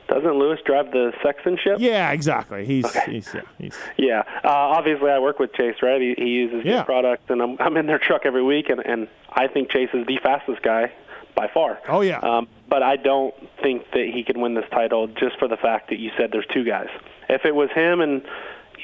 Doesn't 0.06 0.38
Lewis 0.38 0.60
drive 0.66 0.90
the 0.92 1.12
Sexton 1.22 1.56
ship? 1.62 1.76
Yeah, 1.78 2.12
exactly. 2.12 2.66
He's 2.66 2.84
he's 3.04 3.32
yeah, 3.34 3.40
he's 3.58 3.76
Yeah, 3.96 4.22
uh, 4.44 4.48
obviously 4.50 5.10
I 5.10 5.18
work 5.18 5.38
with 5.38 5.54
Chase, 5.54 5.76
right? 5.82 5.98
He, 6.00 6.14
he 6.18 6.28
uses 6.28 6.62
Yeah. 6.62 6.78
good 6.80 6.86
product, 6.86 7.30
and 7.30 7.40
I'm 7.42 7.56
I'm 7.58 7.76
in 7.78 7.86
their 7.86 7.98
truck 7.98 8.22
every 8.26 8.42
week, 8.42 8.68
and 8.68 8.84
and 8.84 9.08
I 9.32 9.46
think 9.48 9.70
Chase 9.70 9.88
is 9.94 10.06
the 10.06 10.18
fastest 10.22 10.60
guy 10.62 10.92
by 11.34 11.48
far. 11.48 11.78
Oh 11.88 12.02
yeah. 12.02 12.18
Um, 12.18 12.48
but 12.68 12.82
I 12.82 12.96
don't 12.96 13.34
think 13.62 13.90
that 13.92 14.10
he 14.12 14.22
can 14.24 14.42
win 14.42 14.52
this 14.52 14.66
title 14.70 15.06
just 15.06 15.38
for 15.38 15.48
the 15.48 15.56
fact 15.56 15.88
that 15.88 15.98
you 15.98 16.10
said 16.18 16.30
there's 16.32 16.46
two 16.52 16.64
guys. 16.64 16.88
If 17.30 17.46
it 17.46 17.54
was 17.54 17.70
him 17.70 18.02
and 18.02 18.22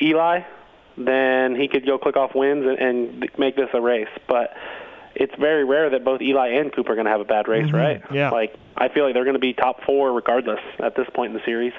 Eli, 0.01 0.41
then 1.07 1.55
he 1.57 1.69
could 1.69 1.87
go 1.87 1.99
click 1.99 2.17
off 2.17 2.35
wins 2.35 2.65
and, 2.67 2.79
and 2.79 3.29
make 3.39 3.57
this 3.57 3.69
a 3.75 3.81
race. 3.81 4.09
But 4.29 4.55
it's 5.15 5.35
very 5.39 5.65
rare 5.65 5.91
that 5.91 6.05
both 6.05 6.21
Eli 6.23 6.49
and 6.49 6.73
Cooper 6.73 6.93
are 6.93 6.95
going 6.95 7.07
to 7.07 7.11
have 7.11 7.21
a 7.21 7.25
bad 7.25 7.49
race, 7.49 7.67
Mhm. 7.71 7.73
right? 7.75 8.03
Yeah. 8.13 8.31
Like 8.31 8.55
I 8.77 8.89
feel 8.89 9.05
like 9.05 9.15
they're 9.15 9.25
going 9.25 9.35
to 9.35 9.41
be 9.41 9.53
top 9.53 9.83
four 9.85 10.13
regardless 10.13 10.61
at 10.79 10.95
this 10.95 11.07
point 11.15 11.33
in 11.33 11.39
the 11.39 11.45
series. 11.45 11.73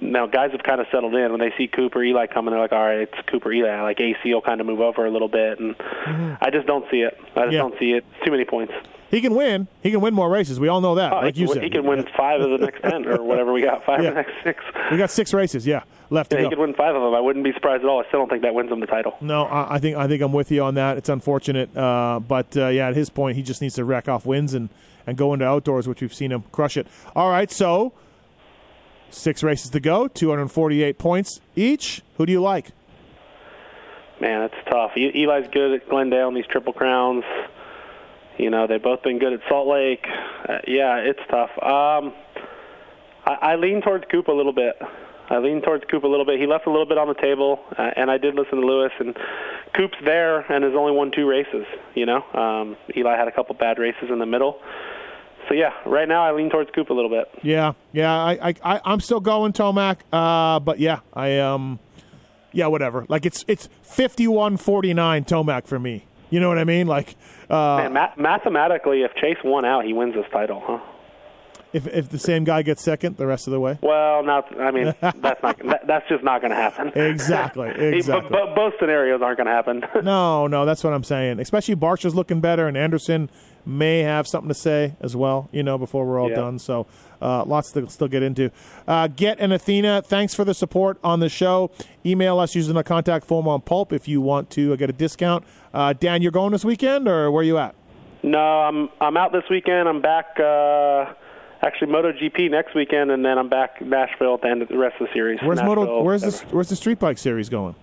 Now 0.00 0.26
guys 0.26 0.50
have 0.52 0.62
kind 0.62 0.80
of 0.80 0.86
settled 0.90 1.14
in 1.14 1.30
when 1.30 1.40
they 1.40 1.52
see 1.56 1.68
Cooper, 1.68 2.02
Eli 2.02 2.26
coming. 2.26 2.52
They're 2.52 2.60
like, 2.60 2.72
all 2.72 2.84
right, 2.84 3.00
it's 3.00 3.14
Cooper, 3.30 3.52
Eli. 3.52 3.80
Like 3.82 4.00
AC 4.00 4.18
will 4.34 4.40
kind 4.42 4.60
of 4.60 4.66
move 4.66 4.80
over 4.80 5.06
a 5.06 5.10
little 5.10 5.28
bit, 5.28 5.60
and 5.60 5.76
I 6.40 6.50
just 6.50 6.66
don't 6.66 6.84
see 6.90 7.02
it. 7.02 7.18
I 7.36 7.42
just 7.44 7.52
Yeah. 7.52 7.58
don't 7.60 7.78
see 7.78 7.92
it. 7.92 8.04
Too 8.24 8.30
many 8.30 8.44
points. 8.44 8.72
He 9.10 9.20
can 9.22 9.34
win. 9.34 9.68
He 9.82 9.90
can 9.90 10.00
win 10.02 10.12
more 10.12 10.28
races. 10.28 10.60
We 10.60 10.68
all 10.68 10.80
know 10.82 10.96
that. 10.96 11.12
Oh, 11.12 11.16
like 11.20 11.34
he, 11.34 11.40
you 11.42 11.46
can, 11.46 11.54
said, 11.54 11.62
win- 11.62 11.72
he 11.72 11.78
can 11.78 11.86
win 11.86 12.06
five 12.16 12.40
of 12.42 12.50
the 12.50 12.58
next 12.58 12.82
ten 12.82 13.06
or 13.06 13.22
whatever 13.22 13.52
we 13.52 13.62
got. 13.62 13.84
Five 13.86 14.02
Yeah. 14.02 14.08
of 14.08 14.14
the 14.14 14.22
next 14.22 14.32
six. 14.44 14.62
We 14.90 14.98
got 14.98 15.10
six 15.10 15.32
races. 15.32 15.66
Yeah, 15.66 15.82
left 16.10 16.32
Yeah, 16.32 16.42
he 16.42 16.48
could 16.50 16.58
win 16.58 16.74
five 16.74 16.94
of 16.94 17.00
them. 17.02 17.14
I 17.14 17.20
wouldn't 17.20 17.44
be 17.44 17.52
surprised 17.54 17.82
at 17.84 17.88
all. 17.88 18.00
I 18.04 18.08
still 18.08 18.20
don't 18.20 18.28
think 18.28 18.42
that 18.42 18.54
wins 18.54 18.70
him 18.70 18.80
the 18.80 18.86
title. 18.86 19.16
No, 19.22 19.44
I, 19.44 19.76
I 19.76 19.78
think 19.78 19.96
I 19.96 20.06
think 20.08 20.20
I'm 20.22 20.32
with 20.32 20.50
you 20.52 20.62
on 20.62 20.74
that. 20.74 20.98
It's 20.98 21.08
unfortunate, 21.08 21.74
uh, 21.76 22.20
but 22.20 22.54
uh, 22.56 22.68
yeah, 22.68 22.88
at 22.88 22.96
his 22.96 23.08
point, 23.08 23.36
he 23.36 23.42
just 23.42 23.62
needs 23.62 23.76
to 23.76 23.84
rack 23.84 24.08
off 24.08 24.26
wins 24.26 24.52
and 24.52 24.68
and 25.06 25.16
go 25.16 25.32
into 25.32 25.46
outdoors, 25.46 25.88
which 25.88 26.02
we've 26.02 26.12
seen 26.12 26.30
him 26.30 26.44
crush 26.52 26.76
it. 26.76 26.86
All 27.16 27.30
right, 27.30 27.50
so 27.50 27.94
six 29.08 29.42
races 29.42 29.70
to 29.70 29.80
go, 29.80 30.06
248 30.06 30.98
points 30.98 31.40
each. 31.56 32.02
Who 32.18 32.26
do 32.26 32.32
you 32.32 32.42
like? 32.42 32.72
Man, 34.20 34.42
it's 34.42 34.54
tough. 34.68 34.90
Eli's 34.96 35.48
good 35.50 35.72
at 35.80 35.88
Glendale 35.88 36.28
and 36.28 36.36
these 36.36 36.46
triple 36.46 36.72
crowns. 36.74 37.24
You 38.38 38.50
know, 38.50 38.66
they've 38.66 38.82
both 38.82 39.02
been 39.02 39.18
good 39.18 39.32
at 39.32 39.40
Salt 39.48 39.68
Lake. 39.68 40.04
Uh, 40.48 40.58
yeah, 40.66 40.96
it's 40.98 41.20
tough. 41.30 41.50
Um, 41.62 42.12
I, 43.26 43.52
I 43.52 43.56
lean 43.56 43.82
towards 43.82 44.04
Coop 44.10 44.28
a 44.28 44.32
little 44.32 44.52
bit. 44.52 44.76
I 45.30 45.38
lean 45.38 45.60
towards 45.60 45.84
Coop 45.90 46.04
a 46.04 46.06
little 46.06 46.24
bit. 46.24 46.40
He 46.40 46.46
left 46.46 46.66
a 46.66 46.70
little 46.70 46.86
bit 46.86 46.96
on 46.96 47.08
the 47.08 47.14
table, 47.14 47.60
uh, 47.76 47.90
and 47.96 48.10
I 48.10 48.16
did 48.16 48.34
listen 48.34 48.60
to 48.60 48.66
Lewis. 48.66 48.92
And 48.98 49.14
Coop's 49.74 49.98
there 50.04 50.40
and 50.50 50.64
has 50.64 50.72
only 50.74 50.92
won 50.92 51.10
two 51.14 51.26
races. 51.26 51.66
You 51.94 52.06
know, 52.06 52.22
um, 52.32 52.76
Eli 52.96 53.16
had 53.16 53.28
a 53.28 53.32
couple 53.32 53.54
bad 53.54 53.78
races 53.78 54.08
in 54.10 54.18
the 54.18 54.26
middle. 54.26 54.58
So 55.48 55.54
yeah, 55.54 55.72
right 55.86 56.08
now 56.08 56.24
I 56.24 56.32
lean 56.32 56.50
towards 56.50 56.70
Coop 56.70 56.90
a 56.90 56.94
little 56.94 57.10
bit. 57.10 57.28
Yeah, 57.42 57.72
yeah, 57.92 58.12
I, 58.12 58.48
I, 58.48 58.54
I 58.62 58.80
I'm 58.84 59.00
still 59.00 59.20
going 59.20 59.52
Tomac, 59.52 59.98
uh, 60.12 60.60
but 60.60 60.78
yeah, 60.78 61.00
I 61.12 61.38
um, 61.38 61.78
yeah, 62.52 62.66
whatever. 62.66 63.06
Like 63.08 63.24
it's 63.26 63.44
it's 63.48 63.68
51-49 63.84 65.26
Tomac 65.26 65.66
for 65.66 65.78
me. 65.78 66.04
You 66.30 66.40
know 66.40 66.48
what 66.48 66.58
I 66.58 66.64
mean? 66.64 66.86
Like, 66.86 67.16
uh, 67.50 67.78
Man, 67.78 67.92
ma- 67.94 68.12
mathematically, 68.16 69.02
if 69.02 69.14
Chase 69.14 69.38
won 69.44 69.64
out, 69.64 69.84
he 69.84 69.92
wins 69.92 70.14
this 70.14 70.26
title, 70.32 70.62
huh? 70.64 70.78
if 71.70 71.86
if 71.86 72.08
the 72.08 72.18
same 72.18 72.44
guy 72.44 72.62
gets 72.62 72.82
second 72.82 73.18
the 73.18 73.26
rest 73.26 73.46
of 73.46 73.50
the 73.50 73.60
way. 73.60 73.78
Well, 73.82 74.22
not. 74.24 74.58
I 74.58 74.70
mean, 74.70 74.94
that's 75.00 75.42
not. 75.42 75.58
That, 75.58 75.86
that's 75.86 76.08
just 76.08 76.24
not 76.24 76.40
going 76.40 76.50
to 76.50 76.56
happen. 76.56 76.88
Exactly, 76.94 77.68
exactly. 77.76 78.30
But, 78.30 78.46
but 78.46 78.54
both 78.54 78.72
scenarios 78.80 79.20
aren't 79.22 79.36
going 79.36 79.46
to 79.48 79.52
happen. 79.52 79.84
No, 80.04 80.46
no, 80.46 80.64
that's 80.64 80.82
what 80.82 80.92
I'm 80.94 81.04
saying. 81.04 81.40
Especially 81.40 81.74
Barcia's 81.74 82.14
looking 82.14 82.40
better, 82.40 82.66
and 82.68 82.76
Anderson 82.76 83.28
may 83.66 83.98
have 84.00 84.26
something 84.26 84.48
to 84.48 84.54
say 84.54 84.94
as 85.02 85.14
well. 85.14 85.48
You 85.52 85.62
know, 85.62 85.76
before 85.76 86.06
we're 86.06 86.18
all 86.18 86.30
Yeah. 86.30 86.36
done. 86.36 86.58
So, 86.58 86.86
uh, 87.20 87.44
lots 87.44 87.72
to 87.72 87.88
still 87.90 88.08
get 88.08 88.22
into. 88.22 88.50
Uh, 88.86 89.08
Get 89.08 89.38
and 89.40 89.52
Athena, 89.52 90.02
thanks 90.02 90.34
for 90.34 90.44
the 90.44 90.54
support 90.54 90.98
on 91.02 91.20
the 91.20 91.28
show. 91.28 91.70
Email 92.04 92.38
us 92.38 92.54
using 92.54 92.74
the 92.74 92.84
contact 92.84 93.26
form 93.26 93.48
on 93.48 93.60
Pulp 93.60 93.92
if 93.92 94.06
you 94.08 94.20
want 94.20 94.50
to 94.50 94.76
get 94.76 94.90
a 94.90 94.92
discount. 94.92 95.44
Uh, 95.74 95.92
Dan, 95.92 96.22
you're 96.22 96.32
going 96.32 96.52
this 96.52 96.64
weekend, 96.64 97.08
or 97.08 97.30
where 97.30 97.40
are 97.40 97.44
you 97.44 97.58
at? 97.58 97.74
no, 98.22 98.38
I'm 98.38 98.88
I'm 99.00 99.16
out 99.16 99.32
this 99.32 99.44
weekend. 99.50 99.88
I'm 99.88 100.02
back. 100.02 100.38
Uh, 100.40 101.12
actually, 101.62 101.92
MotoGP 101.92 102.50
next 102.50 102.74
weekend, 102.74 103.10
and 103.10 103.24
then 103.24 103.38
I'm 103.38 103.48
back 103.48 103.80
Nashville 103.80 104.34
at 104.34 104.42
the 104.42 104.48
end 104.48 104.62
of 104.62 104.68
the 104.68 104.76
rest 104.78 104.96
of 105.00 105.06
the 105.06 105.12
series. 105.12 105.38
Where's 105.42 105.58
Nashville, 105.58 105.76
Moto? 105.76 106.02
Where's 106.02 106.22
the 106.22 106.44
Where's 106.50 106.68
the 106.68 106.76
street 106.76 106.98
bike 106.98 107.18
series 107.18 107.48
going? 107.48 107.74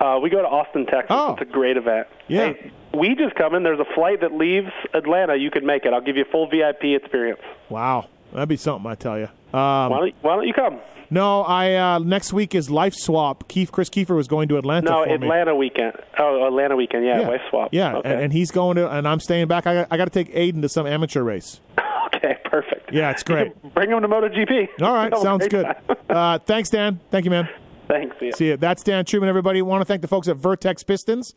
Uh, 0.00 0.18
we 0.20 0.30
go 0.30 0.42
to 0.42 0.48
Austin, 0.48 0.84
Texas. 0.86 1.14
It's 1.38 1.42
a 1.42 1.44
great 1.44 1.76
event. 1.76 2.08
Oh. 2.10 2.16
Yeah. 2.26 2.52
Hey, 2.54 2.72
we 2.92 3.14
just 3.14 3.36
come 3.36 3.54
in. 3.54 3.62
There's 3.62 3.78
a 3.78 3.94
flight 3.94 4.20
that 4.22 4.32
leaves 4.32 4.70
Atlanta. 4.94 5.36
You 5.36 5.50
can 5.50 5.64
make 5.64 5.84
it. 5.84 5.92
I'll 5.92 6.00
give 6.00 6.16
you 6.16 6.22
a 6.22 6.30
full 6.32 6.48
VIP 6.48 6.84
experience. 6.84 7.40
Wow, 7.68 8.08
that'd 8.32 8.48
be 8.48 8.56
something, 8.56 8.90
I 8.90 8.94
tell 8.94 9.18
you. 9.18 9.24
Um, 9.52 9.90
why, 9.90 9.98
don't, 10.00 10.14
why 10.22 10.36
don't 10.36 10.46
you 10.46 10.54
come? 10.54 10.80
no, 11.10 11.42
I 11.42 11.74
uh, 11.74 11.98
next 11.98 12.32
week 12.32 12.54
is 12.54 12.70
Life 12.70 12.94
Swap. 12.94 13.46
Keith 13.48 13.70
Chris 13.70 13.90
Kiefer 13.90 14.16
was 14.16 14.28
going 14.28 14.48
to 14.48 14.56
Atlanta. 14.56 14.90
No, 14.90 15.02
for 15.04 15.08
me. 15.08 15.14
Atlanta 15.14 15.54
weekend. 15.54 15.92
Oh, 16.18 16.46
Atlanta 16.46 16.74
weekend. 16.76 17.04
Yeah, 17.04 17.20
life 17.20 17.40
swap. 17.50 17.68
Yeah, 17.72 17.96
Okay. 17.96 18.10
and, 18.10 18.20
and 18.22 18.32
he's 18.32 18.50
going 18.50 18.76
to, 18.76 18.90
and 18.90 19.06
I'm 19.06 19.20
staying 19.20 19.48
back. 19.48 19.66
I, 19.66 19.74
got- 19.74 19.88
I 19.90 19.96
got 19.96 20.04
to 20.06 20.10
take 20.10 20.34
Aiden 20.34 20.62
to 20.62 20.68
some 20.68 20.86
amateur 20.86 21.22
race. 21.22 21.60
okay, 22.06 22.38
perfect. 22.44 22.92
Yeah, 22.92 23.10
it's 23.10 23.22
great. 23.22 23.52
Bring 23.74 23.90
him 23.90 24.00
to 24.00 24.08
MotoGP. 24.08 24.68
All 24.80 24.94
right, 24.94 25.14
sounds 25.22 25.46
good. 25.48 25.66
Uh, 26.08 26.38
thanks, 26.38 26.70
Dan. 26.70 27.00
Thank 27.10 27.24
you, 27.26 27.30
man. 27.30 27.48
Thanks. 27.88 28.16
See 28.18 28.26
ya. 28.26 28.32
See 28.36 28.46
you. 28.48 28.56
That's 28.56 28.82
Dan 28.82 29.04
Truman, 29.04 29.28
everybody. 29.28 29.60
want 29.60 29.82
to 29.82 29.84
thank 29.84 30.00
the 30.00 30.08
folks 30.08 30.28
at 30.28 30.36
Vertex 30.38 30.82
Pistons. 30.82 31.34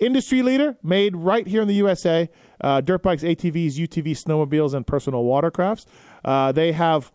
Industry 0.00 0.42
leader, 0.42 0.76
made 0.82 1.14
right 1.14 1.46
here 1.46 1.62
in 1.62 1.68
the 1.68 1.74
USA. 1.74 2.28
Uh, 2.60 2.80
dirt 2.80 3.02
bikes, 3.02 3.22
ATVs, 3.22 3.76
UTVs, 3.76 4.24
snowmobiles, 4.24 4.74
and 4.74 4.84
personal 4.84 5.22
watercrafts. 5.24 5.86
Uh, 6.24 6.52
they 6.52 6.72
have 6.72 7.12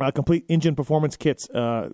uh, 0.00 0.10
complete 0.10 0.44
engine 0.48 0.74
performance 0.74 1.16
kits, 1.16 1.48
uh, 1.50 1.90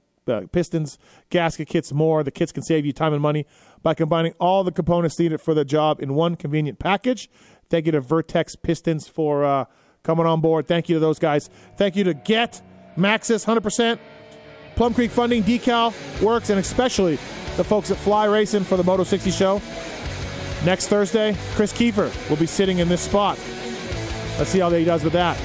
pistons, 0.53 0.99
gasket 1.31 1.69
kits, 1.69 1.93
more. 1.93 2.23
The 2.23 2.31
kits 2.31 2.53
can 2.53 2.63
save 2.63 2.85
you 2.87 2.93
time 2.93 3.13
and 3.13 3.23
money 3.23 3.47
by 3.83 3.95
combining 3.95 4.33
all 4.39 4.65
the 4.65 4.73
components 4.73 5.19
needed 5.19 5.41
for 5.41 5.55
the 5.55 5.65
job 5.65 6.03
in 6.03 6.15
one 6.15 6.37
convenient 6.37 6.79
package. 6.79 7.31
Thank 7.71 7.87
you 7.87 7.93
to 7.93 8.01
Vertex 8.01 8.57
Pistons 8.57 9.09
for 9.09 9.45
uh, 9.45 9.65
coming 10.03 10.27
on 10.27 10.41
board. 10.41 10.67
Thank 10.67 10.89
you 10.89 10.97
to 10.97 11.01
those 11.01 11.19
guys. 11.19 11.51
Thank 11.77 11.97
you 11.97 12.05
to 12.05 12.15
Get, 12.15 12.63
Maxxis, 12.97 13.45
100%. 13.45 13.99
Plum 14.75 14.95
Creek 14.95 15.11
Funding, 15.11 15.43
Decal 15.43 15.93
Works, 16.23 16.51
and 16.51 16.61
especially 16.61 17.17
the 17.57 17.65
folks 17.65 17.91
at 17.91 17.97
Fly 17.97 18.27
Racing 18.27 18.63
for 18.63 18.77
the 18.77 18.85
Moto 18.85 19.03
60 19.03 19.31
show. 19.33 19.61
Next 20.65 20.87
Thursday, 20.87 21.37
Kris 21.55 21.73
Keefer 21.73 22.13
will 22.31 22.37
be 22.37 22.47
sitting 22.47 22.79
in 22.79 22.89
this 22.89 23.01
spot. 23.01 23.39
Let's 24.39 24.51
see 24.51 24.61
how 24.61 24.71
he 24.71 24.85
does 24.85 25.03
with 25.03 25.15
that. 25.15 25.37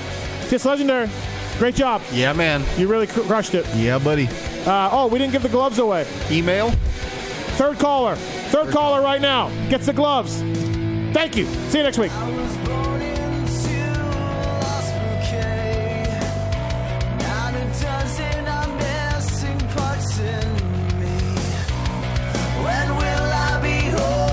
Kiss 0.54 0.66
Legendary. 0.66 1.10
Great 1.58 1.74
job. 1.74 2.04
Yeah, 2.12 2.32
man. 2.32 2.64
You 2.78 2.88
really 2.88 3.08
cr- 3.08 3.22
crushed 3.22 3.56
it. 3.56 3.66
Yeah, 3.76 3.97
buddy. 3.97 4.28
Uh, 4.68 4.88
oh, 4.91 5.08
we 5.08 5.18
didn't 5.18 5.32
give 5.32 5.41
the 5.41 5.49
gloves 5.49 5.80
away. 5.80 6.06
Email. 6.30 6.70
Third 7.58 7.80
caller. 7.80 8.14
Third, 8.16 8.66
Third 8.66 8.72
caller 8.72 9.01
right 9.01 9.20
now 9.20 9.49
gets 9.70 9.88
the 9.88 9.93
gloves. 9.93 10.41
Thank 11.12 11.36
you. 11.36 11.47
See 11.72 11.80
you 11.80 11.84
next 11.84 11.97
week. 11.97 12.12
when 22.62 22.95
will 22.95 23.34
I 23.34 23.60
be 23.60 23.89
home? 23.89 24.33